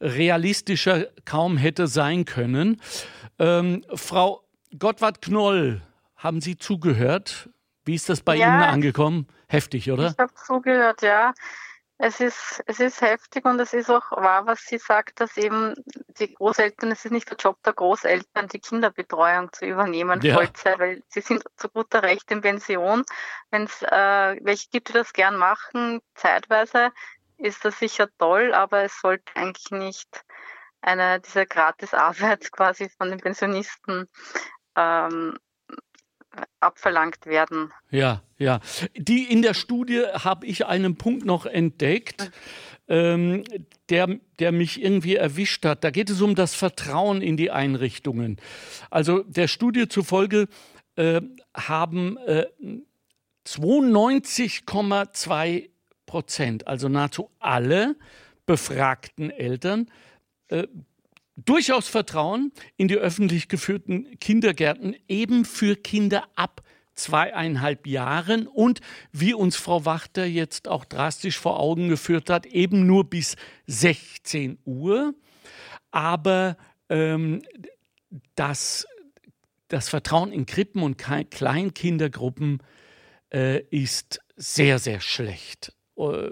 realistischer 0.01 1.07
kaum 1.24 1.57
hätte 1.59 1.87
sein 1.87 2.24
können. 2.24 2.80
Ähm, 3.39 3.85
Frau 3.95 4.43
Gottwart-Knoll, 4.78 5.83
haben 6.16 6.41
Sie 6.41 6.57
zugehört? 6.57 7.51
Wie 7.85 7.95
ist 7.95 8.09
das 8.09 8.20
bei 8.20 8.37
ja, 8.37 8.47
Ihnen 8.47 8.62
angekommen? 8.62 9.26
Heftig, 9.49 9.91
oder? 9.91 10.12
Ich 10.12 10.18
habe 10.18 10.33
zugehört, 10.35 11.03
ja. 11.03 11.35
Es 11.99 12.20
ist, 12.20 12.62
es 12.66 12.80
ist 12.80 13.01
heftig 13.01 13.45
und 13.45 13.61
es 13.61 13.72
ist 13.72 13.88
auch 13.88 14.11
wahr, 14.11 14.47
was 14.47 14.61
sie 14.66 14.78
sagt, 14.78 15.20
dass 15.20 15.36
eben 15.36 15.74
die 16.18 16.34
Großeltern, 16.34 16.90
es 16.90 17.05
ist 17.05 17.12
nicht 17.12 17.30
der 17.30 17.36
Job 17.36 17.62
der 17.64 17.74
Großeltern, 17.74 18.49
die 18.49 18.59
Kinderbetreuung 18.59 19.53
zu 19.53 19.66
übernehmen, 19.66 20.20
ja. 20.22 20.34
Vollzeit, 20.34 20.78
weil 20.80 21.03
sie 21.09 21.20
sind 21.20 21.45
zu 21.57 21.68
guter 21.68 22.03
Recht 22.03 22.30
in 22.32 22.40
Pension. 22.40 23.05
Wenn 23.51 23.64
es 23.64 23.82
äh, 23.82 24.36
welche 24.43 24.68
gibt, 24.70 24.88
die 24.88 24.95
das 24.95 25.12
gern 25.12 25.36
machen, 25.36 26.01
zeitweise, 26.14 26.90
ist 27.36 27.64
das 27.64 27.78
sicher 27.78 28.09
toll, 28.18 28.53
aber 28.53 28.82
es 28.82 29.01
sollte 29.01 29.34
eigentlich 29.36 29.70
nicht 29.70 30.24
eine 30.80 31.20
diese 31.20 31.47
Gratisarbeit 31.47 32.51
quasi 32.53 32.90
von 32.99 33.11
den 33.11 33.20
Pensionisten 33.20 34.09
ähm, 34.76 35.38
abverlangt 36.61 37.26
werden. 37.26 37.72
Ja, 37.91 38.22
ja. 38.39 38.61
Die 38.97 39.24
in 39.24 39.43
der 39.43 39.55
Studie 39.55 40.03
habe 40.12 40.47
ich 40.47 40.66
einen 40.66 40.97
Punkt 40.97 41.24
noch 41.24 41.47
entdeckt, 41.47 42.30
ähm, 42.89 43.45
der, 43.89 44.18
der 44.39 44.53
mich 44.53 44.83
irgendwie 44.83 45.16
erwischt 45.16 45.64
hat. 45.64 45.83
Da 45.85 45.91
geht 45.91 46.11
es 46.11 46.20
um 46.20 46.35
das 46.35 46.55
Vertrauen 46.55 47.22
in 47.22 47.37
die 47.37 47.51
Einrichtungen. 47.51 48.37
Also 48.91 49.22
der 49.24 49.49
Studie 49.49 49.89
zufolge 49.89 50.49
äh, 50.97 51.20
haben 51.55 52.16
äh, 52.18 52.47
92,2 53.47 55.70
Prozent, 56.07 56.66
also 56.66 56.89
nahezu 56.89 57.30
alle 57.39 57.97
befragten 58.47 59.30
Eltern, 59.30 59.91
äh, 60.49 60.66
durchaus 61.45 61.88
Vertrauen 61.88 62.53
in 62.76 62.88
die 62.88 62.97
öffentlich 62.97 63.49
geführten 63.49 64.18
Kindergärten, 64.20 64.97
eben 65.09 65.45
für 65.45 65.76
Kinder 65.76 66.24
ab 66.34 66.62
zweieinhalb 66.95 67.86
Jahren 67.86 68.47
und 68.47 68.80
wie 69.12 69.34
uns 69.34 69.57
Frau 69.57 69.84
Wachter 69.84 70.24
jetzt 70.24 70.68
auch 70.68 70.84
drastisch 70.84 71.38
vor 71.38 71.59
Augen 71.59 71.88
geführt 71.88 72.30
hat, 72.30 72.47
eben 72.47 72.86
nur 72.86 73.09
bis 73.09 73.36
16 73.66 74.59
Uhr. 74.64 75.14
Aber 75.90 76.57
ähm, 76.88 77.43
das, 78.34 78.86
das 79.68 79.88
Vertrauen 79.88 80.32
in 80.32 80.47
Krippen 80.47 80.82
und 80.82 80.99
Kleinkindergruppen 80.99 82.62
äh, 83.32 83.61
ist 83.70 84.20
sehr, 84.36 84.78
sehr 84.78 85.01
schlecht. 85.01 85.72
Äh, 85.97 86.30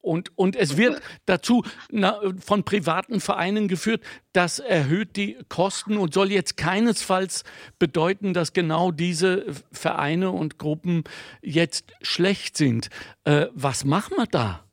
und, 0.00 0.36
und 0.36 0.56
es 0.56 0.76
wird 0.76 1.02
dazu 1.26 1.62
na, 1.90 2.20
von 2.44 2.64
privaten 2.64 3.20
Vereinen 3.20 3.68
geführt, 3.68 4.02
das 4.32 4.58
erhöht 4.58 5.16
die 5.16 5.38
Kosten 5.48 5.98
und 5.98 6.14
soll 6.14 6.32
jetzt 6.32 6.56
keinesfalls 6.56 7.44
bedeuten, 7.78 8.32
dass 8.32 8.52
genau 8.52 8.90
diese 8.92 9.46
Vereine 9.72 10.30
und 10.30 10.58
Gruppen 10.58 11.04
jetzt 11.42 11.92
schlecht 12.02 12.56
sind. 12.56 12.88
Äh, 13.24 13.48
was 13.52 13.84
machen 13.84 14.16
wir 14.16 14.26
da? 14.26 14.64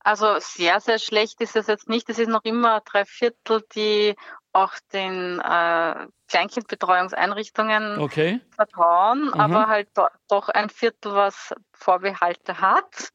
Also 0.00 0.36
sehr, 0.38 0.80
sehr 0.80 1.00
schlecht 1.00 1.40
ist 1.40 1.56
es 1.56 1.66
jetzt 1.66 1.88
nicht. 1.88 2.08
Es 2.08 2.20
ist 2.20 2.28
noch 2.28 2.44
immer 2.44 2.80
drei 2.80 3.04
Viertel, 3.04 3.62
die 3.74 4.14
auch 4.52 4.72
den 4.92 5.40
äh, 5.40 6.06
Kleinkindbetreuungseinrichtungen 6.28 7.98
okay. 7.98 8.40
vertrauen, 8.54 9.26
mhm. 9.26 9.34
aber 9.34 9.66
halt 9.66 9.88
do, 9.94 10.06
doch 10.28 10.48
ein 10.48 10.70
Viertel, 10.70 11.12
was 11.14 11.52
Vorbehalte 11.72 12.60
hat. 12.60 13.12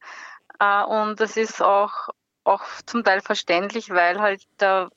Äh, 0.62 0.84
und 0.84 1.20
es 1.20 1.38
ist 1.38 1.62
auch, 1.62 2.10
auch 2.44 2.64
zum 2.86 3.04
Teil 3.04 3.22
verständlich, 3.22 3.90
weil 3.90 4.22
halt 4.22 4.44
der, 4.60 4.90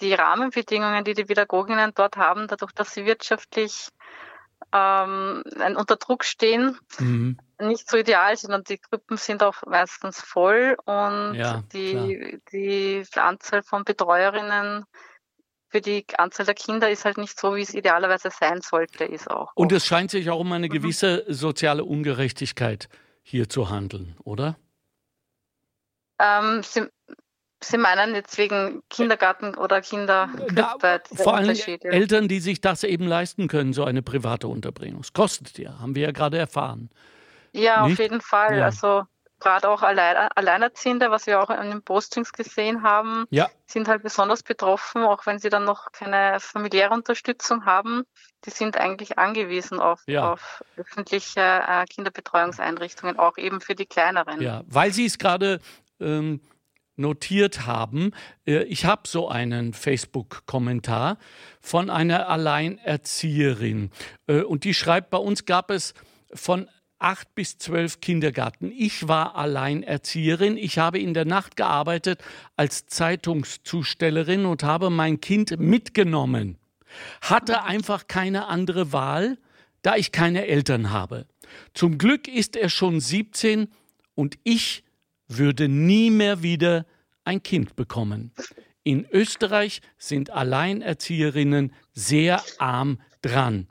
die 0.00 0.14
Rahmenbedingungen, 0.14 1.04
die 1.04 1.14
die 1.14 1.24
Pädagoginnen 1.24 1.92
dort 1.94 2.16
haben, 2.16 2.46
dadurch, 2.46 2.72
dass 2.72 2.94
sie 2.94 3.04
wirtschaftlich 3.04 3.88
ähm, 4.72 5.42
unter 5.76 5.96
Druck 5.96 6.24
stehen, 6.24 6.78
mhm. 6.98 7.38
nicht 7.60 7.90
so 7.90 7.96
ideal 7.96 8.36
sind 8.36 8.54
und 8.54 8.68
die 8.68 8.80
Gruppen 8.80 9.16
sind 9.16 9.42
auch 9.42 9.56
meistens 9.66 10.20
voll 10.20 10.76
und 10.84 11.34
ja, 11.34 11.62
die, 11.72 12.38
die 12.52 13.04
Anzahl 13.16 13.62
von 13.62 13.84
Betreuerinnen 13.84 14.84
für 15.68 15.80
die 15.80 16.04
Anzahl 16.16 16.46
der 16.46 16.54
Kinder 16.54 16.90
ist 16.90 17.04
halt 17.04 17.18
nicht 17.18 17.38
so, 17.38 17.56
wie 17.56 17.62
es 17.62 17.74
idealerweise 17.74 18.30
sein 18.30 18.60
sollte, 18.60 19.04
ist 19.04 19.30
auch. 19.30 19.52
Und 19.54 19.72
es 19.72 19.86
scheint 19.86 20.10
sich 20.10 20.30
auch 20.30 20.38
um 20.38 20.52
eine 20.52 20.68
mhm. 20.68 20.72
gewisse 20.72 21.24
soziale 21.28 21.84
Ungerechtigkeit 21.84 22.88
hier 23.22 23.48
zu 23.48 23.70
handeln, 23.70 24.16
oder? 24.24 24.56
Ähm, 26.18 26.62
Sie, 26.62 26.82
Sie 27.62 27.78
meinen 27.78 28.14
jetzt 28.14 28.36
wegen 28.38 28.82
Kindergarten 28.90 29.54
oder 29.54 29.80
Kinderkrippe? 29.80 31.02
Vor 31.14 31.36
allem 31.36 31.56
Eltern, 31.82 32.28
die 32.28 32.40
sich 32.40 32.60
das 32.60 32.84
eben 32.84 33.06
leisten 33.06 33.48
können, 33.48 33.72
so 33.72 33.84
eine 33.84 34.02
private 34.02 34.48
Unterbringung. 34.48 35.00
Es 35.00 35.12
kostet 35.12 35.58
ja, 35.58 35.78
haben 35.78 35.94
wir 35.94 36.02
ja 36.02 36.12
gerade 36.12 36.38
erfahren. 36.38 36.90
Ja, 37.52 37.82
Nicht? 37.82 37.92
auf 37.92 37.98
jeden 37.98 38.20
Fall. 38.20 38.58
Ja. 38.58 38.64
Also 38.64 39.04
gerade 39.42 39.68
auch 39.68 39.82
Allein 39.82 40.16
Alleinerziehende, 40.34 41.10
was 41.10 41.26
wir 41.26 41.42
auch 41.42 41.50
in 41.50 41.70
den 41.70 41.82
Postings 41.82 42.32
gesehen 42.32 42.82
haben, 42.82 43.26
ja. 43.30 43.50
sind 43.66 43.88
halt 43.88 44.02
besonders 44.02 44.42
betroffen, 44.42 45.02
auch 45.02 45.26
wenn 45.26 45.38
sie 45.38 45.50
dann 45.50 45.64
noch 45.64 45.92
keine 45.92 46.38
familiäre 46.40 46.94
Unterstützung 46.94 47.64
haben. 47.64 48.04
Die 48.44 48.50
sind 48.50 48.76
eigentlich 48.76 49.18
angewiesen 49.18 49.80
auf, 49.80 50.02
ja. 50.06 50.32
auf 50.32 50.64
öffentliche 50.76 51.40
äh, 51.40 51.84
Kinderbetreuungseinrichtungen, 51.86 53.18
auch 53.18 53.36
eben 53.36 53.60
für 53.60 53.74
die 53.74 53.86
kleineren. 53.86 54.40
Ja, 54.40 54.62
weil 54.66 54.92
Sie 54.92 55.06
es 55.06 55.18
gerade 55.18 55.60
ähm, 56.00 56.40
notiert 56.96 57.66
haben, 57.66 58.12
äh, 58.46 58.62
ich 58.64 58.84
habe 58.84 59.02
so 59.06 59.28
einen 59.28 59.74
Facebook-Kommentar 59.74 61.18
von 61.60 61.90
einer 61.90 62.28
Alleinerzieherin 62.28 63.90
äh, 64.26 64.42
und 64.42 64.64
die 64.64 64.74
schreibt, 64.74 65.10
bei 65.10 65.18
uns 65.18 65.44
gab 65.44 65.70
es 65.70 65.94
von 66.34 66.68
acht 67.02 67.34
bis 67.34 67.58
zwölf 67.58 68.00
Kindergarten. 68.00 68.72
Ich 68.76 69.08
war 69.08 69.36
Alleinerzieherin. 69.36 70.56
Ich 70.56 70.78
habe 70.78 70.98
in 70.98 71.14
der 71.14 71.24
Nacht 71.24 71.56
gearbeitet 71.56 72.22
als 72.56 72.86
Zeitungszustellerin 72.86 74.46
und 74.46 74.62
habe 74.62 74.90
mein 74.90 75.20
Kind 75.20 75.58
mitgenommen. 75.58 76.58
Hatte 77.20 77.64
einfach 77.64 78.06
keine 78.06 78.46
andere 78.46 78.92
Wahl, 78.92 79.38
da 79.82 79.96
ich 79.96 80.12
keine 80.12 80.46
Eltern 80.46 80.90
habe. 80.90 81.26
Zum 81.74 81.98
Glück 81.98 82.28
ist 82.28 82.56
er 82.56 82.68
schon 82.68 83.00
17 83.00 83.68
und 84.14 84.38
ich 84.44 84.84
würde 85.28 85.68
nie 85.68 86.10
mehr 86.10 86.42
wieder 86.42 86.86
ein 87.24 87.42
Kind 87.42 87.76
bekommen. 87.76 88.32
In 88.84 89.06
Österreich 89.10 89.80
sind 89.98 90.30
Alleinerzieherinnen 90.30 91.72
sehr 91.92 92.42
arm 92.58 93.00
dran. 93.22 93.68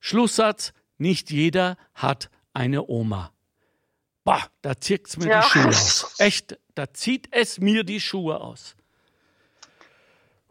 Schlusssatz, 0.00 0.72
nicht 0.98 1.30
jeder 1.30 1.76
hat 1.94 2.30
eine 2.52 2.86
Oma. 2.86 3.32
Boah, 4.24 4.42
da 4.62 4.76
zieht 4.76 5.08
es 5.08 5.16
mir 5.16 5.28
ja. 5.28 5.40
die 5.40 5.48
Schuhe 5.48 5.68
aus. 5.68 6.14
Echt, 6.18 6.58
da 6.74 6.92
zieht 6.92 7.28
es 7.30 7.58
mir 7.58 7.84
die 7.84 8.00
Schuhe 8.00 8.40
aus. 8.40 8.76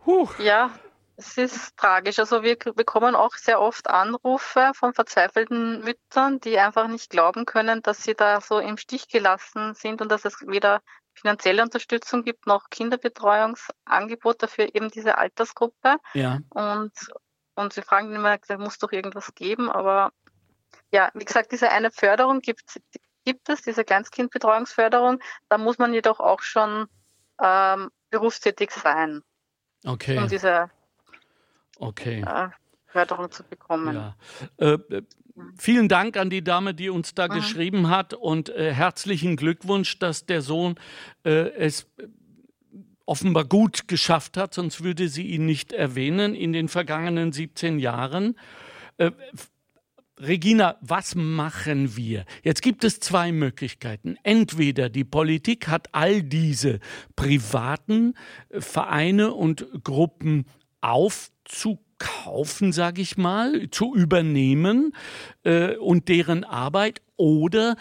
Huh. 0.06 0.28
Ja, 0.40 0.72
es 1.20 1.38
ist 1.38 1.78
tragisch. 1.78 2.18
Also 2.18 2.44
wir 2.44 2.56
bekommen 2.58 3.14
auch 3.14 3.36
sehr 3.36 3.60
oft 3.62 3.90
Anrufe 3.90 4.72
von 4.74 4.94
verzweifelten 4.94 5.82
Müttern, 5.82 6.40
die 6.40 6.58
einfach 6.58 6.88
nicht 6.88 7.10
glauben 7.10 7.46
können, 7.46 7.82
dass 7.82 8.04
sie 8.04 8.16
da 8.16 8.42
so 8.42 8.60
im 8.60 8.78
Stich 8.78 9.08
gelassen 9.10 9.76
sind 9.76 10.02
und 10.02 10.10
dass 10.10 10.26
es 10.26 10.48
weder 10.48 10.82
finanzielle 11.14 11.62
Unterstützung 11.62 12.24
gibt 12.24 12.48
noch 12.48 12.70
Kinderbetreuungsangebote 12.70 14.48
für 14.48 14.74
eben 14.74 14.90
diese 14.90 15.18
Altersgruppe. 15.18 15.98
Ja. 16.14 16.40
Und, 16.52 16.94
und 17.56 17.74
sie 17.74 17.82
fragen 17.82 18.14
immer, 18.16 18.38
da 18.48 18.58
muss 18.58 18.78
doch 18.78 18.94
irgendwas 18.94 19.36
geben, 19.36 19.70
aber 19.70 20.12
ja, 20.92 21.12
wie 21.14 21.26
gesagt, 21.26 21.52
diese 21.52 21.70
eine 21.70 21.92
Förderung 21.92 22.42
gibt, 22.42 22.80
gibt 23.26 23.50
es, 23.50 23.62
diese 23.62 23.84
Kleinstkindbetreuungsförderung. 23.84 25.20
Da 25.50 25.58
muss 25.58 25.78
man 25.78 25.94
jedoch 25.94 26.20
auch 26.20 26.42
schon 26.42 26.88
ähm, 27.42 27.90
berufstätig 28.10 28.72
sein. 28.72 29.22
Okay. 29.86 30.18
Um 30.18 30.28
diese 30.28 30.70
okay. 31.78 32.22
Äh, 32.22 32.50
Förderung 32.88 33.32
zu 33.32 33.44
bekommen. 33.44 33.96
Ja. 33.96 34.16
Äh, 34.58 34.78
vielen 35.58 35.88
Dank 35.88 36.18
an 36.18 36.30
die 36.30 36.44
Dame, 36.44 36.74
die 36.74 36.90
uns 36.90 37.14
da 37.14 37.28
mhm. 37.28 37.34
geschrieben 37.34 37.90
hat 37.90 38.14
und 38.14 38.50
äh, 38.50 38.74
herzlichen 38.74 39.38
Glückwunsch, 39.38 40.00
dass 40.00 40.26
der 40.26 40.42
Sohn 40.42 40.76
äh, 41.24 41.52
es 41.52 41.88
offenbar 43.06 43.46
gut 43.46 43.88
geschafft 43.88 44.38
hat, 44.38 44.54
sonst 44.54 44.84
würde 44.84 45.08
sie 45.08 45.28
ihn 45.28 45.46
nicht 45.46 45.74
erwähnen 45.74 46.36
in 46.36 46.54
den 46.54 46.68
vergangenen 46.68 47.32
17 47.32 47.80
Jahren. 47.80 48.38
Regina, 50.20 50.78
was 50.82 51.16
machen 51.16 51.96
wir? 51.96 52.26
Jetzt 52.44 52.62
gibt 52.62 52.84
es 52.84 53.00
zwei 53.00 53.32
Möglichkeiten. 53.32 54.18
Entweder 54.24 54.90
die 54.90 55.06
Politik 55.06 55.70
hat 55.70 55.88
all 55.94 56.22
diese 56.22 56.80
privaten 57.16 58.16
äh, 58.50 58.60
Vereine 58.60 59.34
und 59.34 59.66
Gruppen 59.84 60.46
aufzukaufen, 60.82 62.74
sage 62.74 63.02
ich 63.02 63.18
mal, 63.18 63.70
zu 63.72 63.96
übernehmen 63.96 64.94
äh, 65.44 65.76
und 65.78 66.10
deren 66.10 66.44
Arbeit, 66.44 67.02
oder 67.20 67.76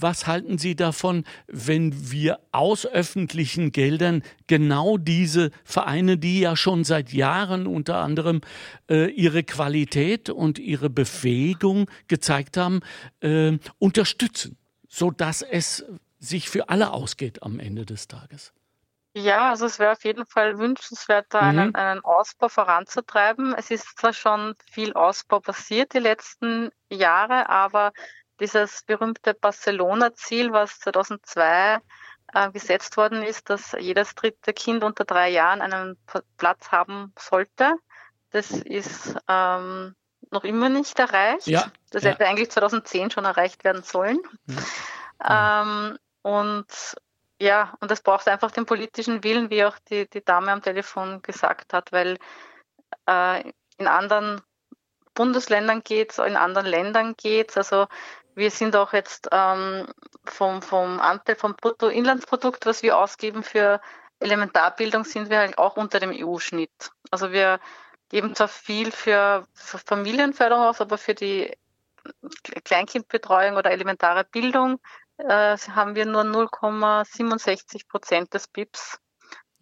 was 0.00 0.26
halten 0.26 0.58
Sie 0.58 0.76
davon, 0.76 1.24
wenn 1.46 2.10
wir 2.10 2.40
aus 2.52 2.86
öffentlichen 2.86 3.72
Geldern 3.72 4.22
genau 4.46 4.98
diese 4.98 5.50
Vereine, 5.64 6.18
die 6.18 6.40
ja 6.40 6.56
schon 6.56 6.84
seit 6.84 7.12
Jahren 7.12 7.66
unter 7.66 7.96
anderem 7.96 8.40
äh, 8.88 9.10
ihre 9.10 9.44
Qualität 9.44 10.30
und 10.30 10.58
ihre 10.58 10.90
Befähigung 10.90 11.90
gezeigt 12.08 12.56
haben, 12.56 12.80
äh, 13.20 13.58
unterstützen, 13.78 14.56
sodass 14.88 15.42
es 15.42 15.84
sich 16.18 16.48
für 16.48 16.68
alle 16.68 16.92
ausgeht 16.92 17.42
am 17.42 17.60
Ende 17.60 17.86
des 17.86 18.08
Tages? 18.08 18.52
Ja, 19.18 19.48
also 19.48 19.64
es 19.64 19.78
wäre 19.78 19.92
auf 19.92 20.04
jeden 20.04 20.26
Fall 20.26 20.58
wünschenswert, 20.58 21.26
da 21.30 21.40
mhm. 21.40 21.58
einen, 21.58 21.74
einen, 21.74 22.04
Ausbau 22.04 22.50
voranzutreiben. 22.50 23.54
Es 23.54 23.70
ist 23.70 23.98
zwar 23.98 24.12
schon 24.12 24.54
viel 24.70 24.92
Ausbau 24.92 25.40
passiert 25.40 25.94
die 25.94 26.00
letzten 26.00 26.70
Jahre, 26.90 27.48
aber 27.48 27.92
dieses 28.40 28.82
berühmte 28.82 29.34
Barcelona-Ziel, 29.34 30.52
was 30.52 30.80
2002 30.80 31.78
äh, 32.34 32.50
gesetzt 32.50 32.96
worden 32.96 33.22
ist, 33.22 33.50
dass 33.50 33.72
jedes 33.78 34.14
dritte 34.14 34.52
Kind 34.52 34.84
unter 34.84 35.04
drei 35.04 35.30
Jahren 35.30 35.62
einen 35.62 35.98
Platz 36.36 36.70
haben 36.70 37.12
sollte, 37.18 37.74
das 38.30 38.50
ist 38.50 39.16
ähm, 39.28 39.94
noch 40.30 40.44
immer 40.44 40.68
nicht 40.68 40.98
erreicht. 40.98 41.46
Ja, 41.46 41.70
das 41.90 42.02
ja. 42.02 42.10
hätte 42.10 42.26
eigentlich 42.26 42.50
2010 42.50 43.10
schon 43.10 43.24
erreicht 43.24 43.64
werden 43.64 43.82
sollen. 43.82 44.18
Ja. 45.18 45.62
Ähm, 45.62 45.98
und 46.22 46.66
ja, 47.40 47.74
und 47.80 47.90
es 47.90 48.02
braucht 48.02 48.28
einfach 48.28 48.50
den 48.50 48.66
politischen 48.66 49.22
Willen, 49.22 49.50
wie 49.50 49.64
auch 49.64 49.78
die, 49.90 50.08
die 50.08 50.24
Dame 50.24 50.52
am 50.52 50.62
Telefon 50.62 51.22
gesagt 51.22 51.72
hat, 51.72 51.92
weil 51.92 52.18
äh, 53.06 53.52
in 53.78 53.86
anderen 53.86 54.40
Bundesländern 55.14 55.82
geht 55.82 56.12
es, 56.12 56.18
in 56.18 56.36
anderen 56.36 56.66
Ländern 56.66 57.14
geht 57.16 57.50
es. 57.50 57.56
Also 57.56 57.86
wir 58.36 58.50
sind 58.50 58.76
auch 58.76 58.92
jetzt 58.92 59.28
ähm, 59.32 59.86
vom, 60.24 60.62
vom 60.62 61.00
Anteil 61.00 61.36
vom 61.36 61.56
Bruttoinlandsprodukt, 61.56 62.66
was 62.66 62.82
wir 62.82 62.98
ausgeben 62.98 63.42
für 63.42 63.80
Elementarbildung, 64.20 65.04
sind 65.04 65.30
wir 65.30 65.38
halt 65.38 65.58
auch 65.58 65.76
unter 65.76 66.00
dem 66.00 66.10
EU-Schnitt. 66.12 66.90
Also 67.10 67.32
wir 67.32 67.60
geben 68.10 68.34
zwar 68.34 68.48
viel 68.48 68.92
für, 68.92 69.46
für 69.54 69.78
Familienförderung 69.78 70.64
aus, 70.64 70.80
aber 70.80 70.98
für 70.98 71.14
die 71.14 71.56
Kleinkindbetreuung 72.64 73.56
oder 73.56 73.70
elementare 73.70 74.24
Bildung 74.24 74.78
äh, 75.16 75.56
haben 75.56 75.94
wir 75.94 76.06
nur 76.06 76.22
0,67 76.22 77.88
Prozent 77.88 78.32
des 78.34 78.48
BIPs. 78.48 78.98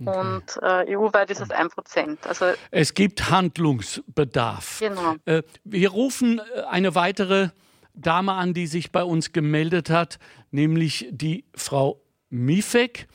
Okay. 0.00 0.18
Und 0.18 0.58
äh, 0.60 0.96
EU-weit 0.96 1.30
ist 1.30 1.40
es 1.40 1.50
1 1.50 1.74
Prozent. 1.74 2.26
Also 2.26 2.52
es 2.72 2.94
gibt 2.94 3.30
Handlungsbedarf. 3.30 4.80
Genau. 4.80 5.14
Äh, 5.24 5.42
wir 5.62 5.90
rufen 5.90 6.40
äh, 6.40 6.62
eine 6.62 6.96
weitere 6.96 7.50
Dame 7.94 8.32
an, 8.32 8.54
die 8.54 8.66
sich 8.66 8.92
bei 8.92 9.04
uns 9.04 9.32
gemeldet 9.32 9.90
hat, 9.90 10.18
nämlich 10.50 11.08
die 11.10 11.44
Frau 11.54 12.00
Mifek. 12.28 13.06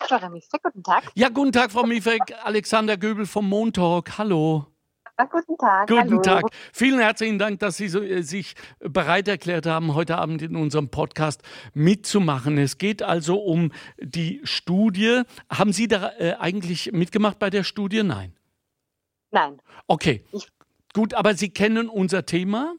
Frau 0.00 0.28
Mifek, 0.28 0.62
guten 0.62 0.82
Tag. 0.82 1.04
Ja, 1.14 1.28
guten 1.28 1.52
Tag, 1.52 1.72
Frau 1.72 1.84
Mifek. 1.84 2.20
Alexander 2.42 2.96
Göbel 2.96 3.26
vom 3.26 3.48
Montalk. 3.48 4.18
Hallo. 4.18 4.66
Ja, 5.18 5.24
guten 5.24 5.56
Tag. 5.56 5.88
Guten 5.88 6.10
Hallo. 6.10 6.20
Tag. 6.20 6.44
Vielen 6.72 6.98
herzlichen 6.98 7.38
Dank, 7.38 7.60
dass 7.60 7.78
Sie 7.78 7.88
so, 7.88 8.02
äh, 8.02 8.22
sich 8.22 8.54
bereit 8.80 9.28
erklärt 9.28 9.64
haben, 9.64 9.94
heute 9.94 10.18
Abend 10.18 10.42
in 10.42 10.56
unserem 10.56 10.90
Podcast 10.90 11.42
mitzumachen. 11.72 12.58
Es 12.58 12.76
geht 12.76 13.02
also 13.02 13.38
um 13.38 13.72
die 13.98 14.40
Studie. 14.44 15.22
Haben 15.48 15.72
Sie 15.72 15.88
da 15.88 16.12
äh, 16.18 16.34
eigentlich 16.34 16.92
mitgemacht 16.92 17.38
bei 17.38 17.48
der 17.48 17.64
Studie? 17.64 18.02
Nein. 18.02 18.36
Nein. 19.30 19.60
Okay. 19.86 20.24
Ich 20.32 20.48
Gut, 20.96 21.12
aber 21.12 21.34
Sie 21.34 21.50
kennen 21.50 21.90
unser 21.90 22.24
Thema. 22.24 22.74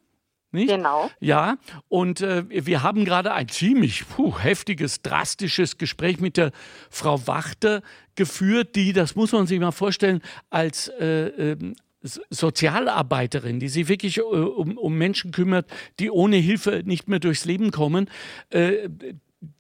Nicht? 0.51 0.69
Genau. 0.69 1.11
Ja, 1.19 1.57
und 1.87 2.21
äh, 2.21 2.45
wir 2.49 2.81
haben 2.81 3.05
gerade 3.05 3.31
ein 3.31 3.47
ziemlich 3.47 4.09
puh, 4.09 4.39
heftiges, 4.39 5.03
drastisches 5.03 5.77
Gespräch 5.77 6.19
mit 6.19 6.35
der 6.35 6.51
Frau 6.89 7.27
Wachter 7.27 7.83
geführt, 8.15 8.75
die, 8.75 8.91
das 8.91 9.15
muss 9.15 9.33
man 9.33 9.45
sich 9.45 9.59
mal 9.59 9.71
vorstellen, 9.71 10.23
als 10.49 10.87
äh, 10.99 11.27
äh, 11.27 11.57
Sozialarbeiterin, 12.01 13.59
die 13.59 13.69
sich 13.69 13.87
wirklich 13.87 14.17
äh, 14.17 14.21
um, 14.21 14.79
um, 14.79 14.97
Menschen 14.97 15.29
kümmert, 15.29 15.69
die 15.99 16.09
ohne 16.09 16.37
Hilfe 16.37 16.81
nicht 16.85 17.07
mehr 17.07 17.19
durchs 17.19 17.45
Leben 17.45 17.69
kommen, 17.69 18.09
äh, 18.49 18.89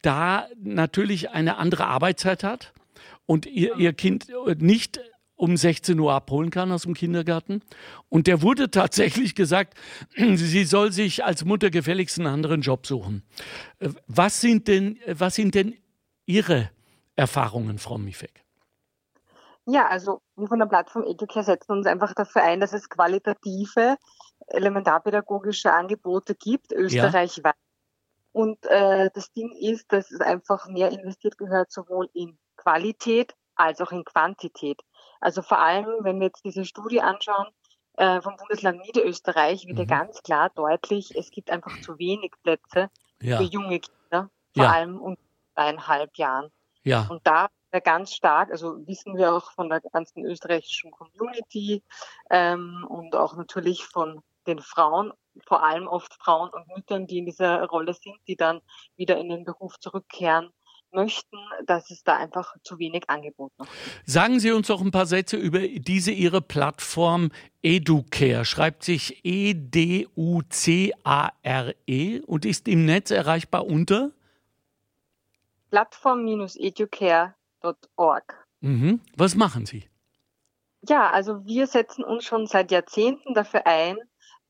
da 0.01 0.47
natürlich 0.59 1.29
eine 1.29 1.57
andere 1.57 1.85
Arbeitszeit 1.85 2.43
hat 2.43 2.73
und 3.27 3.45
ihr, 3.45 3.77
ihr 3.77 3.93
Kind 3.93 4.29
nicht 4.57 4.99
um 5.37 5.55
16 5.55 5.97
Uhr 5.99 6.11
abholen 6.11 6.49
kann 6.49 6.71
aus 6.71 6.81
dem 6.81 6.93
Kindergarten. 6.93 7.61
Und 8.09 8.27
der 8.27 8.41
wurde 8.41 8.69
tatsächlich 8.71 9.35
gesagt, 9.35 9.75
sie 10.17 10.65
soll 10.65 10.91
sich 10.91 11.23
als 11.23 11.45
Mutter 11.45 11.69
gefälligst 11.69 12.17
einen 12.17 12.27
anderen 12.27 12.61
Job 12.61 12.85
suchen. 12.85 13.23
Äh, 13.79 13.89
was 14.07 14.41
sind 14.41 14.67
denn, 14.67 14.99
was 15.07 15.35
sind 15.35 15.55
denn 15.55 15.75
Ihre 16.25 16.69
Erfahrungen, 17.15 17.77
Frau 17.77 17.97
Mifek? 17.97 18.43
Ja, 19.65 19.87
also 19.87 20.21
wir 20.35 20.47
von 20.47 20.59
der 20.59 20.65
Plattform 20.65 21.03
Educare 21.03 21.43
setzen 21.43 21.73
uns 21.73 21.87
einfach 21.87 22.13
dafür 22.13 22.43
ein, 22.43 22.59
dass 22.59 22.73
es 22.73 22.89
qualitative 22.89 23.97
elementarpädagogische 24.47 25.73
Angebote 25.73 26.35
gibt, 26.35 26.71
österreichweit. 26.71 27.55
Ja. 27.55 27.61
Und 28.31 28.65
äh, 28.67 29.09
das 29.13 29.31
Ding 29.33 29.51
ist, 29.59 29.91
dass 29.91 30.11
es 30.11 30.21
einfach 30.21 30.67
mehr 30.67 30.91
investiert 30.91 31.37
gehört, 31.37 31.71
sowohl 31.71 32.09
in 32.13 32.37
Qualität 32.55 33.33
als 33.55 33.81
auch 33.81 33.91
in 33.91 34.05
Quantität. 34.05 34.81
Also 35.19 35.41
vor 35.41 35.59
allem, 35.59 35.87
wenn 36.01 36.19
wir 36.19 36.27
jetzt 36.27 36.45
diese 36.45 36.65
Studie 36.65 37.01
anschauen, 37.01 37.47
äh, 37.97 38.21
vom 38.21 38.37
Bundesland 38.37 38.81
Niederösterreich 38.81 39.65
wird 39.65 39.77
mhm. 39.77 39.83
ja 39.83 39.85
ganz 39.85 40.21
klar 40.21 40.49
deutlich, 40.55 41.15
es 41.15 41.31
gibt 41.31 41.49
einfach 41.49 41.79
zu 41.81 41.97
wenig 41.97 42.31
Plätze 42.43 42.89
ja. 43.21 43.37
für 43.37 43.43
junge 43.43 43.79
Kinder, 43.79 44.29
vor 44.55 44.63
ja. 44.63 44.71
allem 44.71 44.99
um 44.99 45.17
eineinhalb 45.55 46.15
Jahren. 46.17 46.51
Ja. 46.83 47.07
Und 47.09 47.25
da 47.25 47.47
ganz 47.83 48.13
stark, 48.13 48.49
also 48.51 48.87
wissen 48.87 49.17
wir 49.17 49.35
auch 49.35 49.51
von 49.51 49.69
der 49.69 49.81
ganzen 49.81 50.25
österreichischen 50.25 50.91
Community 50.91 51.83
ähm, 52.29 52.85
und 52.89 53.15
auch 53.15 53.35
natürlich 53.35 53.85
von 53.85 54.21
den 54.47 54.59
Frauen, 54.59 55.11
vor 55.45 55.63
allem 55.63 55.87
oft 55.87 56.13
Frauen 56.15 56.49
und 56.49 56.67
Müttern, 56.75 57.05
die 57.05 57.19
in 57.19 57.25
dieser 57.25 57.65
Rolle 57.65 57.93
sind, 57.93 58.17
die 58.27 58.35
dann 58.35 58.61
wieder 58.95 59.17
in 59.17 59.29
den 59.29 59.43
Beruf 59.43 59.77
zurückkehren, 59.79 60.51
möchten, 60.91 61.37
dass 61.65 61.89
es 61.91 62.03
da 62.03 62.17
einfach 62.17 62.55
zu 62.63 62.79
wenig 62.79 63.09
Angebot 63.09 63.51
noch 63.57 63.65
gibt. 63.65 63.77
Sagen 64.05 64.39
Sie 64.39 64.51
uns 64.51 64.67
doch 64.67 64.81
ein 64.81 64.91
paar 64.91 65.05
Sätze 65.05 65.37
über 65.37 65.59
diese 65.59 66.11
Ihre 66.11 66.41
Plattform 66.41 67.31
Educare. 67.61 68.43
Schreibt 68.45 68.83
sich 68.83 69.21
E-D-U-C-A-R-E 69.23 70.13
-E 71.87 72.21
und 72.23 72.45
ist 72.45 72.67
im 72.67 72.85
Netz 72.85 73.11
erreichbar 73.11 73.65
unter? 73.65 74.11
Plattform-educare.org. 75.69 78.47
Mhm. 78.61 79.01
Was 79.15 79.35
machen 79.35 79.65
Sie? 79.65 79.87
Ja, 80.87 81.09
also 81.09 81.45
wir 81.45 81.67
setzen 81.67 82.03
uns 82.03 82.23
schon 82.23 82.47
seit 82.47 82.71
Jahrzehnten 82.71 83.33
dafür 83.33 83.67
ein, 83.67 83.97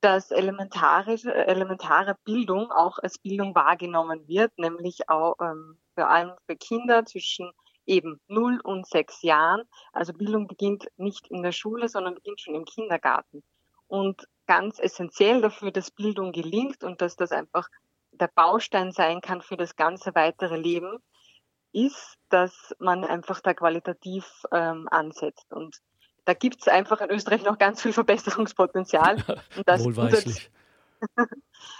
dass 0.01 0.31
elementare, 0.31 1.13
elementare 1.47 2.15
Bildung 2.23 2.71
auch 2.71 2.99
als 2.99 3.17
Bildung 3.17 3.55
wahrgenommen 3.55 4.27
wird, 4.27 4.57
nämlich 4.57 5.09
auch 5.09 5.35
ähm, 5.41 5.77
vor 5.95 6.09
allem 6.09 6.31
für 6.45 6.55
Kinder 6.55 7.05
zwischen 7.05 7.51
eben 7.85 8.19
0 8.27 8.59
und 8.63 8.85
6 8.85 9.23
Jahren. 9.23 9.63
Also 9.93 10.13
Bildung 10.13 10.47
beginnt 10.47 10.87
nicht 10.97 11.27
in 11.29 11.41
der 11.41 11.51
Schule, 11.51 11.89
sondern 11.89 12.15
beginnt 12.15 12.41
schon 12.41 12.55
im 12.55 12.65
Kindergarten. 12.65 13.43
Und 13.87 14.27
ganz 14.45 14.79
essentiell 14.79 15.41
dafür, 15.41 15.71
dass 15.71 15.91
Bildung 15.91 16.31
gelingt 16.31 16.83
und 16.83 17.01
dass 17.01 17.15
das 17.15 17.31
einfach 17.31 17.67
der 18.11 18.27
Baustein 18.27 18.91
sein 18.91 19.21
kann 19.21 19.41
für 19.41 19.57
das 19.57 19.75
ganze 19.75 20.13
weitere 20.15 20.57
Leben, 20.57 20.99
ist, 21.71 22.17
dass 22.29 22.75
man 22.79 23.03
einfach 23.03 23.41
da 23.41 23.53
qualitativ 23.53 24.25
ähm, 24.51 24.87
ansetzt. 24.89 25.51
Und 25.53 25.77
da 26.27 26.33
gibt 26.33 26.59
es 26.59 26.67
einfach 26.67 26.99
in 26.99 27.09
Österreich 27.09 27.43
noch 27.43 27.57
ganz 27.57 27.81
viel 27.81 27.93
Verbesserungspotenzial. 27.93 29.15
Und 29.55 29.65
das, 29.65 29.83
Wohlweislich. 29.83 30.51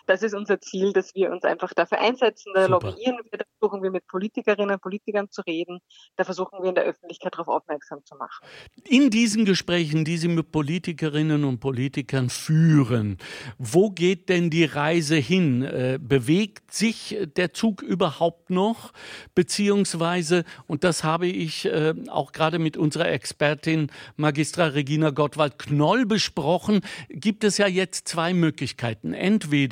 Das 0.06 0.24
ist 0.24 0.34
unser 0.34 0.60
Ziel, 0.62 0.94
dass 0.94 1.14
wir 1.16 1.32
uns 1.32 1.44
einfach 1.44 1.74
dafür 1.74 2.00
einsetzen. 2.00 2.52
Da 2.56 2.68
Super. 2.68 2.88
lobbyieren 2.88 3.18
wir, 3.30 3.40
da 3.40 3.46
versuchen 3.60 3.84
wir 3.84 3.92
mit 3.92 4.08
Politikerinnen 4.08 4.72
und 4.72 4.82
Politikern 4.82 5.30
zu 5.30 5.42
reden. 5.42 5.80
Da 6.16 6.24
versuchen 6.24 6.62
wir 6.62 6.70
in 6.70 6.76
der 6.76 6.86
Öffentlichkeit 6.86 7.34
darauf 7.34 7.48
aufmerksam 7.48 8.04
zu 8.06 8.16
machen. 8.16 8.46
In 8.86 9.10
diesen 9.10 9.46
Gesprächen, 9.46 10.06
die 10.06 10.18
Sie 10.18 10.28
mit 10.28 10.52
Politikerinnen 10.52 11.44
und 11.44 11.60
Politikern 11.60 12.30
führen, 12.30 13.18
wo 13.58 13.90
geht 13.90 14.30
denn 14.30 14.50
die 14.50 14.66
Reise 14.66 15.16
hin? 15.16 15.64
Äh, 15.64 16.00
bewegt 16.02 16.74
sich 16.74 17.18
der 17.36 17.54
Zug 17.54 17.82
überhaupt 17.82 18.50
noch? 18.50 18.94
Beziehungsweise, 19.36 20.44
und 20.68 20.84
das 20.84 21.04
habe 21.04 21.28
ich 21.28 21.66
äh, 21.66 21.94
auch 22.10 22.32
gerade 22.32 22.60
mit 22.60 22.78
unserer 22.78 23.10
Expertin 23.10 23.92
Magistra 24.16 24.66
Regina 24.68 25.10
Gottwald-Knoll 25.10 26.06
besprochen, 26.06 26.82
gibt 27.10 27.44
es 27.44 27.58
ja 27.58 27.68
jetzt 27.68 28.08
zwei 28.08 28.34
Möglichkeiten. 28.34 29.14
Entweder, 29.14 29.67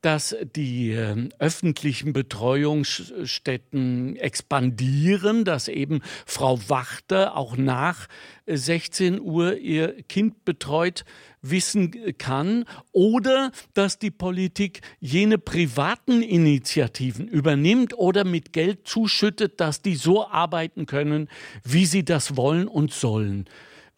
dass 0.00 0.34
die 0.56 0.92
äh, 0.92 1.28
öffentlichen 1.38 2.12
Betreuungsstätten 2.12 4.16
expandieren, 4.16 5.44
dass 5.44 5.68
eben 5.68 6.00
Frau 6.26 6.58
Wachter 6.68 7.36
auch 7.36 7.56
nach 7.56 8.08
16 8.46 9.20
Uhr 9.20 9.56
ihr 9.56 10.02
Kind 10.04 10.44
betreut 10.44 11.04
wissen 11.42 12.16
kann 12.18 12.64
oder 12.92 13.50
dass 13.74 13.98
die 13.98 14.10
Politik 14.10 14.80
jene 15.00 15.38
privaten 15.38 16.22
Initiativen 16.22 17.28
übernimmt 17.28 17.96
oder 17.96 18.24
mit 18.24 18.52
Geld 18.52 18.86
zuschüttet, 18.86 19.60
dass 19.60 19.82
die 19.82 19.96
so 19.96 20.26
arbeiten 20.26 20.86
können, 20.86 21.28
wie 21.62 21.86
sie 21.86 22.04
das 22.04 22.36
wollen 22.36 22.68
und 22.68 22.92
sollen. 22.92 23.46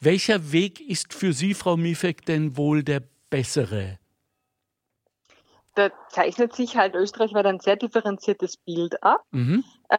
Welcher 0.01 0.53
Weg 0.53 0.81
ist 0.81 1.15
für 1.15 1.33
Sie, 1.33 1.55
Frau 1.55 1.77
Mifek, 1.77 2.25
denn 2.27 2.57
wohl 2.57 2.83
der 2.83 3.03
bessere? 3.31 3.99
Da 5.77 5.91
zeichnet 6.09 6.55
sich 6.55 6.77
halt 6.77 6.95
Österreich 6.95 7.35
ein 7.37 7.61
sehr 7.61 7.77
differenziertes 7.77 8.57
Bild 8.57 9.03
ab. 9.03 9.23
Mhm. 9.31 9.63
Äh, 9.91 9.99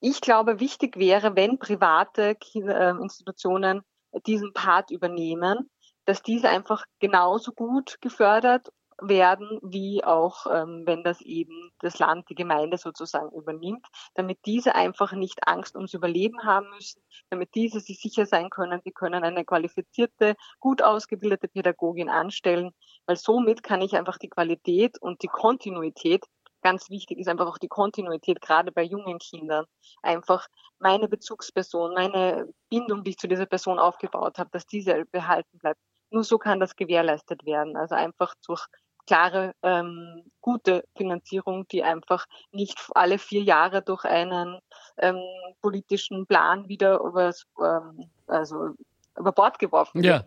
ich 0.00 0.20
glaube, 0.20 0.60
wichtig 0.60 0.96
wäre, 0.96 1.34
wenn 1.36 1.58
private 1.58 2.36
äh, 2.54 2.90
Institutionen 3.02 3.82
diesen 4.26 4.52
Part 4.52 4.90
übernehmen, 4.90 5.70
dass 6.04 6.22
diese 6.22 6.48
einfach 6.48 6.84
genauso 7.00 7.52
gut 7.52 8.00
gefördert 8.00 8.70
werden, 9.00 9.58
wie 9.62 10.04
auch 10.04 10.46
ähm, 10.46 10.82
wenn 10.86 11.02
das 11.04 11.20
eben 11.20 11.70
das 11.80 11.98
Land, 11.98 12.28
die 12.28 12.34
Gemeinde 12.34 12.78
sozusagen 12.78 13.30
übernimmt, 13.30 13.86
damit 14.14 14.38
diese 14.46 14.74
einfach 14.74 15.12
nicht 15.12 15.46
Angst 15.46 15.76
ums 15.76 15.94
Überleben 15.94 16.44
haben 16.44 16.68
müssen, 16.70 17.02
damit 17.30 17.54
diese 17.54 17.80
sich 17.80 18.00
sicher 18.00 18.26
sein 18.26 18.50
können, 18.50 18.80
sie 18.84 18.92
können 18.92 19.24
eine 19.24 19.44
qualifizierte, 19.44 20.36
gut 20.60 20.82
ausgebildete 20.82 21.48
Pädagogin 21.48 22.08
anstellen, 22.08 22.72
weil 23.06 23.16
somit 23.16 23.62
kann 23.62 23.82
ich 23.82 23.96
einfach 23.96 24.18
die 24.18 24.28
Qualität 24.28 25.00
und 25.00 25.22
die 25.22 25.28
Kontinuität 25.28 26.24
ganz 26.62 26.88
wichtig 26.88 27.18
ist 27.18 27.28
einfach 27.28 27.46
auch 27.46 27.58
die 27.58 27.68
Kontinuität, 27.68 28.40
gerade 28.40 28.72
bei 28.72 28.82
jungen 28.82 29.18
Kindern. 29.18 29.66
Einfach 30.02 30.46
meine 30.78 31.08
Bezugsperson, 31.08 31.94
meine 31.94 32.48
Bindung, 32.70 33.04
die 33.04 33.10
ich 33.10 33.18
zu 33.18 33.28
dieser 33.28 33.46
Person 33.46 33.78
aufgebaut 33.78 34.38
habe, 34.38 34.50
dass 34.52 34.66
diese 34.66 35.04
behalten 35.10 35.58
bleibt. 35.58 35.80
Nur 36.10 36.24
so 36.24 36.38
kann 36.38 36.60
das 36.60 36.76
gewährleistet 36.76 37.44
werden. 37.44 37.76
Also 37.76 37.94
einfach 37.94 38.34
durch 38.46 38.66
klare, 39.06 39.54
ähm, 39.62 40.24
gute 40.40 40.84
Finanzierung, 40.96 41.66
die 41.68 41.82
einfach 41.82 42.26
nicht 42.50 42.78
alle 42.94 43.18
vier 43.18 43.42
Jahre 43.42 43.82
durch 43.82 44.04
einen 44.04 44.58
ähm, 44.98 45.20
politischen 45.60 46.26
Plan 46.26 46.68
wieder 46.68 47.00
übers, 47.00 47.46
ähm, 47.60 48.10
also 48.26 48.70
über 49.18 49.32
Bord 49.32 49.58
geworfen 49.58 50.02
wird. 50.02 50.24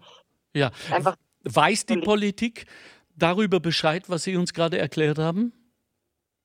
Ja, 0.53 0.69
ja. 0.69 0.95
Einfach 0.95 1.15
Weiß 1.45 1.85
die 1.85 1.97
Politik 1.97 2.65
darüber 3.15 3.59
Bescheid, 3.59 4.09
was 4.09 4.23
Sie 4.23 4.35
uns 4.35 4.53
gerade 4.53 4.79
erklärt 4.79 5.19
haben? 5.19 5.53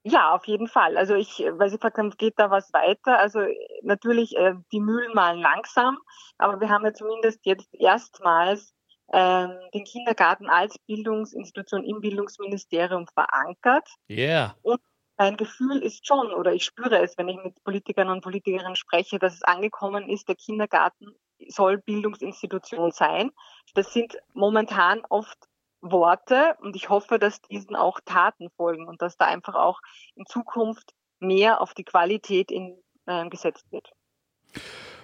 Ja, 0.03 0.35
auf 0.35 0.47
jeden 0.47 0.68
Fall. 0.68 0.97
Also 0.97 1.14
ich, 1.14 1.43
weil 1.53 1.68
Sie 1.68 1.76
gefragt 1.76 1.99
haben, 1.99 2.11
geht 2.11 2.39
da 2.39 2.51
was 2.51 2.72
weiter? 2.72 3.18
Also 3.18 3.41
natürlich, 3.83 4.37
äh, 4.37 4.55
die 4.72 4.81
Mühlen 4.81 5.14
malen 5.14 5.41
langsam, 5.41 5.99
aber 6.39 6.61
wir 6.61 6.68
haben 6.68 6.85
ja 6.85 6.93
zumindest 6.93 7.41
jetzt 7.45 7.74
erstmals 7.74 8.74
den 9.13 9.85
Kindergarten 9.85 10.49
als 10.49 10.79
Bildungsinstitution 10.87 11.85
im 11.85 12.01
Bildungsministerium 12.01 13.07
verankert. 13.09 13.89
Ja. 14.07 14.17
Yeah. 14.17 14.57
Und 14.63 14.81
mein 15.17 15.37
Gefühl 15.37 15.83
ist 15.83 16.07
schon, 16.07 16.33
oder 16.33 16.55
ich 16.55 16.65
spüre 16.65 17.03
es, 17.03 17.19
wenn 17.19 17.29
ich 17.29 17.37
mit 17.37 17.63
Politikern 17.63 18.09
und 18.09 18.23
Politikerinnen 18.23 18.77
spreche, 18.77 19.19
dass 19.19 19.35
es 19.35 19.43
angekommen 19.43 20.09
ist, 20.09 20.29
der 20.29 20.37
Kindergarten 20.37 21.15
soll 21.49 21.79
Bildungsinstitution 21.79 22.91
sein. 22.93 23.31
Das 23.75 23.93
sind 23.93 24.17
momentan 24.33 25.03
oft 25.09 25.37
Worte 25.83 26.57
und 26.61 26.77
ich 26.77 26.89
hoffe, 26.89 27.19
dass 27.19 27.43
diesen 27.43 27.77
auch 27.77 28.01
Taten 28.05 28.49
folgen 28.57 28.87
und 28.87 29.03
dass 29.03 29.17
da 29.17 29.27
einfach 29.27 29.55
auch 29.55 29.81
in 30.15 30.25
Zukunft 30.27 30.93
mehr 31.19 31.61
auf 31.61 31.75
die 31.75 31.85
Qualität 31.85 32.51
in, 32.51 32.83
äh, 33.07 33.29
gesetzt 33.29 33.67
wird. 33.71 33.91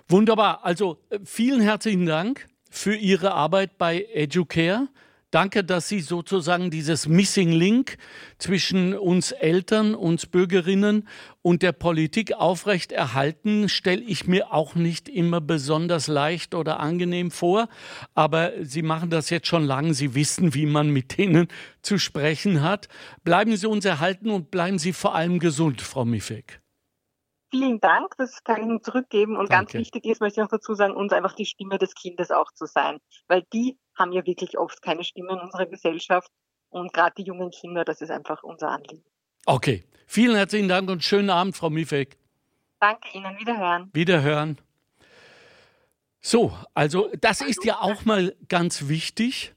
Wunderbar. 0.09 0.65
Also 0.65 0.99
äh, 1.11 1.19
vielen 1.25 1.61
herzlichen 1.61 2.07
Dank 2.07 2.47
für 2.77 2.95
Ihre 2.95 3.33
Arbeit 3.33 3.79
bei 3.79 4.07
Educare. 4.13 4.89
Danke, 5.31 5.65
dass 5.65 5.89
Sie 5.89 6.01
sozusagen 6.01 6.71
dieses 6.71 7.09
Missing 7.09 7.51
Link 7.51 7.97
zwischen 8.39 8.95
uns 8.95 9.33
Eltern, 9.33 9.95
uns 9.95 10.27
Bürgerinnen 10.27 11.09
und 11.43 11.63
der 11.63 11.73
Politik 11.73 12.35
aufrechterhalten, 12.35 13.69
stelle 13.69 14.03
ich 14.03 14.27
mir 14.27 14.53
auch 14.53 14.75
nicht 14.75 15.09
immer 15.09 15.41
besonders 15.41 16.07
leicht 16.07 16.55
oder 16.55 16.79
angenehm 16.79 17.31
vor. 17.31 17.69
Aber 18.15 18.53
Sie 18.63 18.83
machen 18.83 19.11
das 19.11 19.31
jetzt 19.31 19.49
schon 19.49 19.65
lange. 19.65 19.95
Sie 19.95 20.15
wissen, 20.15 20.55
wie 20.55 20.67
man 20.67 20.91
mit 20.91 21.19
denen 21.19 21.49
zu 21.83 21.99
sprechen 21.99 22.63
hat. 22.63 22.89
Bleiben 23.25 23.57
Sie 23.57 23.67
uns 23.67 23.85
erhalten 23.85 24.31
und 24.31 24.51
bleiben 24.51 24.79
Sie 24.79 24.93
vor 24.93 25.15
allem 25.15 25.39
gesund, 25.39 25.81
Frau 25.81 26.05
Mifek 26.05 26.61
vielen 27.51 27.81
Dank, 27.81 28.15
das 28.19 28.43
kann 28.45 28.61
ich 28.61 28.67
Ihnen 28.67 28.83
zurückgeben. 28.83 29.37
Und 29.37 29.51
Danke. 29.51 29.73
ganz 29.73 29.75
wichtig 29.75 30.05
ist, 30.05 30.21
möchte 30.21 30.41
ich 30.41 30.45
noch 30.45 30.51
dazu 30.51 30.75
sagen, 30.75 30.95
uns 30.95 31.13
einfach 31.13 31.35
die 31.35 31.47
Stimme 31.47 31.79
des 31.79 31.95
Kindes 31.95 32.31
auch 32.31 32.53
zu 32.53 32.67
sein. 32.67 32.99
Weil 33.29 33.43
die 33.53 33.79
haben 33.97 34.13
ja 34.13 34.25
wirklich 34.27 34.59
oft 34.59 34.83
keine 34.83 35.05
Stimme 35.05 35.33
in 35.33 35.41
unserer 35.41 35.67
Gesellschaft. 35.67 36.31
Und 36.69 36.93
gerade 36.93 37.15
die 37.17 37.25
jungen 37.25 37.51
Kinder, 37.51 37.85
das 37.85 38.01
ist 38.01 38.11
einfach 38.11 38.43
unser 38.43 38.71
Anliegen. 38.71 39.05
Okay, 39.47 39.85
vielen 40.07 40.37
herzlichen 40.37 40.69
Dank 40.69 40.91
und 40.91 41.03
schönen 41.03 41.31
Abend, 41.31 41.57
Frau 41.57 41.71
Mifek. 41.71 42.19
Danke 42.81 43.09
Ihnen, 43.15 43.39
wiederhören. 43.39 43.91
Wiederhören. 43.93 44.59
So, 46.21 46.53
also 46.75 47.09
das 47.21 47.41
ist 47.41 47.65
ja 47.65 47.81
auch 47.81 48.05
mal 48.05 48.35
ganz 48.49 48.89
wichtig 48.89 49.56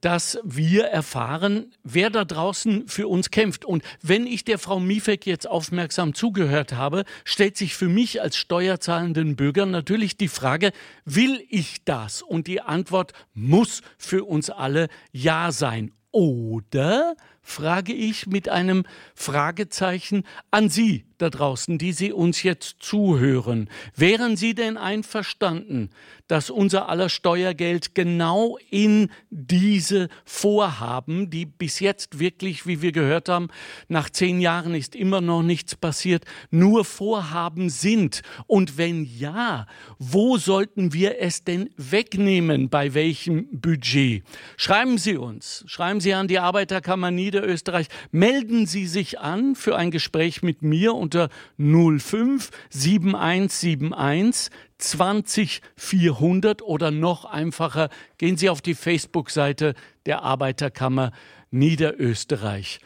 dass 0.00 0.38
wir 0.44 0.84
erfahren, 0.84 1.72
wer 1.82 2.10
da 2.10 2.24
draußen 2.24 2.88
für 2.88 3.08
uns 3.08 3.30
kämpft. 3.30 3.64
Und 3.64 3.82
wenn 4.02 4.26
ich 4.26 4.44
der 4.44 4.58
Frau 4.58 4.80
Mifek 4.80 5.26
jetzt 5.26 5.48
aufmerksam 5.48 6.14
zugehört 6.14 6.74
habe, 6.74 7.04
stellt 7.24 7.56
sich 7.56 7.74
für 7.74 7.88
mich 7.88 8.20
als 8.20 8.36
steuerzahlenden 8.36 9.36
Bürger 9.36 9.66
natürlich 9.66 10.16
die 10.16 10.28
Frage, 10.28 10.72
will 11.04 11.42
ich 11.48 11.84
das? 11.84 12.22
Und 12.22 12.46
die 12.46 12.60
Antwort 12.60 13.12
muss 13.34 13.82
für 13.96 14.24
uns 14.24 14.50
alle 14.50 14.88
Ja 15.12 15.52
sein. 15.52 15.92
Oder 16.10 17.16
frage 17.42 17.92
ich 17.92 18.26
mit 18.26 18.48
einem 18.48 18.84
Fragezeichen 19.14 20.24
an 20.50 20.68
Sie 20.68 21.07
da 21.18 21.30
draußen, 21.30 21.78
die 21.78 21.92
Sie 21.92 22.12
uns 22.12 22.42
jetzt 22.42 22.76
zuhören. 22.80 23.68
Wären 23.94 24.36
Sie 24.36 24.54
denn 24.54 24.76
einverstanden, 24.76 25.90
dass 26.28 26.50
unser 26.50 26.88
aller 26.88 27.08
Steuergeld 27.08 27.94
genau 27.94 28.58
in 28.70 29.10
diese 29.30 30.08
Vorhaben, 30.24 31.30
die 31.30 31.46
bis 31.46 31.80
jetzt 31.80 32.18
wirklich, 32.18 32.66
wie 32.66 32.82
wir 32.82 32.92
gehört 32.92 33.28
haben, 33.28 33.48
nach 33.88 34.10
zehn 34.10 34.40
Jahren 34.40 34.74
ist 34.74 34.94
immer 34.94 35.20
noch 35.20 35.42
nichts 35.42 35.74
passiert, 35.74 36.24
nur 36.50 36.84
Vorhaben 36.84 37.70
sind? 37.70 38.22
Und 38.46 38.76
wenn 38.76 39.04
ja, 39.04 39.66
wo 39.98 40.36
sollten 40.36 40.92
wir 40.92 41.20
es 41.20 41.44
denn 41.44 41.70
wegnehmen? 41.76 42.68
Bei 42.68 42.94
welchem 42.94 43.48
Budget? 43.50 44.22
Schreiben 44.56 44.98
Sie 44.98 45.16
uns, 45.16 45.64
schreiben 45.66 46.00
Sie 46.00 46.12
an 46.12 46.28
die 46.28 46.38
Arbeiterkammer 46.38 47.10
Niederösterreich, 47.10 47.88
melden 48.10 48.66
Sie 48.66 48.86
sich 48.86 49.18
an 49.18 49.54
für 49.54 49.76
ein 49.76 49.90
Gespräch 49.90 50.42
mit 50.42 50.62
mir 50.62 50.94
unter 51.08 51.28
05 51.56 52.50
7171 52.70 54.50
20 54.78 55.62
400 55.76 56.62
oder 56.62 56.90
noch 56.90 57.24
einfacher, 57.24 57.88
gehen 58.18 58.36
Sie 58.36 58.50
auf 58.50 58.60
die 58.60 58.74
Facebook-Seite 58.74 59.74
der 60.06 60.22
Arbeiterkammer 60.22 61.12
Niederösterreich. 61.50 62.80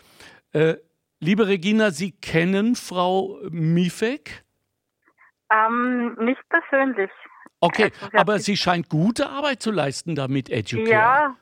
Äh, 0.53 0.77
liebe 1.21 1.49
Regina, 1.49 1.91
Sie 1.91 2.13
kennen 2.13 2.77
Frau 2.77 3.39
Mifek? 3.51 4.45
Ähm, 5.51 6.17
nicht 6.21 6.41
persönlich. 6.49 7.11
Okay, 7.61 7.93
also, 8.01 8.19
aber 8.19 8.39
sie 8.39 8.57
scheint 8.57 8.89
gute 8.89 9.29
Arbeit 9.29 9.63
zu 9.63 9.71
leisten 9.71 10.17
damit, 10.17 10.51
Educare. 10.51 10.91
Ja, 10.91 11.37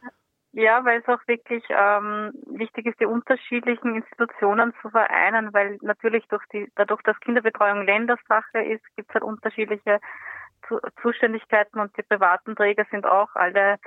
ja, 0.53 0.85
weil 0.85 1.01
es 1.01 1.09
auch 1.09 1.21
wirklich 1.27 1.63
ähm, 1.69 2.33
wichtig 2.47 2.87
ist, 2.87 3.01
die 3.01 3.07
unterschiedlichen 3.07 3.95
Institutionen 3.95 4.73
zu 4.83 4.91
vereinen, 4.91 5.53
weil 5.53 5.79
natürlich 5.81 6.27
durch 6.29 6.45
die, 6.53 6.71
dadurch, 6.75 7.03
dass 7.03 7.19
Kinderbetreuung 7.21 7.85
Ländersache 7.85 8.63
ist, 8.63 8.85
gibt 8.97 9.11
es 9.11 9.15
halt 9.15 9.25
unterschiedliche 9.25 10.01
Zuständigkeiten 11.03 11.81
und 11.81 11.97
die 11.97 12.03
privaten 12.03 12.55
Träger 12.55 12.85
sind 12.91 13.07
auch 13.07 13.35
alle 13.35 13.79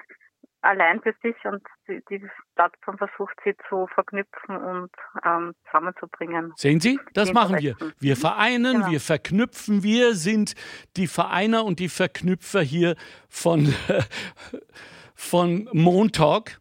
allein 0.64 1.02
für 1.02 1.14
sich 1.22 1.36
und 1.44 1.62
die, 1.88 2.02
die 2.10 2.26
Plattform 2.56 2.98
versucht 2.98 3.36
sie 3.44 3.54
zu 3.68 3.88
verknüpfen 3.94 4.56
und 4.58 4.92
ähm, 5.26 5.54
zusammenzubringen. 5.66 6.54
Sehen 6.56 6.80
Sie, 6.80 7.00
das 7.14 7.34
machen 7.34 7.60
wir. 7.60 7.76
Wir 8.00 8.16
vereinen, 8.16 8.78
genau. 8.78 8.92
wir 8.92 9.02
verknüpfen, 9.02 9.84
wir 9.84 10.16
sind 10.16 10.56
die 10.96 11.08
Vereiner 11.08 11.66
und 11.66 11.80
die 11.80 11.90
Verknüpfer 11.90 12.62
hier 12.62 12.96
von, 13.28 13.74
von 15.16 15.70
Montalk 15.72 16.60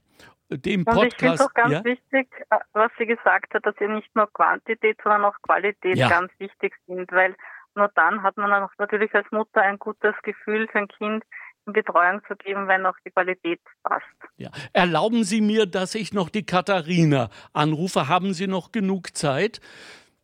dem 0.51 0.85
Podcast. 0.85 1.03
Und 1.03 1.09
ich 1.09 1.17
finde 1.17 1.35
es 1.35 1.41
auch 1.41 1.55
ganz 1.55 1.73
ja? 1.73 1.85
wichtig, 1.85 2.29
äh, 2.51 2.59
was 2.73 2.91
sie 2.99 3.07
gesagt 3.07 3.55
hat, 3.55 3.65
dass 3.65 3.75
ja 3.81 3.89
nicht 3.89 4.15
nur 4.15 4.31
Quantität, 4.33 4.99
sondern 5.03 5.25
auch 5.25 5.37
Qualität 5.43 5.97
ja. 5.97 6.09
ganz 6.09 6.31
wichtig 6.39 6.75
sind, 6.87 7.11
weil 7.13 7.35
nur 7.75 7.91
dann 7.95 8.23
hat 8.23 8.37
man 8.37 8.53
auch 8.53 8.71
natürlich 8.79 9.15
als 9.15 9.31
Mutter 9.31 9.63
ein 9.63 9.79
gutes 9.79 10.15
Gefühl 10.23 10.69
für 10.69 10.79
ein 10.79 10.89
Kind, 10.89 11.25
in 11.67 11.73
Betreuung 11.73 12.21
zu 12.27 12.35
geben, 12.37 12.67
wenn 12.69 12.85
auch 12.87 12.97
die 13.05 13.11
Qualität 13.11 13.61
passt. 13.83 14.05
Ja. 14.37 14.51
Erlauben 14.73 15.25
Sie 15.25 15.41
mir, 15.41 15.67
dass 15.67 15.95
ich 15.95 16.13
noch 16.13 16.29
die 16.29 16.45
Katharina 16.45 17.31
anrufe. 17.53 18.09
Haben 18.09 18.35
Sie 18.35 18.47
noch 18.47 18.73
genug 18.73 19.17
Zeit? 19.17 19.61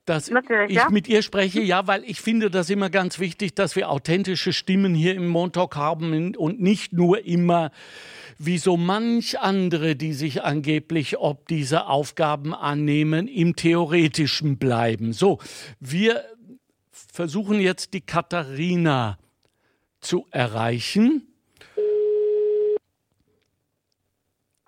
Dass 0.08 0.30
Natürlich, 0.30 0.70
ich 0.70 0.76
ja. 0.76 0.90
mit 0.90 1.08
ihr 1.08 1.22
spreche, 1.22 1.60
ja, 1.60 1.86
weil 1.86 2.04
ich 2.04 2.20
finde 2.20 2.50
das 2.50 2.70
immer 2.70 2.90
ganz 2.90 3.18
wichtig, 3.18 3.54
dass 3.54 3.76
wir 3.76 3.90
authentische 3.90 4.52
Stimmen 4.52 4.94
hier 4.94 5.14
im 5.14 5.28
Montalk 5.28 5.76
haben 5.76 6.34
und 6.36 6.60
nicht 6.60 6.92
nur 6.92 7.24
immer 7.24 7.70
wie 8.38 8.58
so 8.58 8.76
manch 8.76 9.38
andere, 9.40 9.96
die 9.96 10.12
sich 10.12 10.44
angeblich 10.44 11.18
ob 11.18 11.48
diese 11.48 11.86
Aufgaben 11.86 12.54
annehmen, 12.54 13.26
im 13.26 13.56
Theoretischen 13.56 14.58
bleiben. 14.58 15.12
So, 15.12 15.38
wir 15.80 16.24
versuchen 16.92 17.60
jetzt 17.60 17.94
die 17.94 18.00
Katharina 18.00 19.18
zu 20.00 20.26
erreichen. 20.30 21.22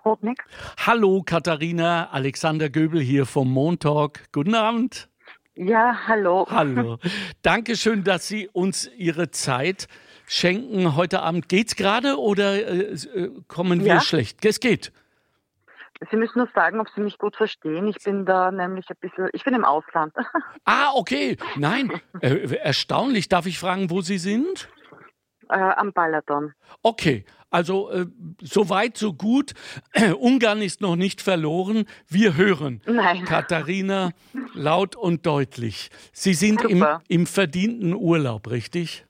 Rotnick. 0.03 0.43
Hallo 0.77 1.21
Katharina, 1.23 2.09
Alexander 2.09 2.69
Göbel 2.69 3.01
hier 3.01 3.25
vom 3.25 3.51
Montalk. 3.51 4.25
Guten 4.31 4.55
Abend. 4.55 5.10
Ja, 5.63 6.07
hallo. 6.07 6.47
Hallo. 6.49 6.97
Dankeschön, 7.43 8.03
dass 8.03 8.27
Sie 8.27 8.47
uns 8.47 8.89
Ihre 8.97 9.29
Zeit 9.29 9.87
schenken 10.25 10.95
heute 10.95 11.21
Abend. 11.21 11.49
Geht's 11.49 11.75
gerade 11.75 12.19
oder 12.19 12.55
äh, 12.55 12.93
äh, 12.93 13.31
kommen 13.47 13.81
wir 13.81 13.93
ja. 13.93 14.01
schlecht? 14.01 14.43
Es 14.43 14.59
geht. 14.59 14.91
Sie 16.09 16.15
müssen 16.17 16.39
nur 16.39 16.49
sagen, 16.55 16.79
ob 16.79 16.89
Sie 16.95 17.01
mich 17.01 17.19
gut 17.19 17.35
verstehen. 17.35 17.85
Ich 17.85 18.03
bin 18.03 18.25
da 18.25 18.49
nämlich 18.49 18.89
ein 18.89 18.95
bisschen, 18.99 19.29
ich 19.33 19.43
bin 19.43 19.53
im 19.53 19.63
Ausland. 19.63 20.15
Ah, 20.65 20.93
okay. 20.95 21.37
Nein, 21.57 21.91
äh, 22.21 22.55
erstaunlich. 22.55 23.29
Darf 23.29 23.45
ich 23.45 23.59
fragen, 23.59 23.91
wo 23.91 24.01
Sie 24.01 24.17
sind? 24.17 24.67
Äh, 25.47 25.59
am 25.59 25.93
Balaton. 25.93 26.55
Okay, 26.81 27.23
also 27.51 27.91
äh, 27.91 28.05
so 28.41 28.69
weit, 28.69 28.97
so 28.97 29.13
gut. 29.13 29.53
Ungarn 30.19 30.61
ist 30.61 30.81
noch 30.81 30.95
nicht 30.95 31.21
verloren. 31.21 31.85
Wir 32.07 32.35
hören 32.35 32.81
Nein. 32.85 33.25
Katharina 33.25 34.11
laut 34.53 34.95
und 34.95 35.25
deutlich. 35.25 35.89
Sie 36.13 36.33
sind 36.33 36.61
im, 36.63 36.85
im, 37.09 37.27
verdienten 37.27 37.93
Urlaub, 37.93 38.49
richtig? 38.49 39.05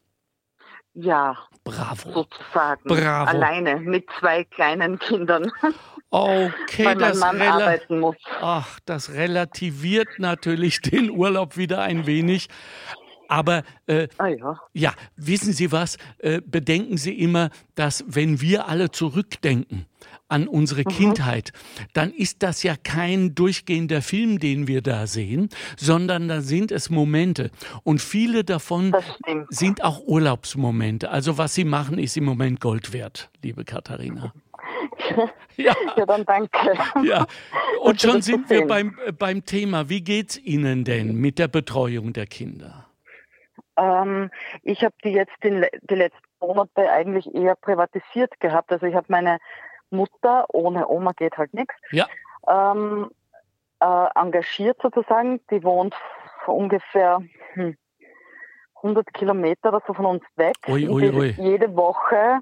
Ja. 0.93 1.37
Bravo. 1.63 2.11
Sozusagen. 2.11 2.81
Bravo. 2.85 3.29
Alleine 3.29 3.79
mit 3.79 4.07
zwei 4.19 4.43
kleinen 4.43 4.97
Kindern. 4.97 5.51
Okay, 6.09 6.85
Weil 6.85 6.97
das, 6.97 7.19
Mann 7.19 7.41
arbeiten 7.41 7.99
muss. 7.99 8.17
Ach, 8.41 8.79
das 8.85 9.11
relativiert 9.11 10.09
natürlich 10.17 10.81
den 10.81 11.09
Urlaub 11.09 11.55
wieder 11.55 11.81
ein 11.83 12.05
wenig. 12.05 12.49
Aber 13.31 13.63
äh, 13.87 14.09
ah, 14.17 14.27
ja. 14.27 14.59
ja. 14.73 14.93
wissen 15.15 15.53
Sie 15.53 15.71
was? 15.71 15.97
Äh, 16.17 16.41
bedenken 16.45 16.97
Sie 16.97 17.17
immer, 17.17 17.49
dass 17.75 18.03
wenn 18.05 18.41
wir 18.41 18.67
alle 18.67 18.91
zurückdenken 18.91 19.85
an 20.27 20.49
unsere 20.49 20.81
mhm. 20.81 20.89
Kindheit, 20.89 21.53
dann 21.93 22.11
ist 22.11 22.43
das 22.43 22.61
ja 22.63 22.75
kein 22.75 23.33
durchgehender 23.33 24.01
Film, 24.01 24.39
den 24.39 24.67
wir 24.67 24.81
da 24.81 25.07
sehen, 25.07 25.47
sondern 25.77 26.27
da 26.27 26.41
sind 26.41 26.73
es 26.73 26.89
Momente. 26.89 27.51
Und 27.83 28.01
viele 28.01 28.43
davon 28.43 28.93
sind 29.49 29.81
auch 29.81 30.01
Urlaubsmomente. 30.05 31.09
Also 31.09 31.37
was 31.37 31.55
Sie 31.55 31.63
machen, 31.63 31.99
ist 31.99 32.17
im 32.17 32.25
Moment 32.25 32.59
Gold 32.59 32.91
wert, 32.91 33.29
liebe 33.41 33.63
Katharina. 33.63 34.33
Ja. 35.57 35.75
ja, 35.97 36.05
dann 36.05 36.23
danke. 36.23 36.73
Ja. 37.03 37.27
Und 37.81 38.01
schon 38.01 38.21
sind 38.21 38.49
wir 38.49 38.65
beim, 38.65 38.97
äh, 39.05 39.11
beim 39.11 39.43
Thema. 39.43 39.89
Wie 39.89 40.01
geht 40.01 40.29
es 40.29 40.37
Ihnen 40.37 40.85
denn 40.85 41.15
mit 41.15 41.39
der 41.39 41.49
Betreuung 41.49 42.13
der 42.13 42.25
Kinder? 42.25 42.87
Ähm, 43.81 44.29
ich 44.63 44.83
habe 44.83 44.93
die 45.03 45.11
jetzt 45.11 45.43
in, 45.43 45.65
die 45.89 45.95
letzten 45.95 46.21
Monate 46.39 46.91
eigentlich 46.91 47.33
eher 47.33 47.55
privatisiert 47.55 48.39
gehabt. 48.39 48.71
Also 48.71 48.85
ich 48.85 48.95
habe 48.95 49.07
meine 49.09 49.39
Mutter, 49.89 50.45
ohne 50.53 50.87
Oma 50.87 51.11
geht 51.13 51.37
halt 51.37 51.53
nichts, 51.53 51.75
ja. 51.91 52.07
ähm, 52.47 53.09
äh, 53.79 54.07
engagiert 54.15 54.77
sozusagen. 54.81 55.41
Die 55.49 55.63
wohnt 55.63 55.95
ungefähr 56.45 57.19
hm, 57.53 57.75
100 58.75 59.13
Kilometer 59.13 59.69
oder 59.69 59.81
so 59.85 59.93
von 59.93 60.05
uns 60.05 60.23
weg. 60.35 60.55
Ui, 60.67 60.87
ui, 60.87 61.09
ui. 61.09 61.29
Jede 61.37 61.75
Woche 61.75 62.39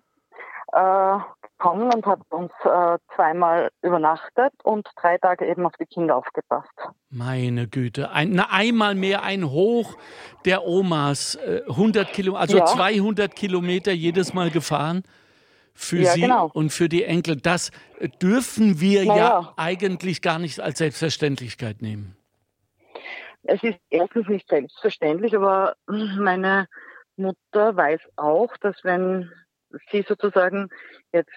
äh, 0.74 1.20
gekommen 1.60 1.93
und 1.93 2.05
hat 2.05 2.20
uns 2.30 2.51
äh, 2.64 2.97
zweimal 3.16 3.70
übernachtet 3.82 4.53
und 4.64 4.88
drei 4.95 5.18
Tage 5.18 5.45
eben 5.45 5.66
auf 5.66 5.74
die 5.80 5.86
Kinder 5.86 6.16
aufgepasst. 6.16 6.72
Meine 7.10 7.68
Güte, 7.68 8.12
ein, 8.12 8.32
na, 8.32 8.47
einmal 8.49 8.95
mehr 8.95 9.24
ein 9.24 9.49
Hoch 9.49 9.97
der 10.45 10.66
Omas, 10.66 11.36
äh, 11.36 11.62
100 11.68 12.12
Kilo, 12.14 12.36
also 12.36 12.57
ja. 12.57 12.66
200 12.66 13.36
Kilometer 13.36 13.91
jedes 13.91 14.34
Mal 14.34 14.49
gefahren 14.49 15.03
für 15.74 15.99
ja, 15.99 16.12
sie 16.12 16.22
genau. 16.22 16.49
und 16.53 16.72
für 16.72 16.89
die 16.89 17.03
Enkel. 17.03 17.36
Das 17.36 17.72
dürfen 18.22 18.80
wir 18.80 19.03
ja. 19.03 19.18
ja 19.18 19.53
eigentlich 19.57 20.22
gar 20.22 20.39
nicht 20.39 20.60
als 20.60 20.80
Selbstverständlichkeit 20.80 21.82
nehmen. 21.82 22.16
Es 23.43 23.62
ist 23.64 23.80
erstens 23.89 24.28
nicht 24.28 24.47
selbstverständlich, 24.49 25.36
aber 25.36 25.76
meine 25.88 26.68
Mutter 27.16 27.76
weiß 27.76 27.99
auch, 28.18 28.55
dass 28.57 28.76
wenn 28.84 29.32
sie 29.92 30.06
sozusagen 30.08 30.70
jetzt, 31.12 31.32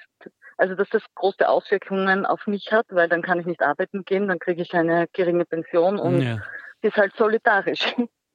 also 0.56 0.74
dass 0.74 0.88
das 0.90 1.02
große 1.14 1.48
Auswirkungen 1.48 2.26
auf 2.26 2.46
mich 2.46 2.72
hat, 2.72 2.86
weil 2.90 3.08
dann 3.08 3.22
kann 3.22 3.40
ich 3.40 3.46
nicht 3.46 3.62
arbeiten 3.62 4.04
gehen, 4.04 4.28
dann 4.28 4.38
kriege 4.38 4.62
ich 4.62 4.74
eine 4.74 5.06
geringe 5.12 5.44
Pension 5.44 5.98
und 5.98 6.22
ja. 6.22 6.38
ist 6.82 6.96
halt 6.96 7.14
solidarisch. 7.16 7.94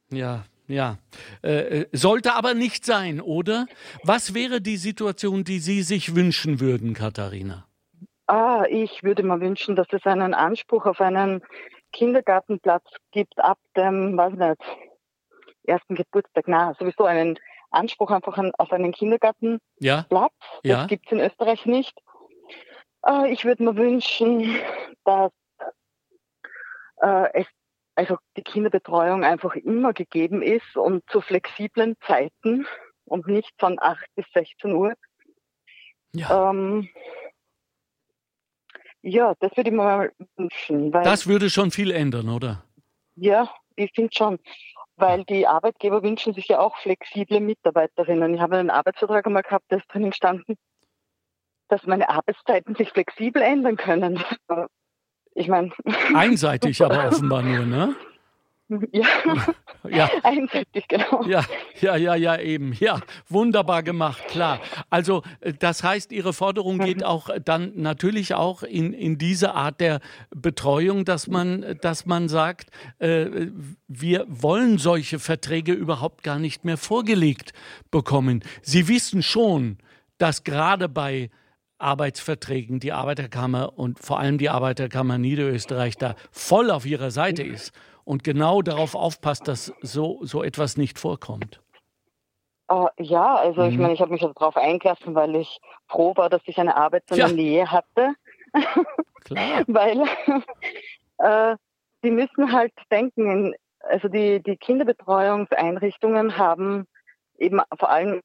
Ja, 0.10 0.46
ja. 0.68 0.98
Äh, 1.44 1.82
äh, 1.82 1.88
sollte 1.92 2.34
aber 2.34 2.54
nicht 2.54 2.86
sein, 2.86 3.20
oder? 3.20 3.66
Was 4.04 4.34
wäre 4.34 4.62
die 4.62 4.78
Situation, 4.78 5.44
die 5.44 5.60
Sie 5.60 5.82
sich 5.82 6.16
wünschen 6.16 6.62
würden, 6.62 6.94
Katharina? 6.94 7.66
Ah, 8.28 8.66
ich 8.70 9.04
würde 9.04 9.24
mir 9.24 9.40
wünschen, 9.40 9.76
dass 9.76 9.88
es 9.92 10.06
einen 10.06 10.34
Anspruch 10.34 10.86
auf 10.86 11.00
einen 11.00 11.42
Kindergartenplatz 11.94 12.86
gibt 13.12 13.40
ab 13.40 13.58
dem, 13.76 14.18
weiß 14.18 14.34
nicht, 14.34 14.62
ersten 15.64 15.96
Geburtstag. 15.96 16.46
Na, 16.48 16.74
sowieso 16.78 17.06
einen 17.06 17.40
Anspruch 17.70 18.12
einfach 18.12 18.38
an, 18.38 18.52
auf 18.58 18.72
einen 18.72 18.92
Kindergartenplatz. 18.92 19.62
Ja. 19.80 20.06
Das 20.10 20.30
ja. 20.64 20.86
gibt 20.88 21.06
es 21.06 21.12
in 21.12 21.20
Österreich 21.20 21.66
nicht. 21.66 21.98
Äh, 23.06 23.32
ich 23.32 23.46
würde 23.46 23.64
mir 23.64 23.76
wünschen, 23.76 24.58
dass 25.04 25.32
äh, 27.02 27.42
es 27.42 27.48
also 27.96 28.18
die 28.38 28.44
Kinderbetreuung 28.44 29.24
einfach 29.24 29.56
immer 29.56 29.92
gegeben 29.92 30.44
ist 30.44 30.78
und 30.78 31.04
zu 31.10 31.20
flexiblen 31.20 31.96
Zeiten 32.06 32.68
und 33.06 33.26
nicht 33.26 33.52
von 33.58 33.80
8 33.80 34.06
bis 34.16 34.26
16 34.34 34.72
Uhr. 34.74 34.94
Ja. 36.14 36.52
Ähm, 36.52 36.90
ja, 39.02 39.34
das 39.40 39.56
würde 39.58 39.70
ich 39.70 39.76
mir 39.76 39.84
mal 39.84 40.12
wünschen. 40.36 40.92
das 40.92 41.26
würde 41.26 41.50
schon 41.50 41.72
viel 41.72 41.90
ändern, 41.90 42.30
oder? 42.30 42.64
Ja, 43.16 43.50
ich 43.76 43.92
finde 43.96 44.12
schon 44.14 44.40
weil 44.98 45.24
die 45.26 45.48
Arbeitgeber 45.48 46.04
wünschen 46.04 46.34
sich 46.34 46.48
ja 46.48 46.60
auch 46.60 46.76
flexible 46.78 47.40
Mitarbeiterinnen. 47.40 48.34
Ich 48.34 48.42
habe 48.42 48.58
einen 48.58 48.70
Arbeitsvertrag 48.70 49.26
einmal 49.26 49.44
gehabt, 49.44 49.66
da 49.70 49.78
ist 49.78 49.86
drinnen 49.92 50.10
gestanden, 50.10 50.58
dass 51.70 51.86
meine 51.86 52.10
Arbeitszeiten 52.10 52.76
sich 52.76 52.90
flexibel 52.90 53.42
ändern 53.42 53.78
können. 53.78 54.24
Ich 55.40 55.50
meine. 55.50 55.70
Einseitig 56.16 56.84
aber 56.84 57.08
offenbar 57.10 57.44
nur, 57.44 57.64
ne? 57.64 57.96
Ja. 58.92 59.06
ja. 59.90 60.10
Einseitig, 60.24 60.88
genau. 60.90 61.24
Ja, 61.26 61.46
ja, 61.80 61.96
ja, 61.96 62.16
ja, 62.16 62.38
eben. 62.38 62.74
Ja, 62.74 63.00
wunderbar 63.30 63.82
gemacht, 63.82 64.28
klar. 64.28 64.60
Also, 64.90 65.24
äh, 65.40 65.54
das 65.54 65.84
heißt, 65.84 66.12
Ihre 66.12 66.34
Forderung 66.34 66.80
geht 66.80 66.98
mhm. 66.98 67.04
auch 67.04 67.30
dann 67.44 67.72
natürlich 67.76 68.34
auch 68.34 68.64
in, 68.64 68.92
in 68.92 69.18
diese 69.18 69.54
Art 69.54 69.80
der 69.80 70.02
Betreuung, 70.32 71.06
dass 71.06 71.28
man, 71.28 71.78
dass 71.82 72.06
man 72.06 72.28
sagt, 72.28 72.70
äh, 73.00 73.48
wir 73.88 74.26
wollen 74.28 74.78
solche 74.78 75.20
Verträge 75.20 75.72
überhaupt 75.72 76.24
gar 76.24 76.40
nicht 76.40 76.66
mehr 76.66 76.78
vorgelegt 76.78 77.54
bekommen. 77.90 78.44
Sie 78.62 78.90
wissen 78.90 79.24
schon, 79.24 79.78
dass 80.18 80.44
gerade 80.44 80.90
bei 80.90 81.30
Arbeitsverträgen 81.78 82.80
die 82.80 82.92
Arbeiterkammer 82.92 83.78
und 83.78 84.00
vor 84.00 84.20
allem 84.20 84.40
die 84.40 84.50
Arbeiterkammer 84.50 85.18
Niederösterreich 85.18 85.96
da 85.96 86.16
voll 86.32 86.72
auf 86.72 86.86
ihrer 86.86 87.12
Seite 87.12 87.44
ist 87.44 87.72
und 88.08 88.24
genau 88.24 88.62
darauf 88.62 88.96
aufpasst, 88.96 89.50
dass 89.50 89.74
so, 89.82 90.20
so 90.22 90.42
etwas 90.42 90.78
nicht 90.78 90.98
vorkommt. 90.98 91.62
Uh, 92.72 92.88
ja, 92.98 93.36
also 93.36 93.64
mhm. 93.64 93.70
ich 93.70 93.78
meine, 93.78 93.94
ich 93.94 94.00
habe 94.00 94.14
mich 94.14 94.22
darauf 94.22 94.56
eingelassen, 94.56 95.14
weil 95.14 95.36
ich 95.36 95.60
froh 95.90 96.16
war, 96.16 96.30
dass 96.30 96.42
ich 96.46 96.58
eine 96.58 96.78
Arbeit 96.78 97.04
in 97.12 97.18
der 97.18 97.28
Nähe 97.34 97.70
hatte. 97.70 98.14
Klar. 99.26 99.64
weil 99.68 100.06
äh, 101.18 101.58
die 102.02 102.12
müssen 102.12 102.54
halt 102.54 102.72
denken, 102.90 103.54
also 103.80 104.08
die, 104.08 104.42
die 104.42 104.56
Kinderbetreuungseinrichtungen 104.56 106.38
haben 106.38 106.88
eben 107.38 107.62
vor 107.78 107.90
allem 107.90 108.22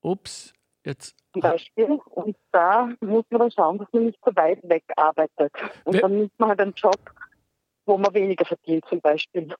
Ups, 0.00 0.54
jetzt. 0.86 1.17
Zum 1.32 1.42
Beispiel. 1.42 2.00
Und 2.10 2.36
da 2.52 2.90
muss 3.00 3.24
man 3.30 3.40
dann 3.40 3.50
schauen, 3.50 3.78
dass 3.78 3.88
man 3.92 4.06
nicht 4.06 4.18
so 4.24 4.34
weit 4.34 4.60
weg 4.68 4.84
arbeitet. 4.96 5.52
Und 5.84 5.94
We 5.94 6.00
dann 6.00 6.16
nimmt 6.16 6.32
man 6.38 6.48
halt 6.50 6.60
einen 6.60 6.72
Job, 6.74 6.98
wo 7.86 7.98
man 7.98 8.12
weniger 8.14 8.44
verdient, 8.44 8.84
zum 8.88 9.00
Beispiel. 9.00 9.54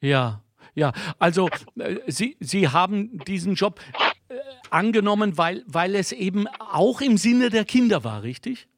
Ja, 0.00 0.42
ja. 0.74 0.92
Also 1.18 1.48
äh, 1.78 2.00
Sie, 2.06 2.36
Sie 2.40 2.68
haben 2.68 3.18
diesen 3.26 3.54
Job 3.54 3.80
äh, 4.28 4.38
angenommen, 4.70 5.38
weil, 5.38 5.64
weil 5.66 5.94
es 5.94 6.12
eben 6.12 6.46
auch 6.58 7.00
im 7.00 7.16
Sinne 7.16 7.50
der 7.50 7.64
Kinder 7.64 8.04
war, 8.04 8.22
richtig? 8.22 8.68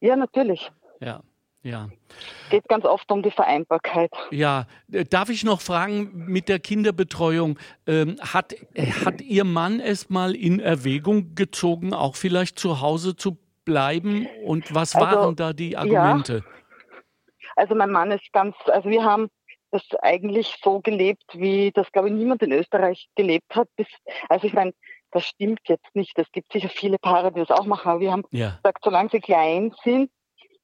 Ja, 0.00 0.16
natürlich. 0.16 0.70
Ja. 1.00 1.22
Ja. 1.62 1.88
Geht 2.50 2.68
ganz 2.68 2.84
oft 2.84 3.10
um 3.12 3.22
die 3.22 3.30
Vereinbarkeit. 3.30 4.10
Ja, 4.30 4.66
darf 4.88 5.28
ich 5.28 5.44
noch 5.44 5.60
fragen 5.60 6.10
mit 6.26 6.48
der 6.48 6.58
Kinderbetreuung, 6.58 7.58
ähm, 7.86 8.16
hat, 8.20 8.54
hat 9.04 9.20
Ihr 9.20 9.44
Mann 9.44 9.78
es 9.78 10.10
mal 10.10 10.34
in 10.34 10.58
Erwägung 10.58 11.34
gezogen, 11.34 11.94
auch 11.94 12.16
vielleicht 12.16 12.58
zu 12.58 12.80
Hause 12.80 13.14
zu 13.14 13.38
bleiben? 13.64 14.26
Und 14.44 14.74
was 14.74 14.96
also, 14.96 15.06
waren 15.06 15.36
da 15.36 15.52
die 15.52 15.76
Argumente? 15.76 16.42
Ja. 16.44 16.52
Also 17.54 17.74
mein 17.74 17.90
Mann 17.90 18.10
ist 18.10 18.32
ganz, 18.32 18.56
also 18.66 18.88
wir 18.88 19.04
haben 19.04 19.28
das 19.70 19.82
eigentlich 20.00 20.58
so 20.62 20.80
gelebt, 20.80 21.24
wie 21.32 21.70
das, 21.72 21.90
glaube 21.92 22.08
ich, 22.08 22.14
niemand 22.14 22.42
in 22.42 22.52
Österreich 22.52 23.08
gelebt 23.14 23.54
hat. 23.54 23.68
Bis, 23.76 23.86
also 24.28 24.46
ich 24.46 24.52
meine, 24.52 24.72
das 25.12 25.26
stimmt 25.26 25.60
jetzt 25.66 25.94
nicht. 25.94 26.18
Es 26.18 26.30
gibt 26.32 26.52
sicher 26.52 26.68
viele 26.68 26.98
Paare, 26.98 27.32
die 27.32 27.40
das 27.40 27.50
auch 27.50 27.66
machen, 27.66 27.88
aber 27.88 28.00
wir 28.00 28.12
haben 28.12 28.24
ja. 28.30 28.58
gesagt, 28.62 28.80
solange 28.82 29.10
sie 29.10 29.20
klein 29.20 29.72
sind, 29.84 30.10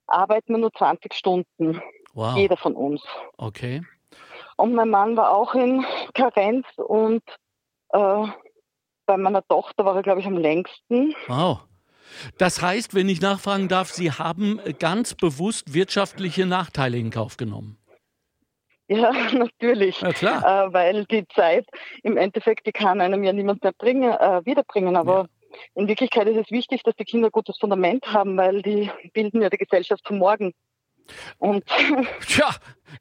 arbeiten 0.09 0.55
wir 0.55 0.59
nur 0.59 0.73
20 0.73 1.15
Stunden. 1.15 1.83
Wow. 2.15 2.37
Jeder 2.37 2.57
von 2.57 2.75
uns. 2.75 3.03
Okay. 3.37 3.83
Und 4.57 4.75
mein 4.75 4.91
Mann 4.91 5.17
war 5.17 5.31
auch 5.31 5.55
in 5.55 5.85
Karenz 6.15 6.67
und 6.77 7.23
äh, 7.91 8.27
bei 9.07 9.17
meiner 9.17 9.47
Tochter 9.47 9.85
war 9.85 9.97
er, 9.97 10.03
glaube 10.03 10.21
ich, 10.21 10.27
am 10.27 10.37
längsten. 10.37 11.15
Wow. 11.29 11.61
Das 12.39 12.61
heißt, 12.63 12.95
wenn 12.95 13.09
ich 13.09 13.21
nachfragen 13.21 13.69
darf, 13.69 13.91
Sie 13.91 14.11
haben 14.11 14.61
ganz 14.79 15.15
bewusst 15.15 15.75
wirtschaftliche 15.75 16.47
Nachteile 16.47 16.99
in 16.99 17.11
Kauf 17.11 17.37
genommen. 17.37 17.79
Ja, 18.89 19.13
natürlich. 19.33 20.01
Ja, 20.01 20.13
klar. 20.13 20.67
Äh, 20.67 20.73
weil 20.73 21.05
die 21.05 21.27
Zeit 21.29 21.67
im 22.03 22.17
Endeffekt, 22.17 22.67
die 22.67 22.73
kann 22.73 23.01
einem 23.01 23.23
ja 23.23 23.33
niemand 23.33 23.63
mehr 23.63 23.73
bringen, 23.73 24.11
äh, 24.11 24.45
wiederbringen. 24.45 24.97
Aber 24.97 25.23
ja. 25.23 25.29
In 25.75 25.89
Wirklichkeit 25.89 26.29
ist 26.29 26.37
es 26.37 26.51
wichtig, 26.51 26.83
dass 26.83 26.95
die 26.97 27.05
Kinder 27.05 27.29
ein 27.29 27.33
gutes 27.33 27.59
Fundament 27.59 28.07
haben, 28.07 28.37
weil 28.37 28.63
die 28.63 28.91
bilden 29.13 29.43
ja 29.43 29.51
die 29.51 29.59
Gesellschaft 29.59 30.07
von 30.07 30.19
morgen. 30.19 30.53
Und 31.39 31.65
Tja, 32.27 32.51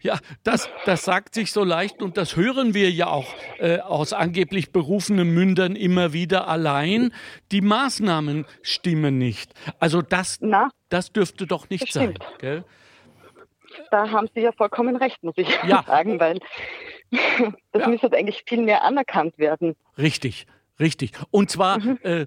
ja, 0.01 0.17
das, 0.43 0.69
das 0.85 1.03
sagt 1.03 1.33
sich 1.33 1.51
so 1.51 1.63
leicht 1.63 2.01
und 2.01 2.17
das 2.17 2.35
hören 2.35 2.73
wir 2.73 2.89
ja 2.89 3.07
auch 3.07 3.33
äh, 3.59 3.79
aus 3.79 4.13
angeblich 4.13 4.71
berufenen 4.71 5.33
Mündern 5.33 5.75
immer 5.75 6.13
wieder 6.13 6.47
allein. 6.47 7.13
Die 7.51 7.61
Maßnahmen 7.61 8.45
stimmen 8.61 9.17
nicht. 9.17 9.53
Also 9.79 10.01
das, 10.01 10.37
Na, 10.41 10.69
das 10.89 11.11
dürfte 11.11 11.47
doch 11.47 11.69
nicht 11.69 11.91
sein. 11.91 12.17
Gell? 12.39 12.63
Da 13.91 14.09
haben 14.09 14.27
Sie 14.33 14.41
ja 14.41 14.51
vollkommen 14.51 14.95
recht, 14.95 15.21
muss 15.23 15.35
ich 15.37 15.49
ja. 15.67 15.83
sagen, 15.87 16.19
weil 16.19 16.39
das 17.71 17.81
ja. 17.81 17.87
müsste 17.87 18.11
eigentlich 18.13 18.43
viel 18.47 18.61
mehr 18.61 18.83
anerkannt 18.83 19.37
werden. 19.37 19.75
Richtig. 19.97 20.47
Richtig. 20.79 21.11
Und 21.31 21.49
zwar 21.49 21.79
mhm. 21.79 21.99
äh, 22.03 22.25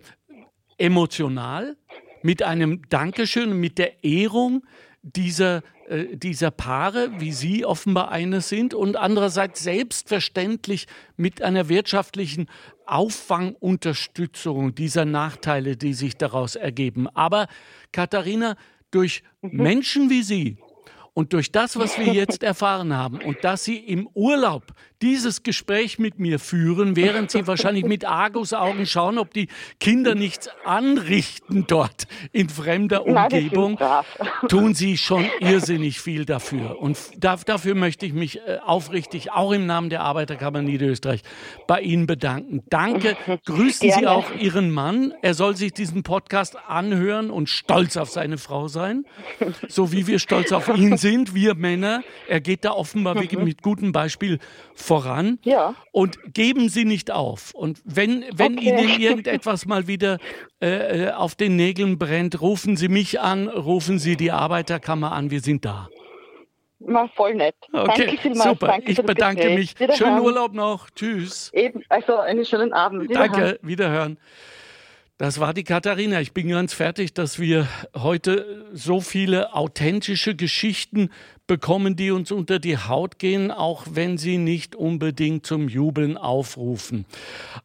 emotional, 0.79 1.77
mit 2.23 2.43
einem 2.43 2.83
Dankeschön, 2.89 3.59
mit 3.59 3.79
der 3.79 4.05
Ehrung 4.05 4.65
dieser, 5.03 5.63
äh, 5.89 6.17
dieser 6.17 6.51
Paare, 6.51 7.11
wie 7.19 7.33
Sie 7.33 7.65
offenbar 7.65 8.11
eine 8.11 8.41
sind, 8.41 8.75
und 8.75 8.97
andererseits 8.97 9.63
selbstverständlich 9.63 10.87
mit 11.17 11.43
einer 11.43 11.69
wirtschaftlichen 11.69 12.49
Auffangunterstützung 12.87 14.75
dieser 14.75 15.05
Nachteile, 15.05 15.77
die 15.77 15.95
sich 15.95 16.17
daraus 16.17 16.57
ergeben. 16.57 17.09
Aber 17.09 17.47
Katharina, 17.93 18.57
durch 18.91 19.23
mhm. 19.41 19.63
Menschen 19.63 20.11
wie 20.11 20.23
Sie, 20.23 20.59
und 21.13 21.33
durch 21.33 21.53
das, 21.53 21.79
was 21.79 21.99
wir 21.99 22.13
jetzt 22.13 22.43
erfahren 22.43 22.97
haben 22.97 23.21
und 23.21 23.43
dass 23.43 23.65
Sie 23.65 23.77
im 23.77 24.09
Urlaub 24.15 24.73
dieses 25.03 25.43
Gespräch 25.43 25.99
mit 25.99 26.19
mir 26.19 26.39
führen, 26.39 26.97
während 26.97 27.31
Sie 27.31 27.47
wahrscheinlich 27.47 27.85
mit 27.85 28.05
Argusaugen 28.05 28.87
schauen, 28.87 29.19
ob 29.19 29.33
die 29.33 29.49
Kinder 29.79 30.15
nichts 30.15 30.49
anrichten 30.65 31.65
dort 31.67 32.07
in 32.33 32.49
fremder 32.49 33.07
Umgebung, 33.07 33.79
tun 34.49 34.75
Sie 34.75 34.99
schon 34.99 35.25
irrsinnig 35.41 36.01
viel 36.01 36.25
dafür. 36.25 36.81
Und 36.81 36.99
dafür 37.19 37.75
möchte 37.75 38.05
ich 38.07 38.13
mich 38.13 38.39
äh, 38.39 38.59
aufrichtig, 38.65 39.33
auch 39.33 39.53
im 39.53 39.67
Namen 39.67 39.91
der 39.91 40.03
Arbeiterkammer 40.03 40.63
Niederösterreich, 40.63 41.23
bei 41.67 41.81
Ihnen 41.81 42.07
bedanken. 42.07 42.63
Danke. 42.69 43.17
Grüßen 43.47 43.91
Sie 43.91 44.07
auch 44.07 44.35
Ihren 44.39 44.71
Mann. 44.71 45.15
Er 45.23 45.35
soll 45.35 45.57
sich 45.57 45.73
diesen 45.73 46.03
Podcast 46.03 46.57
anhören 46.69 47.31
und 47.31 47.49
stolz 47.49 47.97
auf 47.97 48.11
seine 48.11 48.39
Frau 48.39 48.69
sein, 48.69 49.05
so 49.69 49.93
wie 49.93 50.07
wir 50.07 50.19
stolz 50.19 50.53
auf 50.53 50.69
ihn 50.69 50.97
sind, 50.97 51.35
wir 51.35 51.55
Männer. 51.55 52.03
Er 52.29 52.41
geht 52.41 52.65
da 52.65 52.73
offenbar 52.73 53.15
mhm. 53.15 53.45
mit 53.45 53.63
gutem 53.63 53.93
Beispiel 53.93 54.39
voran. 54.91 55.39
Ja. 55.45 55.77
Und 55.93 56.19
geben 56.35 56.69
Sie 56.69 56.85
nicht 56.85 57.13
auf. 57.13 57.55
Und 57.55 57.81
wenn, 57.85 58.25
wenn 58.35 58.59
okay. 58.59 58.71
Ihnen 58.71 59.01
irgendetwas 59.01 59.65
mal 59.65 59.87
wieder 59.87 60.19
äh, 60.61 61.05
äh, 61.07 61.11
auf 61.13 61.37
den 61.37 61.55
Nägeln 61.55 61.97
brennt, 61.97 62.41
rufen 62.41 62.77
Sie 62.77 62.89
mich 62.89 63.21
an, 63.21 63.49
rufen 63.49 64.01
Sie 64.01 64.17
die 64.17 64.33
Arbeiterkammer 64.33 65.13
an. 65.13 65.31
Wir 65.31 65.43
sind 65.43 65.65
da. 65.65 65.89
Na, 66.81 67.07
voll 67.15 67.37
nett. 67.37 67.55
Okay, 67.73 68.07
Danke 68.07 68.19
vielmals. 68.19 68.51
super. 68.51 68.67
Danke 68.67 68.91
ich 68.91 69.01
bedanke 69.01 69.51
mich. 69.51 69.75
Schönen 69.97 70.21
Urlaub 70.21 70.55
noch. 70.55 70.91
Tschüss. 70.91 71.53
Eben, 71.53 71.85
also 71.89 72.17
einen 72.17 72.45
schönen 72.45 72.73
Abend. 72.73 73.05
Wiederhören. 73.05 73.33
Danke, 73.33 73.59
wiederhören. 73.63 74.19
Das 75.21 75.39
war 75.39 75.53
die 75.53 75.65
Katharina. 75.65 76.23
Ich 76.23 76.33
bin 76.33 76.49
ganz 76.49 76.73
fertig, 76.73 77.13
dass 77.13 77.39
wir 77.39 77.69
heute 77.95 78.67
so 78.73 79.03
viele 79.03 79.53
authentische 79.53 80.35
Geschichten 80.35 81.11
bekommen, 81.47 81.95
die 81.95 82.11
uns 82.11 82.33
unter 82.33 82.59
die 82.59 82.79
Haut 82.79 83.19
gehen, 83.19 83.51
auch 83.51 83.85
wenn 83.91 84.17
sie 84.17 84.39
nicht 84.39 84.75
unbedingt 84.75 85.45
zum 85.45 85.69
Jubeln 85.69 86.17
aufrufen. 86.17 87.05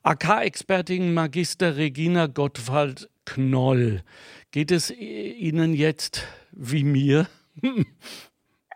AK-Expertin 0.03 1.13
Magister 1.13 1.77
Regina 1.77 2.27
Gottwald 2.27 3.09
Knoll. 3.23 4.01
Geht 4.51 4.71
es 4.71 4.91
Ihnen 4.91 5.73
jetzt 5.73 6.27
wie 6.51 6.83
mir? 6.83 7.27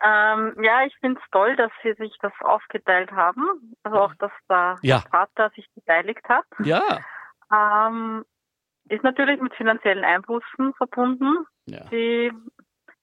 Ähm, 0.02 0.56
ja, 0.62 0.86
ich 0.86 0.96
finde 1.00 1.20
es 1.22 1.30
toll, 1.30 1.56
dass 1.56 1.70
Sie 1.82 1.92
sich 1.92 2.16
das 2.22 2.32
aufgeteilt 2.40 3.12
haben. 3.12 3.76
Also 3.82 3.98
auch, 3.98 4.14
dass 4.14 4.32
der 4.48 4.78
ja. 4.80 5.00
Vater 5.10 5.50
sich 5.54 5.66
beteiligt 5.74 6.26
hat. 6.26 6.46
Ja. 6.64 7.00
Ähm, 7.52 8.24
ist 8.90 9.04
natürlich 9.04 9.40
mit 9.40 9.54
finanziellen 9.54 10.04
Einbußen 10.04 10.74
verbunden, 10.74 11.46
ja. 11.66 11.84
die 11.90 12.32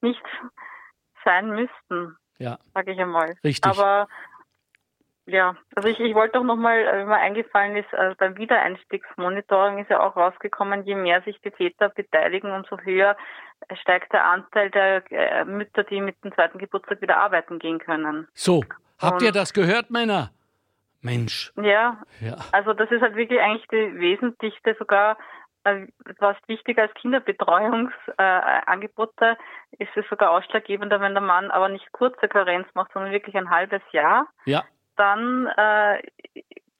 nicht 0.01 0.23
sein 1.23 1.49
müssten, 1.49 2.15
ja. 2.37 2.57
sage 2.73 2.91
ich 2.91 2.99
einmal. 2.99 3.35
Richtig. 3.43 3.65
Aber 3.65 4.07
ja, 5.25 5.57
also 5.75 5.89
ich, 5.89 5.99
ich 5.99 6.15
wollte 6.15 6.39
auch 6.39 6.43
nochmal, 6.43 6.79
äh, 6.79 6.99
wenn 6.99 7.07
mir 7.07 7.17
eingefallen 7.17 7.75
ist, 7.75 7.93
also 7.93 8.15
beim 8.17 8.37
Wiedereinstiegsmonitoring 8.37 9.79
ist 9.79 9.89
ja 9.89 9.99
auch 9.99 10.15
rausgekommen, 10.15 10.83
je 10.85 10.95
mehr 10.95 11.21
sich 11.23 11.39
die 11.41 11.51
Väter 11.51 11.89
beteiligen, 11.89 12.51
umso 12.51 12.77
höher 12.79 13.17
steigt 13.81 14.13
der 14.13 14.25
Anteil 14.25 14.71
der 14.71 15.03
äh, 15.11 15.43
Mütter, 15.43 15.83
die 15.83 15.99
mit 15.99 16.23
dem 16.23 16.33
zweiten 16.33 16.59
Geburtstag 16.59 17.01
wieder 17.01 17.17
arbeiten 17.17 17.59
gehen 17.59 17.79
können. 17.79 18.27
So, 18.33 18.63
habt 18.99 19.21
Und, 19.21 19.23
ihr 19.23 19.33
das 19.33 19.53
gehört, 19.53 19.89
Männer? 19.89 20.31
Mensch. 21.01 21.51
Ja, 21.61 22.01
ja, 22.21 22.37
also 22.51 22.73
das 22.73 22.89
ist 22.89 23.01
halt 23.01 23.15
wirklich 23.15 23.39
eigentlich 23.39 23.67
die 23.67 23.99
wesentlichste 23.99 24.75
sogar 24.79 25.13
äh, 25.13 25.17
was 26.19 26.37
wichtig 26.47 26.77
als 26.77 26.93
Kinderbetreuungsangebote 26.95 29.25
äh, 29.25 29.35
ist 29.83 29.95
es 29.95 30.05
sogar 30.09 30.31
ausschlaggebender, 30.31 30.99
wenn 31.01 31.13
der 31.13 31.21
Mann 31.21 31.51
aber 31.51 31.69
nicht 31.69 31.91
kurze 31.91 32.27
Karenz 32.27 32.67
macht, 32.73 32.91
sondern 32.93 33.11
wirklich 33.11 33.35
ein 33.35 33.49
halbes 33.49 33.81
Jahr. 33.91 34.27
Ja. 34.45 34.63
Dann 34.95 35.47
äh, 35.57 36.01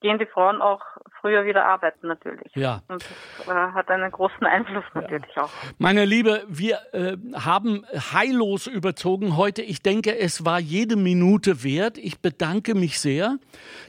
gehen 0.01 0.19
die 0.19 0.25
Frauen 0.25 0.61
auch 0.61 0.81
früher 1.21 1.45
wieder 1.45 1.65
arbeiten 1.65 2.07
natürlich. 2.07 2.51
Ja. 2.55 2.81
Und 2.88 3.03
das 3.39 3.47
äh, 3.47 3.51
hat 3.51 3.89
einen 3.89 4.11
großen 4.11 4.45
Einfluss 4.45 4.83
natürlich 4.93 5.33
ja. 5.35 5.43
auch. 5.43 5.51
Meine 5.77 6.05
Liebe, 6.05 6.43
wir 6.47 6.79
äh, 6.93 7.17
haben 7.35 7.85
heillos 8.13 8.67
überzogen 8.67 9.35
heute. 9.35 9.61
Ich 9.61 9.81
denke, 9.81 10.17
es 10.17 10.45
war 10.45 10.59
jede 10.59 10.95
Minute 10.95 11.63
wert. 11.63 11.97
Ich 11.97 12.21
bedanke 12.21 12.75
mich 12.75 12.99
sehr, 12.99 13.38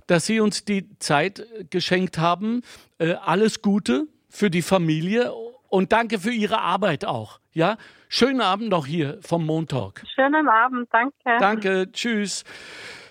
dass 0.06 0.26
Sie 0.26 0.40
uns 0.40 0.64
die 0.64 0.98
Zeit 0.98 1.46
geschenkt 1.70 2.18
haben. 2.18 2.62
Äh, 2.98 3.14
alles 3.14 3.62
Gute 3.62 4.06
für 4.28 4.50
die 4.50 4.62
Familie 4.62 5.32
und 5.68 5.92
danke 5.92 6.18
für 6.18 6.30
Ihre 6.30 6.60
Arbeit 6.60 7.04
auch. 7.04 7.40
Ja, 7.52 7.76
schönen 8.08 8.40
Abend 8.40 8.68
noch 8.68 8.86
hier 8.86 9.18
vom 9.22 9.44
Montag. 9.44 10.04
Schönen 10.14 10.48
Abend, 10.48 10.88
danke. 10.92 11.38
Danke, 11.38 11.92
tschüss. 11.92 12.44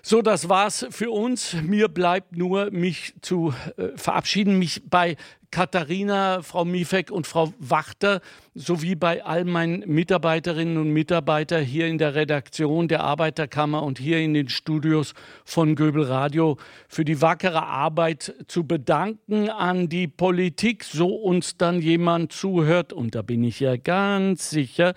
So, 0.01 0.22
das 0.22 0.47
war's 0.47 0.88
für 0.89 1.11
uns. 1.11 1.53
Mir 1.53 1.89
bleibt 1.89 2.38
nur, 2.38 2.72
mich 2.72 3.13
zu 3.22 3.53
äh, 3.76 3.89
verabschieden, 3.97 4.57
mich 4.57 4.82
bei 4.89 5.18
Katharina, 5.51 6.41
Frau 6.43 6.63
Mifek 6.63 7.11
und 7.11 7.28
Frau 7.28 7.53
Wachter 7.59 8.22
sowie 8.57 8.95
bei 8.95 9.23
all 9.23 9.45
meinen 9.45 9.83
Mitarbeiterinnen 9.85 10.77
und 10.77 10.89
Mitarbeitern 10.89 11.63
hier 11.63 11.85
in 11.85 11.99
der 11.99 12.15
Redaktion 12.15 12.87
der 12.87 13.03
Arbeiterkammer 13.03 13.83
und 13.83 13.99
hier 13.99 14.19
in 14.19 14.33
den 14.33 14.49
Studios 14.49 15.13
von 15.45 15.75
Göbel 15.75 16.03
Radio 16.03 16.57
für 16.87 17.05
die 17.05 17.21
wackere 17.21 17.63
Arbeit 17.67 18.33
zu 18.47 18.63
bedanken 18.65 19.49
an 19.49 19.89
die 19.89 20.07
Politik, 20.07 20.83
so 20.83 21.15
uns 21.15 21.57
dann 21.57 21.81
jemand 21.81 22.33
zuhört 22.33 22.93
und 22.93 23.13
da 23.13 23.21
bin 23.21 23.43
ich 23.43 23.59
ja 23.59 23.77
ganz 23.77 24.49
sicher. 24.49 24.95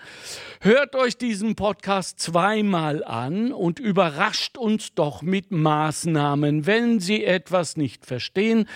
Hört 0.59 0.95
euch 0.95 1.17
diesen 1.17 1.55
Podcast 1.55 2.19
zweimal 2.19 3.03
an 3.03 3.53
und 3.53 3.79
überrascht 3.79 4.57
uns 4.57 4.95
doch 4.95 5.21
mit 5.21 5.51
Maßnahmen, 5.51 6.65
wenn 6.65 6.99
Sie 6.99 7.23
etwas 7.23 7.77
nicht 7.77 8.07
verstehen 8.07 8.67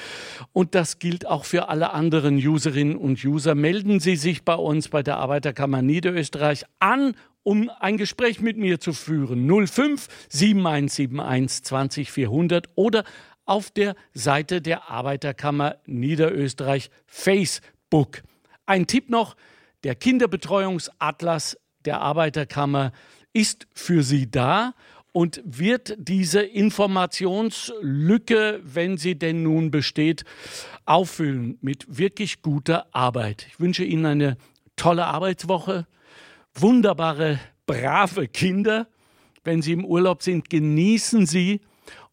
und 0.53 0.75
das 0.75 0.99
gilt 0.99 1.25
auch 1.25 1.45
für 1.45 1.69
alle 1.69 1.91
anderen 1.91 2.35
Userinnen 2.35 2.97
und 2.97 3.23
User. 3.25 3.55
Melden 3.55 3.99
Sie 3.99 4.15
sich 4.15 4.43
bei 4.43 4.53
uns 4.75 4.89
bei 4.89 5.03
der 5.03 5.17
Arbeiterkammer 5.17 5.81
Niederösterreich 5.81 6.65
an, 6.79 7.15
um 7.43 7.69
ein 7.79 7.97
Gespräch 7.97 8.41
mit 8.41 8.57
mir 8.57 8.79
zu 8.79 8.93
führen. 8.93 9.47
05 9.47 10.07
7171 10.29 11.63
20 11.63 12.11
400 12.11 12.69
oder 12.75 13.03
auf 13.45 13.71
der 13.71 13.95
Seite 14.13 14.61
der 14.61 14.89
Arbeiterkammer 14.89 15.77
Niederösterreich 15.85 16.89
Facebook. 17.05 18.23
Ein 18.65 18.87
Tipp 18.87 19.09
noch, 19.09 19.35
der 19.83 19.95
Kinderbetreuungsatlas 19.95 21.57
der 21.85 22.01
Arbeiterkammer 22.01 22.91
ist 23.33 23.67
für 23.73 24.01
Sie 24.01 24.29
da 24.29 24.73
und 25.11 25.41
wird 25.45 25.95
diese 25.97 26.41
Informationslücke, 26.41 28.59
wenn 28.63 28.97
sie 28.97 29.17
denn 29.17 29.43
nun 29.43 29.71
besteht, 29.71 30.25
auffüllen 30.85 31.57
mit 31.61 31.85
wirklich 31.87 32.41
guter 32.41 32.87
Arbeit. 32.91 33.45
Ich 33.47 33.59
wünsche 33.59 33.85
Ihnen 33.85 34.05
eine 34.05 34.37
tolle 34.75 35.05
Arbeitswoche, 35.05 35.87
wunderbare, 36.53 37.39
brave 37.65 38.27
Kinder. 38.27 38.87
Wenn 39.43 39.61
Sie 39.61 39.73
im 39.73 39.85
Urlaub 39.85 40.23
sind, 40.23 40.49
genießen 40.49 41.25
Sie. 41.25 41.61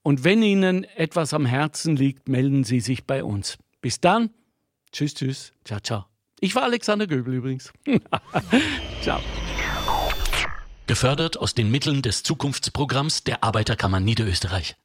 Und 0.02 0.24
wenn 0.24 0.42
Ihnen 0.42 0.84
etwas 0.84 1.32
am 1.32 1.46
Herzen 1.46 1.96
liegt, 1.96 2.28
melden 2.28 2.64
Sie 2.64 2.80
sich 2.80 3.06
bei 3.06 3.24
uns. 3.24 3.58
Bis 3.80 4.00
dann. 4.00 4.30
Tschüss, 4.92 5.14
tschüss. 5.14 5.52
Ciao, 5.64 5.80
ciao. 5.80 6.04
Ich 6.40 6.54
war 6.54 6.64
Alexander 6.64 7.06
Göbel 7.06 7.34
übrigens. 7.34 7.72
ciao. 9.02 9.20
Gefördert 10.86 11.38
aus 11.38 11.54
den 11.54 11.70
Mitteln 11.70 12.02
des 12.02 12.22
Zukunftsprogramms 12.24 13.22
der 13.24 13.44
Arbeiterkammer 13.44 14.00
Niederösterreich. 14.00 14.76